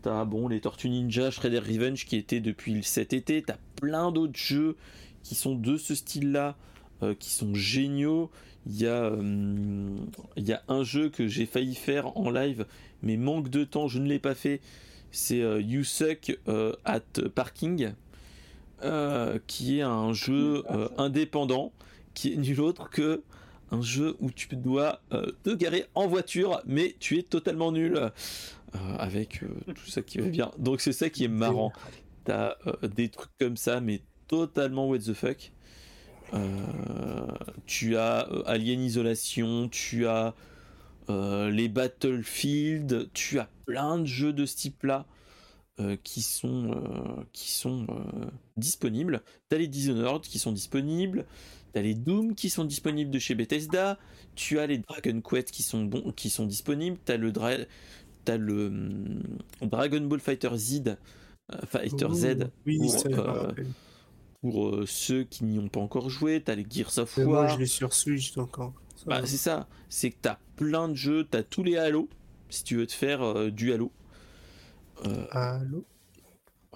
[0.02, 3.42] T'as bon, les Tortues Ninja, Shredder Revenge qui était depuis cet été.
[3.42, 4.76] T'as plein d'autres jeux
[5.22, 6.56] qui sont de ce style-là,
[7.02, 8.30] euh, qui sont géniaux.
[8.66, 9.96] Il y, a, euh,
[10.36, 12.66] il y a un jeu que j'ai failli faire en live,
[13.02, 14.60] mais manque de temps, je ne l'ai pas fait.
[15.10, 16.38] C'est euh, You Suck
[16.84, 17.00] at
[17.34, 17.92] Parking,
[19.46, 20.64] qui est un jeu
[20.98, 21.72] indépendant,
[22.14, 23.22] qui est nul autre que
[23.72, 25.00] un jeu où tu dois
[25.42, 28.12] te garer en voiture, mais tu es totalement nul.
[28.76, 30.50] Euh, avec euh, tout ça qui va bien.
[30.58, 31.72] Donc c'est ça qui est marrant.
[32.24, 35.52] T'as euh, des trucs comme ça, mais totalement what the fuck.
[37.66, 40.34] tu as Alien Isolation, tu as
[41.08, 45.06] les Battlefield, tu as plein de jeux de ce type-là
[46.02, 47.86] qui sont, qui sont
[48.56, 49.22] disponibles.
[49.48, 51.26] T'as les Dishonored qui sont disponibles.
[51.72, 53.98] T'as les Doom qui sont disponibles de chez Bethesda.
[54.34, 56.96] Tu as les Dragon Quest qui sont, bons, qui sont disponibles.
[57.04, 57.30] T'as le,
[58.26, 59.22] t'as le hum,
[59.62, 60.96] Dragon Ball Fighter Z,
[61.52, 62.50] euh, Fighter Z
[64.42, 66.42] pour, euh, euh, ceux qui n'y ont pas encore joué.
[66.42, 67.26] T'as les Gears of War.
[67.26, 68.74] Moi, je l'ai sur Switch encore.
[69.06, 69.68] Bah, c'est ça.
[69.88, 71.26] C'est que t'as plein de jeux.
[71.28, 72.08] T'as tous les Halo
[72.50, 73.90] si tu veux te faire du Halo.
[75.30, 75.84] Halo.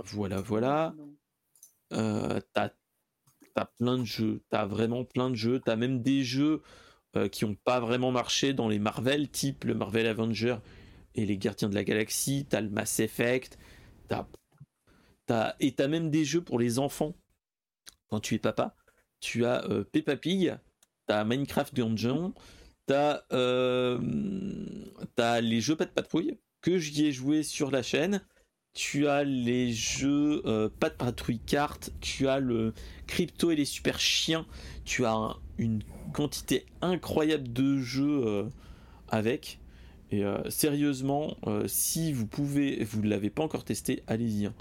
[0.04, 0.94] Voilà, voilà.
[1.90, 2.70] t'as
[3.56, 4.40] as plein de jeux.
[4.48, 5.60] T'as vraiment plein de jeux.
[5.60, 6.62] T'as même des jeux
[7.32, 10.56] qui n'ont pas vraiment marché dans les Marvel, type le Marvel Avenger
[11.14, 13.58] et les Gardiens de la Galaxie, t'as le Mass Effect,
[14.08, 14.26] t'as,
[15.26, 17.14] t'as, et t'as même des jeux pour les enfants.
[18.08, 18.76] Quand tu es papa,
[19.20, 20.56] tu as euh, Peppa Pig,
[21.06, 22.34] t'as Minecraft Dungeon,
[22.86, 23.98] t'as, euh,
[25.14, 28.20] t'as les jeux pas de patrouille que j'y ai joué sur la chaîne.
[28.72, 32.72] Tu as les jeux euh, pas de patrouille carte, tu as le
[33.08, 34.46] crypto et les super chiens,
[34.84, 35.82] tu as une
[36.14, 38.48] quantité incroyable de jeux
[39.08, 39.58] avec.
[40.10, 44.46] Et euh, sérieusement, euh, si vous pouvez, vous ne l'avez pas encore testé, allez-y.
[44.46, 44.54] Hein.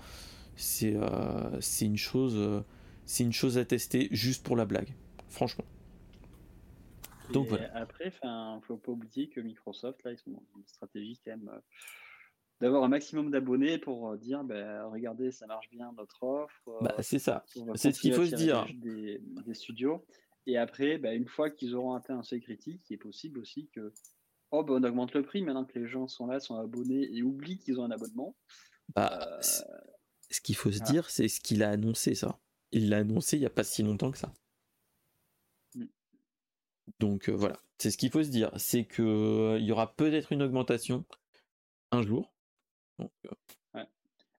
[0.83, 2.63] Euh, c'est une chose,
[3.05, 4.89] c'est une chose à tester juste pour la blague,
[5.29, 5.65] franchement.
[7.33, 7.75] Donc voilà.
[7.75, 11.49] Après, il faut pas oublier que Microsoft là, ils sont une stratégie quand même
[12.59, 16.77] d'avoir un maximum d'abonnés pour dire, ben, regardez, ça marche bien notre offre.
[16.81, 17.45] Bah, c'est ça.
[17.75, 18.67] C'est ce qu'il faut se dire.
[18.75, 19.21] Des,
[19.53, 20.05] studios.
[20.45, 23.69] Et après, ben, une fois qu'ils auront atteint un seuil critique, il est possible aussi
[23.73, 23.93] que
[24.51, 27.23] oh, bah, on augmente le prix maintenant que les gens sont là, sont abonnés et
[27.23, 28.35] oublient qu'ils ont un abonnement.
[28.95, 29.41] Bah, euh,
[30.29, 32.39] ce qu'il faut se dire, c'est ce qu'il a annoncé, ça.
[32.71, 34.33] Il l'a annoncé il n'y a pas si longtemps que ça.
[35.75, 35.85] Mm.
[36.99, 40.31] Donc euh, voilà, c'est ce qu'il faut se dire, c'est qu'il euh, y aura peut-être
[40.31, 41.05] une augmentation
[41.91, 42.33] un jour.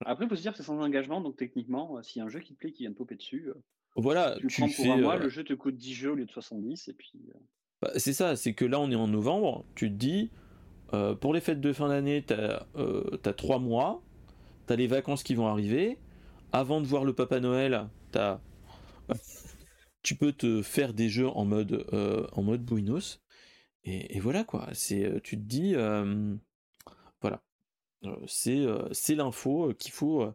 [0.04, 2.30] Après, il faut se dire que c'est sans engagement, donc techniquement, s'il y a un
[2.30, 3.50] jeu qui te plaît, qui vient de popper dessus,
[3.96, 6.30] voilà, tu, prends pour un mois, le jeu te coûte 10 jeux au lieu de
[6.30, 7.30] 70, et puis.
[7.82, 10.30] Bah, c'est ça, c'est que là on est en novembre, tu te dis,
[10.92, 14.02] euh, pour les fêtes de fin d'année, t'as euh, as trois mois,
[14.66, 15.98] t'as les vacances qui vont arriver,
[16.52, 18.40] avant de voir le Papa Noël, as...
[20.02, 23.22] tu peux te faire des jeux en mode, euh, en mode Buenos,
[23.84, 25.74] et, voilà quoi, c'est, tu te dis,
[27.22, 27.42] voilà,
[28.26, 30.30] c'est, l'info qu'il faut,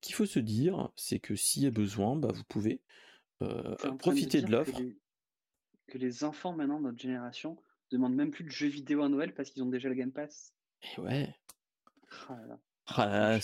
[0.00, 2.80] qu'il faut se dire, c'est que s'il y a besoin, bah, vous pouvez
[3.98, 4.80] profiter de l'offre
[5.86, 7.56] que les enfants maintenant, notre génération,
[7.90, 10.52] demandent même plus de jeux vidéo à Noël parce qu'ils ont déjà le Game Pass.
[10.82, 11.34] Et ouais.
[12.28, 12.38] Ah
[12.88, 13.38] ah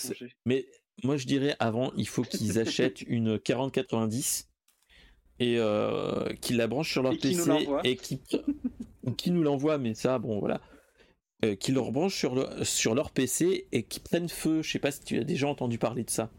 [0.45, 0.65] mais
[1.03, 4.49] moi je dirais avant, il faut qu'ils achètent une 4090
[5.39, 8.21] et euh, qu'ils la branchent sur leur PC et qui
[9.17, 10.61] qui nous l'envoient, mais ça, bon voilà.
[11.43, 14.61] Euh, qu'ils leur branchent sur, le, sur leur PC et qui prennent feu.
[14.61, 16.29] Je sais pas si tu as déjà entendu parler de ça.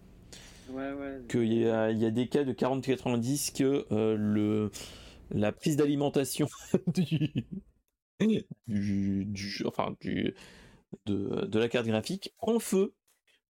[1.28, 4.70] qu'il y, a, y a des cas de 40-90 que le,
[5.30, 6.48] la prise d'alimentation
[6.86, 7.46] du,
[8.66, 10.34] du, enfin, du,
[11.06, 12.94] de, de, la carte graphique en feu.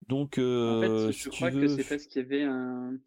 [0.09, 2.99] Donc, en fait, je crois que c'est parce qu'il y avait un.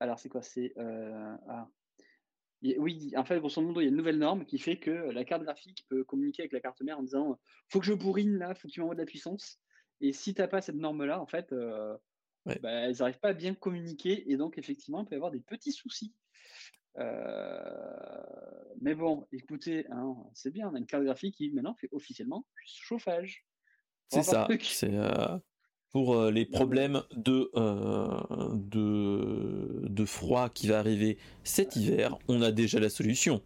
[0.00, 0.42] alors, c'est quoi?
[0.42, 0.72] C'est.
[0.78, 1.68] Ah.
[2.76, 5.24] Oui, en fait, grosso modo, il y a une nouvelle norme qui fait que la
[5.24, 7.38] carte graphique peut communiquer avec la carte mère en disant
[7.68, 9.60] faut que je bourrine là, faut que tu m'envoies de la puissance.
[10.00, 11.54] Et si tu n'as pas cette norme-là, en fait,
[12.60, 15.40] bah, elles n'arrivent pas à bien communiquer et donc, effectivement, il peut y avoir des
[15.40, 16.12] petits soucis.
[18.80, 22.46] Mais bon, écoutez, hein, c'est bien, on a une carte graphique qui maintenant fait officiellement
[22.64, 23.44] chauffage.
[24.10, 24.48] C'est ça.
[24.60, 24.92] C'est
[25.90, 27.50] pour les problèmes de,
[28.54, 33.42] de, de, froid qui va arriver cet hiver, on a déjà la solution.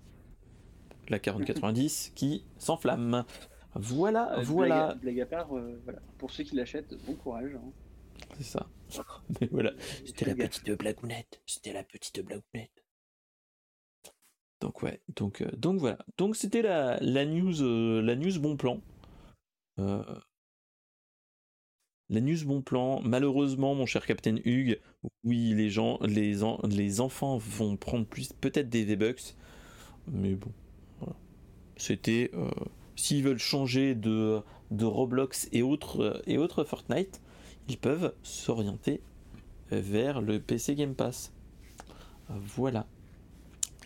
[1.08, 3.24] La 4090 qui s'enflamme.
[3.74, 4.94] Voilà, voilà.
[5.00, 6.00] Blague, à part, voilà.
[6.18, 7.54] Pour ceux qui l'achètent, bon courage.
[7.54, 7.72] Hein.
[8.38, 8.68] C'est ça.
[9.40, 9.72] Mais voilà.
[10.04, 11.40] C'était la petite blagounette.
[11.46, 12.81] C'était la petite blagounette.
[14.62, 15.98] Donc ouais, donc, donc voilà.
[16.16, 18.80] Donc c'était la, la news la news bon plan.
[19.78, 20.02] Euh,
[22.10, 24.78] la news bon plan, malheureusement, mon cher Captain Hugh,
[25.24, 26.36] oui, les gens, les,
[26.70, 29.34] les enfants vont prendre plus, peut-être des V-Bucks,
[30.08, 30.52] mais bon,
[31.76, 32.50] C'était, euh,
[32.96, 34.40] s'ils veulent changer de,
[34.70, 37.20] de Roblox et autres, et autres Fortnite,
[37.68, 39.00] ils peuvent s'orienter
[39.70, 41.32] vers le PC Game Pass.
[42.28, 42.86] Voilà.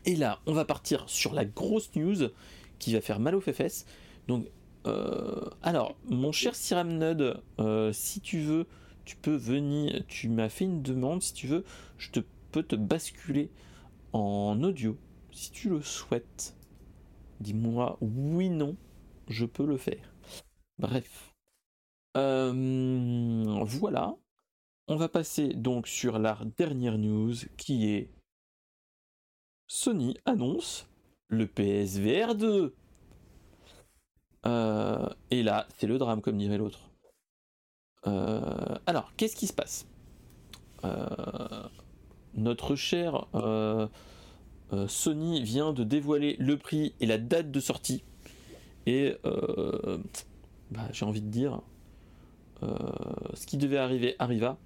[0.06, 2.30] Et là, on va partir sur la grosse news
[2.78, 3.86] qui va faire mal aux fesses.
[4.28, 4.46] Donc,
[4.86, 8.66] euh, alors, mon cher Siramnud, euh, si tu veux,
[9.04, 10.04] tu peux venir.
[10.06, 11.64] Tu m'as fait une demande, si tu veux,
[11.98, 12.20] je te,
[12.52, 13.50] peux te basculer
[14.12, 14.96] en audio,
[15.32, 16.54] si tu le souhaites.
[17.40, 18.76] Dis-moi oui, non,
[19.28, 20.14] je peux le faire.
[20.78, 21.34] Bref.
[22.16, 24.16] Euh, voilà.
[24.88, 28.10] On va passer donc sur la dernière news qui est
[29.68, 30.88] Sony annonce
[31.28, 32.74] le PSVR 2.
[34.46, 36.90] Euh, et là, c'est le drame, comme dirait l'autre.
[38.06, 39.88] Euh, alors, qu'est-ce qui se passe?
[40.84, 41.68] Euh,
[42.34, 43.26] Notre cher
[44.88, 48.04] Sony vient de dévoiler le prix et la date de sortie.
[48.86, 49.16] Et
[50.70, 51.60] bah, j'ai envie de dire,
[52.62, 54.58] ce qui devait arriver arriva.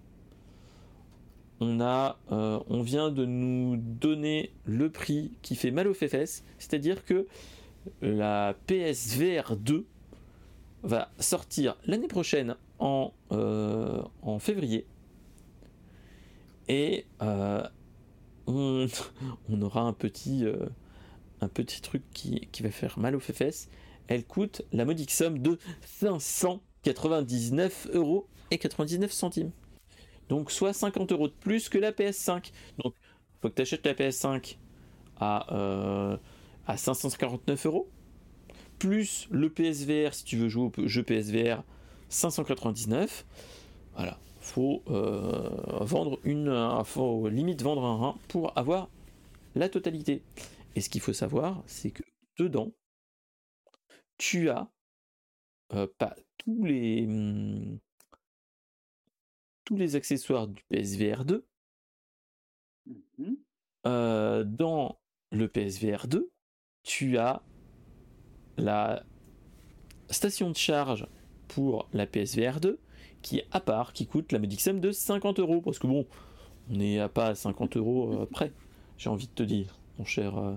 [1.61, 7.05] On, a, on vient de nous donner le prix qui fait mal aux fesses, c'est-à-dire
[7.05, 7.27] que
[8.01, 9.87] la PSVR 2
[10.82, 14.03] va sortir l'année prochaine en, euh,
[14.39, 14.87] février.
[16.69, 17.66] Et euh,
[18.47, 18.89] on,
[19.62, 20.66] aura un petit, euh,
[21.41, 23.69] un petit truc qui, va faire mal aux fesses.
[24.09, 29.53] Elle coûte la modique somme de 599 euros et 99 centimes.
[30.31, 32.51] Donc soit 50 euros de plus que la PS5.
[32.82, 32.94] Donc
[33.43, 34.57] faut que tu achètes la PS5
[35.19, 36.19] à
[36.70, 37.89] à 549 euros.
[38.78, 41.62] Plus le PSVR, si tu veux jouer au jeu PSVR,
[42.09, 43.27] 599.
[43.94, 45.51] Voilà, faut euh,
[45.81, 48.89] vendre une, faut limite vendre un rein pour avoir
[49.55, 50.23] la totalité.
[50.77, 52.02] Et ce qu'il faut savoir, c'est que
[52.39, 52.73] dedans,
[54.16, 54.70] tu as
[55.74, 57.78] euh, pas tous les hmm,
[59.71, 61.47] tous les accessoires du PSVR 2.
[62.87, 63.35] Mmh
[63.87, 64.99] euh, dans
[65.31, 66.29] le PSVR 2,
[66.83, 67.41] tu as
[68.59, 69.05] la
[70.11, 71.07] station de charge
[71.49, 72.79] pour la PSVR 2
[73.23, 75.63] qui est à part, qui coûte la modique somme de 50 euros.
[75.63, 76.05] Parce que bon,
[76.69, 78.53] on n'est pas à 50 euros euh, près,
[78.99, 80.37] j'ai envie de te dire, mon cher.
[80.37, 80.57] Euh.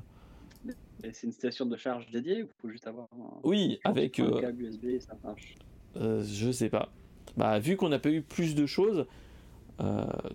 [1.13, 3.07] C'est une station de charge dédiée ou faut juste avoir
[3.43, 4.19] Oui, avec.
[4.19, 5.55] Un câble USB, ça marche?
[5.95, 6.91] je sais pas.
[7.37, 9.05] Bah, vu qu'on n'a pas eu plus de choses,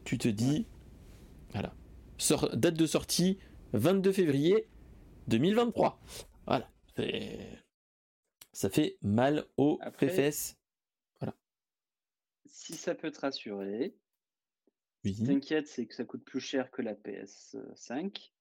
[0.04, 0.66] tu te dis.
[1.52, 1.74] Voilà.
[2.54, 3.38] date de sortie
[3.72, 4.68] 22 février
[5.28, 6.00] 2023.
[6.46, 6.70] Voilà.
[8.52, 10.56] Ça fait mal aux fesses.
[11.20, 11.34] Voilà.
[12.46, 13.94] Si ça peut te rassurer,
[15.04, 15.22] oui.
[15.24, 18.32] t'inquiète, c'est que ça coûte plus cher que la PS5.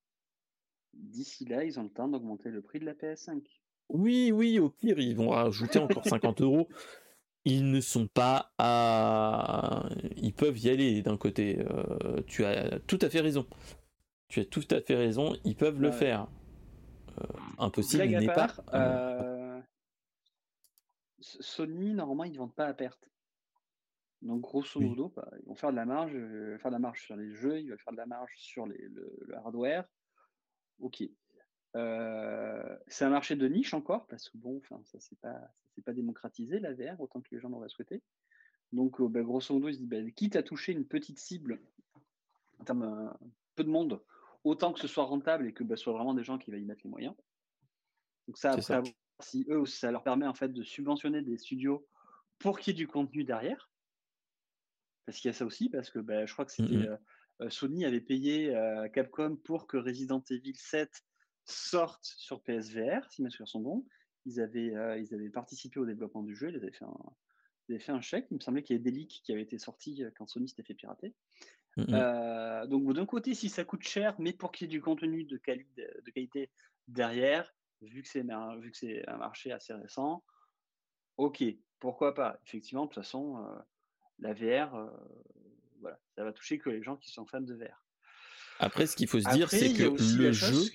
[0.93, 3.43] D'ici là, ils ont le temps d'augmenter le prix de la PS5.
[3.89, 6.67] Oui, oui, au pire, ils vont rajouter encore 50 euros.
[7.49, 9.87] Ils ne sont pas à.
[10.17, 11.59] Ils peuvent y aller d'un côté.
[11.59, 13.47] Euh, tu as tout à fait raison.
[14.27, 15.33] Tu as tout à fait raison.
[15.45, 16.27] Ils peuvent le faire.
[17.21, 17.23] Euh,
[17.57, 18.53] impossible n'est pas.
[18.73, 19.61] Euh,
[21.21, 23.09] Sony, normalement, ils ne vendent pas à perte.
[24.21, 27.15] Donc, grosso modo, bah, ils vont faire de la marge, faire de la marge sur
[27.15, 28.77] les jeux, ils vont faire de la marge sur le,
[29.37, 29.85] hardware.
[30.81, 31.01] Ok.
[31.73, 35.39] C'est un marché de niche encore, parce que bon, enfin, ça c'est pas,
[35.85, 38.01] pas démocratisé la VR autant que les gens l'auraient souhaité.
[38.73, 41.61] Donc, bah, grosso modo, il se dit, bah, quitte à toucher une petite cible,
[42.59, 43.17] en termes,
[43.55, 44.03] peu de monde,
[44.43, 46.65] autant que ce soit rentable et que ce soit vraiment des gens qui vont y
[46.65, 47.15] mettre les moyens.
[48.27, 51.87] Donc ça, après, si eux, ça leur permet en fait de subventionner des studios
[52.39, 53.71] pour qu'il y ait du contenu derrière.
[55.05, 58.01] Parce qu'il y a ça aussi, parce que je crois que mmh c'était Sony avait
[58.01, 58.51] payé
[58.93, 61.05] Capcom pour que Resident Evil 7
[61.49, 63.85] sorte sur PSVR, si mes souvenirs sont bons.
[64.25, 66.97] Ils avaient, ils avaient participé au développement du jeu, ils avaient fait un,
[67.67, 68.27] ils avaient fait un chèque.
[68.31, 70.63] Il me semblait qu'il y avait des leaks qui avaient été sortis quand Sony s'était
[70.63, 71.13] fait pirater.
[71.77, 75.23] Mmh donc d'un côté, si ça coûte cher, mais pour qu'il y ait du contenu
[75.25, 76.49] de, de qualité
[76.87, 78.25] derrière, vu que c'est
[78.59, 80.23] vu que c'est un marché assez récent,
[81.17, 81.43] ok,
[81.79, 82.39] pourquoi pas?
[82.45, 83.45] Effectivement, de toute façon,
[84.19, 84.89] la VR,
[85.79, 87.86] voilà, ça va toucher que les gens qui sont fans de VR.
[88.59, 89.83] Après, ce qu'il faut se dire, c'est que
[90.17, 90.71] le jeu,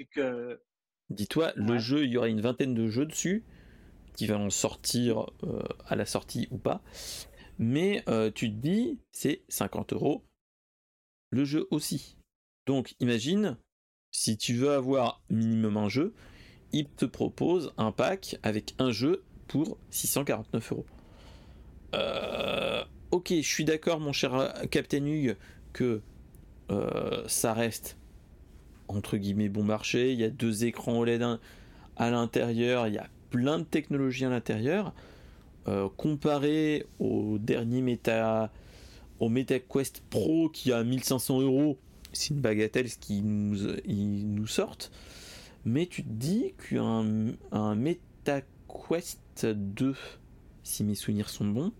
[1.10, 3.44] dis-toi, le jeu, il y aura une vingtaine de jeux dessus
[4.16, 5.26] qui vont sortir
[5.86, 6.82] à la sortie ou pas.
[7.58, 8.04] Mais
[8.34, 10.24] tu te dis, c'est 50 euros.
[11.30, 12.18] Le jeu aussi.
[12.66, 13.56] Donc, imagine,
[14.12, 16.14] si tu veux avoir minimum un jeu,
[16.72, 20.86] il te propose un pack avec un jeu pour 649 euros.
[21.94, 25.36] Euh, ok, je suis d'accord, mon cher Captain Hugh,
[25.72, 26.02] que euh,
[27.26, 27.96] ça reste
[28.88, 30.12] entre guillemets bon marché.
[30.12, 31.38] Il y a deux écrans OLED
[31.96, 34.92] à l'intérieur, il y a plein de technologies à l'intérieur.
[35.68, 38.50] Euh, comparé au dernier Meta,
[39.20, 41.78] au MetaQuest Pro qui a 1500 euros,
[42.12, 44.90] c'est une bagatelle ce qu'ils nous, sortent.
[45.64, 49.94] Mais tu te dis qu'un un MetaQuest 2,
[50.64, 51.72] si mes souvenirs sont bons,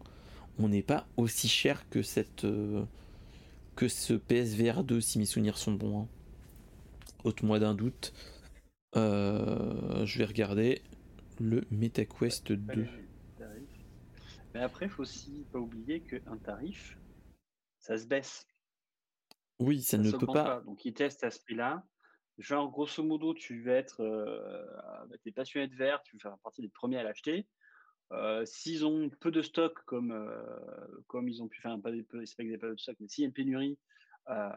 [0.59, 2.85] on n'est pas aussi cher que cette euh,
[3.77, 6.03] que ce PSVR 2, si mes souvenirs sont bons.
[6.03, 6.09] Hein.
[7.25, 8.13] Ôte-moi d'un doute.
[8.97, 10.83] Euh, je vais regarder
[11.41, 12.87] le MetaQuest 2.
[14.55, 16.99] Mais après, il faut aussi pas oublier qu'un tarif,
[17.79, 18.47] ça se baisse.
[19.59, 20.45] Oui, ça, ne peut pas.
[20.45, 20.61] pas.
[20.61, 21.87] Donc, ils testent à ce prix-là.
[22.39, 26.37] Genre, grosso modo, tu vas être, euh, bah, es passionné de verre, tu veux faire
[26.43, 27.47] partie des premiers à l'acheter.
[28.13, 32.05] Euh, s'ils ont peu de stock, comme, euh, comme ils ont pu faire, pas des,
[32.25, 33.79] c'est pas qu'ils pas de stock, mais s'il y a une pénurie,
[34.29, 34.51] euh,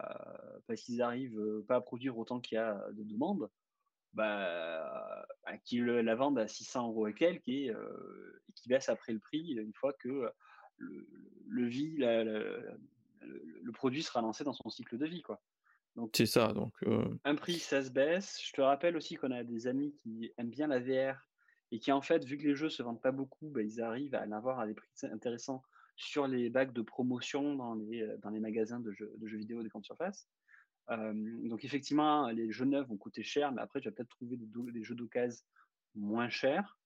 [0.66, 3.48] parce qu'ils arrivent pas à produire autant qu'il y a de demandes,
[4.12, 9.12] bah, bah qu'ils la vendent à 600 euros et quelques et, et qui baissent après
[9.12, 10.30] le prix une fois que
[10.76, 11.08] le,
[11.46, 15.22] le, vie, le produit sera lancé dans son cycle de vie.
[15.22, 15.40] Quoi.
[16.14, 16.74] C'est ça, donc.
[17.24, 18.38] Un prix, ça se baisse.
[18.42, 21.26] Je te rappelle aussi qu'on a des amis qui aiment bien la VR
[21.72, 24.14] et qui, en fait, vu que les jeux se vendent pas beaucoup, bah, ils arrivent
[24.14, 25.62] à l'avoir à des prix intéressants
[25.96, 29.62] sur les bacs de promotion dans les, dans les magasins de jeux, de jeux vidéo
[29.62, 30.28] des grandes surfaces.
[30.88, 34.84] donc, effectivement, les jeux neufs vont coûter cher, mais après, tu vas peut-être trouver des,
[34.84, 35.44] jeux d'occasion
[35.94, 36.78] moins chers.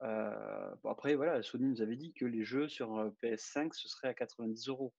[0.00, 4.68] après, voilà, Sony nous avait dit que les jeux sur PS5, ce serait à 90
[4.68, 4.92] euros.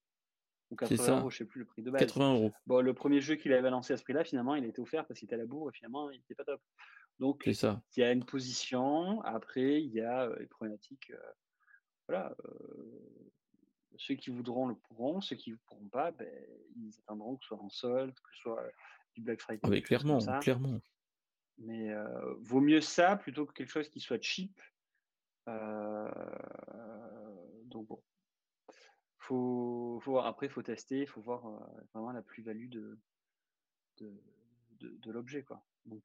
[0.70, 2.00] Ou 80 euros, je sais plus le prix de base.
[2.00, 2.52] 80 euros.
[2.66, 5.06] Bon, le premier jeu qu'il avait lancé à ce prix-là, finalement, il a été offert
[5.06, 6.62] parce qu'il était à la bourre et finalement, il n'était pas top.
[7.20, 9.22] Donc, il y a une position.
[9.22, 11.12] Après, il y a les problématiques.
[12.08, 12.36] voilà.
[13.98, 15.22] ceux qui voudront le pourront.
[15.22, 16.28] Ceux qui ne pourront pas, ben,
[16.76, 18.64] ils attendront que ce soit en solde, que ce soit
[19.14, 19.62] du Black Friday.
[19.64, 20.80] Ah, clairement, clairement.
[21.60, 21.94] Mais
[22.40, 24.60] vaut mieux ça plutôt que quelque chose qui soit cheap.
[27.68, 28.02] donc bon
[29.22, 30.26] faut, faut voir.
[30.26, 31.60] Après, il faut tester, il faut voir euh,
[31.94, 33.00] vraiment la plus-value de,
[34.00, 34.12] de,
[34.80, 35.44] de, l'objet.
[35.44, 35.64] Quoi.
[35.86, 36.04] Donc,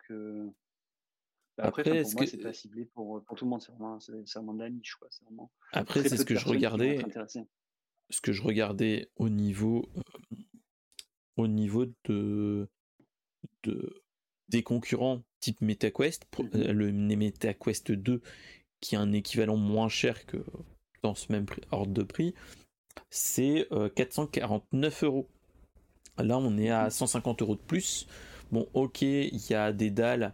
[1.58, 3.62] euh, après, pour moi, c'est pas ciblé pour, pour, tout le monde.
[3.62, 3.98] C'est vraiment,
[4.34, 4.94] vraiment de la niche.
[4.96, 5.08] Quoi.
[5.22, 6.98] Vraiment après, c'est ce que je regardais.
[8.10, 10.36] Ce que je regardais au niveau, euh,
[11.36, 12.68] au niveau de,
[13.64, 14.02] de,
[14.48, 18.22] des concurrents type MetaQuest, pour, mmh le MetaQuest 2,
[18.80, 20.36] qui est un équivalent moins cher que
[21.02, 22.34] dans ce même ordre de prix,
[23.10, 25.28] c'est 449 euh, euros.
[26.18, 28.06] Là, on est à 150 euros de plus.
[28.52, 30.32] Bon, ok, il y a des dalles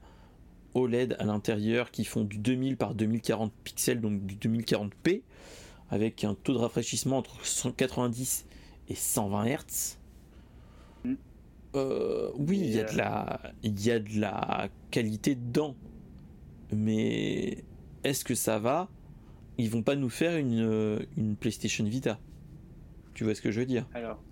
[0.74, 5.22] OLED à l'intérieur qui font du 2000 par 2040 pixels, donc du 2040p,
[5.90, 8.46] avec un taux de rafraîchissement entre 190
[8.88, 9.98] et 120 Hz.
[11.74, 15.74] Euh, oui, il y, a de la, il y a de la qualité dedans.
[16.70, 17.64] Mais
[18.04, 18.88] est-ce que ça va?
[19.58, 22.18] Ils vont pas nous faire une, une PlayStation Vita.
[23.14, 23.86] Tu vois ce que je veux dire?
[23.94, 24.22] Alors,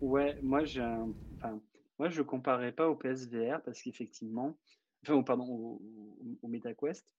[0.00, 1.08] ouais, moi j'ai un...
[1.36, 1.60] enfin,
[1.98, 4.56] moi je comparais pas au PSVR parce qu'effectivement,
[5.02, 5.82] enfin, pardon, au,
[6.42, 7.14] au, MetaQuest.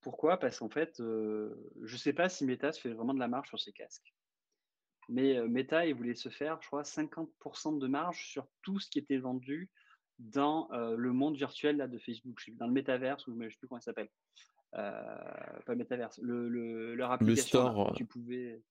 [0.00, 0.38] Pourquoi?
[0.38, 3.48] Parce qu'en fait, euh, je sais pas si Meta se fait vraiment de la marge
[3.48, 4.14] sur ses casques.
[5.08, 8.88] Mais euh, Meta, il voulait se faire, je crois, 50% de marge sur tout ce
[8.90, 9.70] qui était vendu
[10.18, 13.56] dans euh, le monde virtuel là, de Facebook, dans le métaverse, ou je ne sais
[13.56, 14.10] plus comment ça s'appelle.
[14.72, 17.64] pas le métaverse, le, le, leur application.
[17.64, 17.92] Le store.
[17.94, 18.62] tu pouvais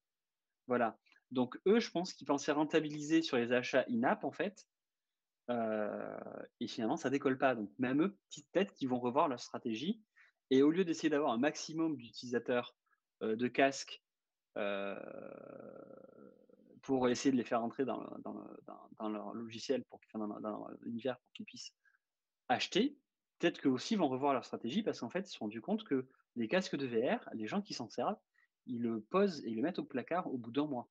[0.67, 0.97] Voilà.
[1.31, 4.65] Donc eux, je pense qu'ils pensaient rentabiliser sur les achats in-app en fait.
[5.49, 7.55] Et finalement, ça décolle pas.
[7.55, 10.03] Donc même eux, petite tête, qui vont revoir leur stratégie.
[10.49, 12.75] Et au lieu d'essayer d'avoir un maximum d'utilisateurs
[13.21, 14.03] de casques
[16.81, 17.99] pour essayer de les faire entrer dans,
[19.01, 21.73] leur logiciel, pour, dans, dans l'univers, pour qu'ils puissent
[22.49, 22.97] acheter,
[23.39, 25.83] peut-être qu'eux aussi vont revoir leur stratégie parce qu'en fait, ils se sont rendus compte
[25.83, 28.17] que les casques de VR, les gens qui s'en servent,
[28.65, 30.89] ils le posent et ils le mettent au placard au bout d'un mois.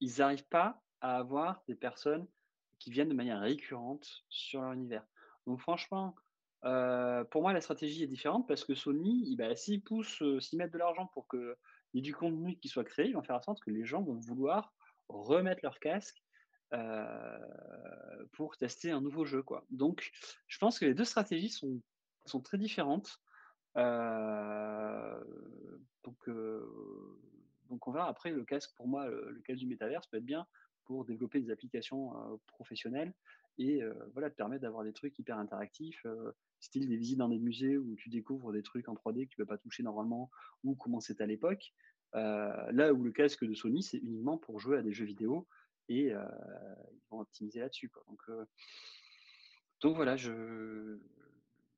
[0.00, 2.26] Ils n'arrivent pas à avoir des personnes
[2.80, 5.06] qui viennent de manière récurrente sur leur univers.
[5.46, 6.16] Donc franchement,
[6.64, 10.58] euh, pour moi, la stratégie est différente parce que Sony, bah, s'ils poussent, euh, s'ils
[10.58, 11.54] mettent de l'argent pour qu'il
[11.94, 14.02] y ait du contenu qui soit créé, ils vont faire en sorte que les gens
[14.02, 14.72] vont vouloir
[15.08, 16.22] remettre leur casque
[16.72, 19.44] euh, pour tester un nouveau jeu.
[19.70, 20.10] Donc,
[20.48, 21.80] je pense que les deux stratégies sont,
[22.26, 23.20] sont très différentes.
[23.74, 26.28] donc,
[27.70, 28.74] donc, on verra après le casque.
[28.76, 30.46] Pour moi, le, casque du métaverse peut être bien
[30.90, 32.10] pour développer des applications
[32.48, 33.14] professionnelles
[33.58, 33.80] et
[34.12, 36.04] voilà, te permettre d'avoir des trucs hyper interactifs,
[36.58, 39.40] style des visites dans des musées où tu découvres des trucs en 3D que tu
[39.40, 40.32] ne peux pas toucher normalement
[40.64, 41.72] ou comment c'était à l'époque.
[42.12, 45.46] là où le casque de Sony, c'est uniquement pour jouer à des jeux vidéo
[45.88, 47.92] et ils vont optimiser là-dessus.
[48.08, 48.22] Donc,
[49.82, 50.16] donc voilà,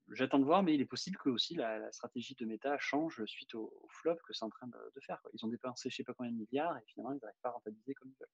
[0.09, 3.55] j'attends de voir, mais il est possible que aussi la, stratégie de Meta change suite
[3.55, 5.21] au, flop que c'est en train de, faire.
[5.35, 7.53] Ils ont dépensé je sais pas combien de milliards et finalement ils n'arrivent pas à
[7.53, 8.29] rentabiliser comme ils veulent.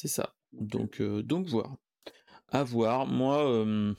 [0.00, 0.34] C'est ça.
[0.52, 1.76] Donc, donc, voir.
[2.48, 3.06] À voir.
[3.06, 3.94] Moi,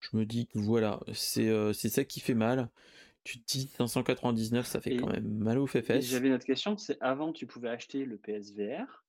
[0.00, 2.70] je me dis que voilà, c'est ça qui fait mal.
[3.22, 6.06] Tu te dis 599, ça fait quand même mal aux fesses.
[6.06, 9.04] J'avais une autre question, c'est avant tu pouvais acheter le PSVR.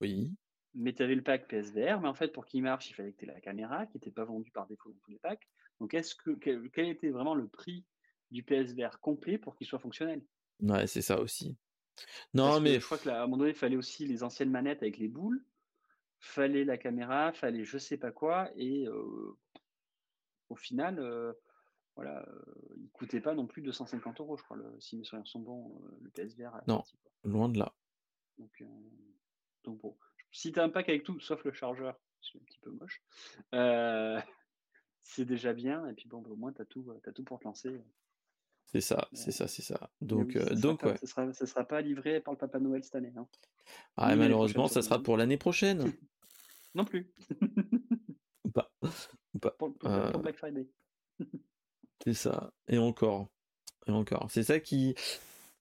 [0.00, 0.32] Oui.
[0.74, 3.18] Mais tu avais le pack PSVR, mais en fait pour qu'il marche, il fallait que
[3.18, 5.46] tu aies la caméra qui n'était pas vendue par défaut dans tous les packs.
[5.80, 7.84] Donc est-ce que quel, était vraiment le prix
[8.30, 10.22] du PSVR complet pour qu'il soit fonctionnel?
[10.60, 11.58] Ouais, c'est ça aussi.
[12.34, 14.98] Non, mais je crois qu'à un moment donné, il fallait aussi les anciennes manettes avec
[14.98, 15.44] les boules,
[16.18, 18.88] fallait la caméra, fallait je sais pas quoi, et
[20.48, 21.02] au final,
[21.96, 22.26] voilà,
[22.76, 25.82] il coûtait pas non plus 250 euros, je crois, le, si mes souvenirs sont bons,
[26.00, 26.60] le PSVR.
[26.66, 26.82] Non,
[27.24, 27.74] loin de là.
[28.38, 28.62] Donc,
[29.64, 29.96] donc bon,
[30.30, 33.02] si tu as un pack avec tout, sauf le chargeur, c'est un petit peu moche,
[35.02, 36.84] c'est déjà bien, et puis bon, bah, au moins tu as tout
[37.24, 37.80] pour te lancer.
[38.70, 39.90] C'est ça, c'est ça, c'est ça.
[40.02, 40.98] Donc, donc ouais.
[40.98, 43.14] Ça sera, sera pas livré par le Papa Noël cette année.
[43.16, 43.26] Hein.
[43.96, 45.90] Ah, malheureusement, ça sera pour l'année prochaine.
[46.74, 47.10] non plus.
[48.44, 48.70] Ou pas.
[49.34, 49.52] Ou pas.
[49.52, 50.68] Pour, pour Black Friday.
[52.04, 52.52] c'est ça.
[52.68, 53.30] Et encore.
[53.86, 54.30] Et encore.
[54.30, 54.94] C'est ça qui,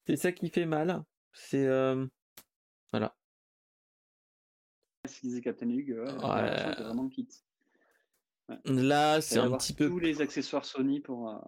[0.06, 1.02] c'est ça qui fait mal.
[1.32, 1.66] C'est
[2.92, 3.16] voilà.
[5.08, 7.10] Ce disait Captain Hugh, ouais, vraiment.
[8.66, 9.88] Là, c'est un petit peu.
[9.88, 11.42] Tous les accessoires Sony pour.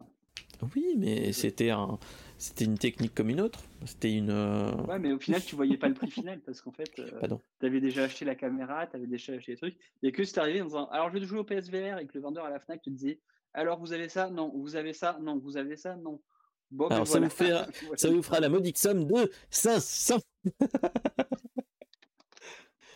[0.75, 1.97] Oui, mais c'était un,
[2.37, 3.59] c'était une technique comme une autre.
[3.85, 4.29] C'était une.
[4.29, 7.37] Euh, ouais, mais au final, tu voyais pas le prix final parce qu'en fait, euh,
[7.59, 9.77] tu avais déjà acheté la caméra, tu avais déjà acheté les trucs.
[10.03, 12.21] Et que c'est arrivé en disant, alors je vais jouer au PSVR et que le
[12.21, 13.19] vendeur à la Fnac te disait,
[13.53, 16.21] alors vous avez ça, non, vous avez ça, non, vous avez ça, non.
[16.71, 17.51] Bon, ben alors ça, vous fait,
[17.97, 20.19] ça vous fera la modique somme de 500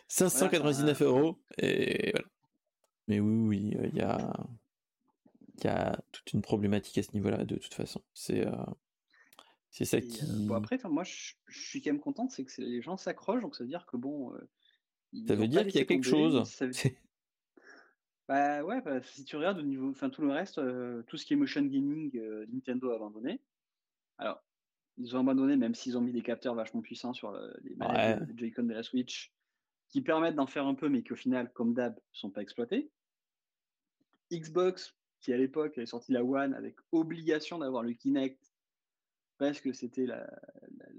[0.07, 1.39] 599 euros.
[1.57, 2.27] Et voilà.
[3.07, 4.33] Mais oui, oui, il y a
[5.55, 8.01] il y a toute une problématique à ce niveau-là, de toute façon.
[8.13, 8.51] C'est euh,
[9.69, 10.21] c'est ça qui.
[10.47, 13.63] bon, après, moi, je, suis quand même contente, c'est que les gens s'accrochent, donc ça
[13.63, 14.33] veut dire que bon.
[14.33, 14.49] Euh,
[15.27, 16.43] ça veut dire qu'il y a quelque chose.
[18.29, 21.25] Bah ouais, bah, si tu regardes au niveau, enfin tout le reste, euh, tout ce
[21.25, 22.17] qui est motion gaming,
[22.53, 23.41] Nintendo a abandonné.
[24.17, 24.41] Alors,
[24.95, 28.63] ils ont abandonné, même s'ils ont mis des capteurs vachement puissants sur les manettes Joy-Con
[28.63, 29.33] de la Switch,
[29.89, 32.89] qui permettent d'en faire un peu, mais qui au final, comme d'hab, sont pas exploités.
[34.31, 38.53] Xbox, qui à l'époque avait sorti la One avec obligation d'avoir le Kinect
[39.37, 40.27] parce que c'était la,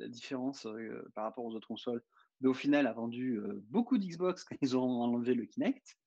[0.08, 2.02] différence euh, par rapport aux autres consoles.
[2.40, 5.98] Mais au final, a vendu euh, beaucoup d'Xbox quand ils ont enlevé le Kinect.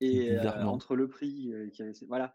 [0.00, 1.92] Et euh, entre le prix qui avait.
[2.08, 2.34] Voilà.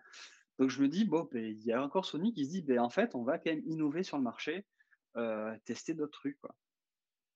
[0.57, 2.79] Donc je me dis, bon, ben, il y a encore Sony qui se dit, ben,
[2.79, 4.65] en fait, on va quand même innover sur le marché,
[5.65, 6.39] tester d'autres trucs.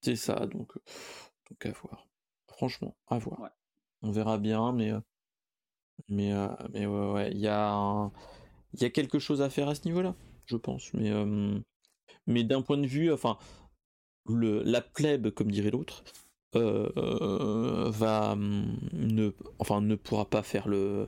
[0.02, 0.74] C'est ça, donc,
[1.50, 2.08] donc à voir.
[2.48, 3.52] Franchement, à voir.
[4.02, 4.94] On verra bien, mais
[6.10, 9.86] mais, euh, mais ouais, ouais, il y y a quelque chose à faire à ce
[9.86, 10.16] niveau-là,
[10.46, 10.94] je pense.
[10.94, 11.60] Mais, euh,
[12.28, 13.38] mais d'un point de vue, enfin,
[14.28, 16.04] le, la plèbe, comme dirait l'autre,
[16.56, 21.08] euh, va ne, enfin, ne pourra pas faire le,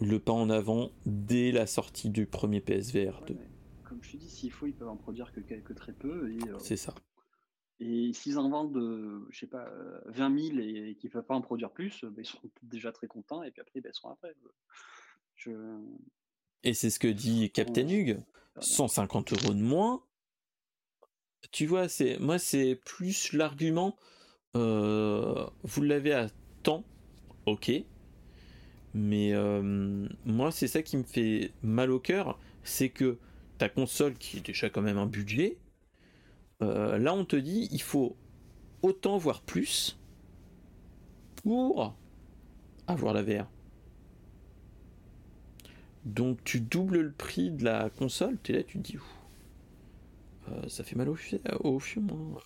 [0.00, 3.36] le pas en avant dès la sortie du premier PSVR 2.
[3.84, 6.32] comme je te dis, s'il faut, ils peuvent en produire que, quelques très peu.
[6.58, 6.94] C'est ça.
[7.80, 9.68] Et s'ils en vendent, euh, je sais pas,
[10.06, 13.06] 20 000 et, qu'ils ne peuvent pas en produire plus, bah, ils seront déjà très
[13.06, 14.34] contents et puis après, bah, ils seront après.
[15.34, 15.50] Je...
[16.62, 18.18] Et c'est ce que dit Captain Hugh
[18.60, 20.04] 150 euros de moins,
[21.50, 23.96] tu vois, c'est moi c'est plus l'argument.
[24.56, 26.28] Euh, vous l'avez à
[26.62, 26.84] temps,
[27.46, 27.72] ok.
[28.94, 33.18] Mais euh, moi c'est ça qui me fait mal au cœur, c'est que
[33.58, 35.56] ta console qui est déjà quand même un budget,
[36.62, 38.16] euh, là on te dit il faut
[38.82, 39.98] autant voire plus
[41.36, 41.94] pour
[42.86, 43.46] avoir la VR.
[46.04, 48.98] Donc tu doubles le prix de la console, tu es là, tu te dis,
[50.48, 51.16] euh, ça fait mal au,
[51.60, 52.06] au fion.
[52.10, 52.38] Hein.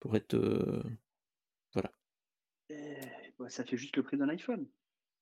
[0.00, 0.34] Pour être.
[0.34, 0.82] Euh,
[1.72, 1.90] voilà.
[2.68, 2.96] Eh,
[3.38, 4.66] bah, ça fait juste le prix d'un iPhone.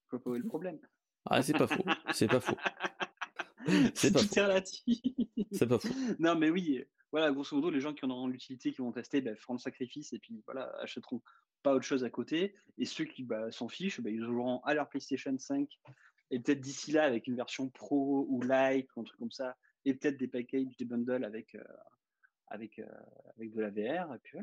[0.06, 0.78] Je vois pas le problème.
[1.26, 1.84] Ah, c'est pas faux.
[2.12, 2.56] C'est pas faux.
[3.94, 4.72] C'est pas faux.
[5.52, 5.94] C'est pas faux.
[6.18, 9.20] Non, mais oui, voilà, grosso modo, les gens qui en auront l'utilité, qui vont tester,
[9.20, 11.22] ben, feront le sacrifice et puis voilà, achèteront
[11.62, 12.54] pas autre chose à côté.
[12.78, 15.68] Et ceux qui bah, s'en fichent, bah, ils auront à leur PlayStation 5
[16.30, 19.56] et peut-être d'ici là avec une version pro ou like ou un truc comme ça,
[19.84, 21.64] et peut-être des packages, des bundles avec, euh,
[22.46, 22.86] avec, euh,
[23.36, 24.14] avec de la VR.
[24.14, 24.38] Et puis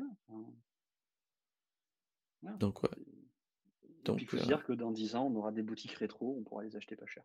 [2.40, 2.56] voilà.
[2.58, 2.90] Donc, ouais.
[4.04, 6.44] Donc, il faut se dire que dans 10 ans, on aura des boutiques rétro, on
[6.44, 7.24] pourra les acheter pas cher.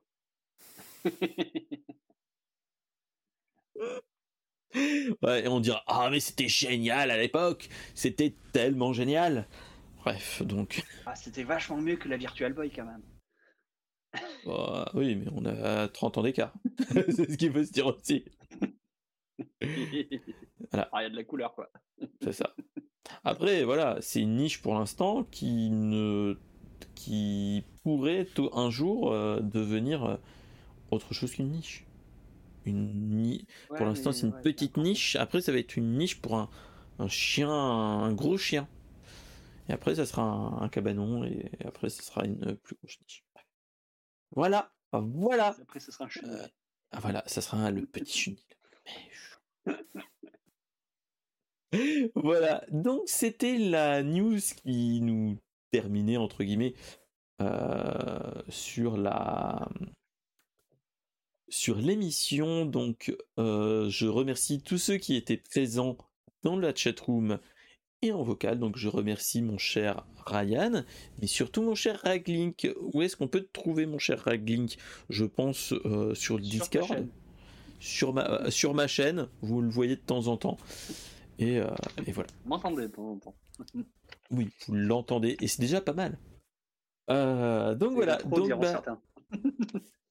[4.76, 9.48] ouais, et on dira Ah, mais c'était génial à l'époque, c'était tellement génial.
[10.04, 10.84] Bref, donc.
[11.06, 13.04] Ah, c'était vachement mieux que la Virtual Boy quand même.
[14.46, 16.54] Bah, oui, mais on a 30 ans d'écart.
[16.92, 18.26] c'est ce qu'il faut se dire aussi.
[20.72, 20.90] voilà.
[20.92, 21.72] Ah, il y a de la couleur, quoi.
[22.22, 22.54] c'est ça.
[23.24, 26.38] Après, voilà, c'est une niche pour l'instant qui ne
[26.96, 30.16] qui pourrait un jour euh, devenir euh,
[30.92, 31.86] autre chose qu'une niche.
[32.66, 35.16] Une pour l'instant, c'est une petite niche.
[35.16, 36.50] Après, ça va être une niche pour un,
[37.00, 38.68] un chien, un gros chien.
[39.70, 43.24] Et après, ça sera un, cabanon, et après, ça sera une plus grosse niche.
[44.32, 45.56] Voilà, voilà.
[45.62, 46.32] Après, ça sera un chenil.
[46.32, 46.48] Euh,
[46.92, 48.40] ah, voilà, ça sera le petit chenil.
[52.16, 55.38] voilà, donc c'était la news qui nous
[55.72, 56.74] terminait, entre guillemets,
[57.42, 59.70] euh, sur la
[61.54, 62.66] sur l'émission.
[62.66, 65.98] Donc, euh, je remercie tous ceux qui étaient présents
[66.42, 67.38] dans la chatroom
[68.02, 68.60] et en vocal.
[68.60, 70.84] Donc je remercie mon cher Ryan,
[71.22, 72.68] mais surtout mon cher Raglink.
[72.82, 74.78] Où est-ce qu'on peut te trouver mon cher Raglink?
[75.10, 77.08] Je pense euh, sur le Discord,
[77.80, 80.58] sur ma, euh, sur ma chaîne, vous le voyez de temps en temps.
[81.38, 81.58] Et,
[82.06, 82.30] et voilà.
[82.44, 83.36] Vous m'entendez de temps en temps.
[84.32, 86.18] oui, vous l'entendez, et c'est déjà pas mal.
[87.08, 88.18] donc voilà.
[88.24, 88.84] Donc, bah...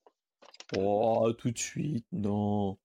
[0.78, 2.78] oh, tout de suite, non.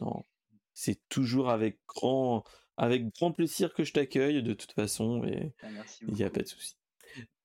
[0.00, 0.24] Non.
[0.72, 2.44] C'est toujours avec grand
[2.76, 5.68] avec grand plaisir que je t'accueille de toute façon et ah,
[6.08, 6.76] il n'y a pas de souci.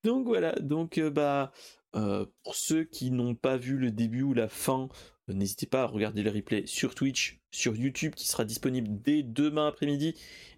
[0.03, 1.51] Donc voilà, donc euh, bah
[1.95, 4.89] euh, pour ceux qui n'ont pas vu le début ou la fin,
[5.29, 9.23] euh, n'hésitez pas à regarder le replay sur Twitch, sur YouTube qui sera disponible dès
[9.23, 10.15] demain après-midi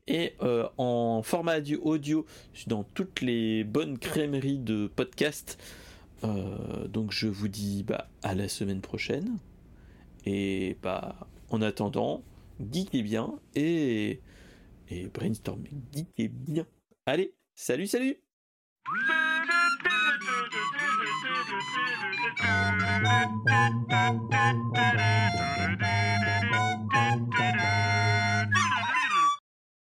[0.08, 2.26] et en format audio
[2.68, 5.58] dans toutes les bonnes crèmeries de podcast.
[6.24, 9.38] Donc je vous dis bah, à la semaine prochaine.
[10.26, 12.24] Et bah en attendant,
[12.60, 14.22] geekez bien et
[14.90, 15.82] et brainstorming
[16.18, 16.66] est bien.
[17.06, 18.18] Allez, salut, salut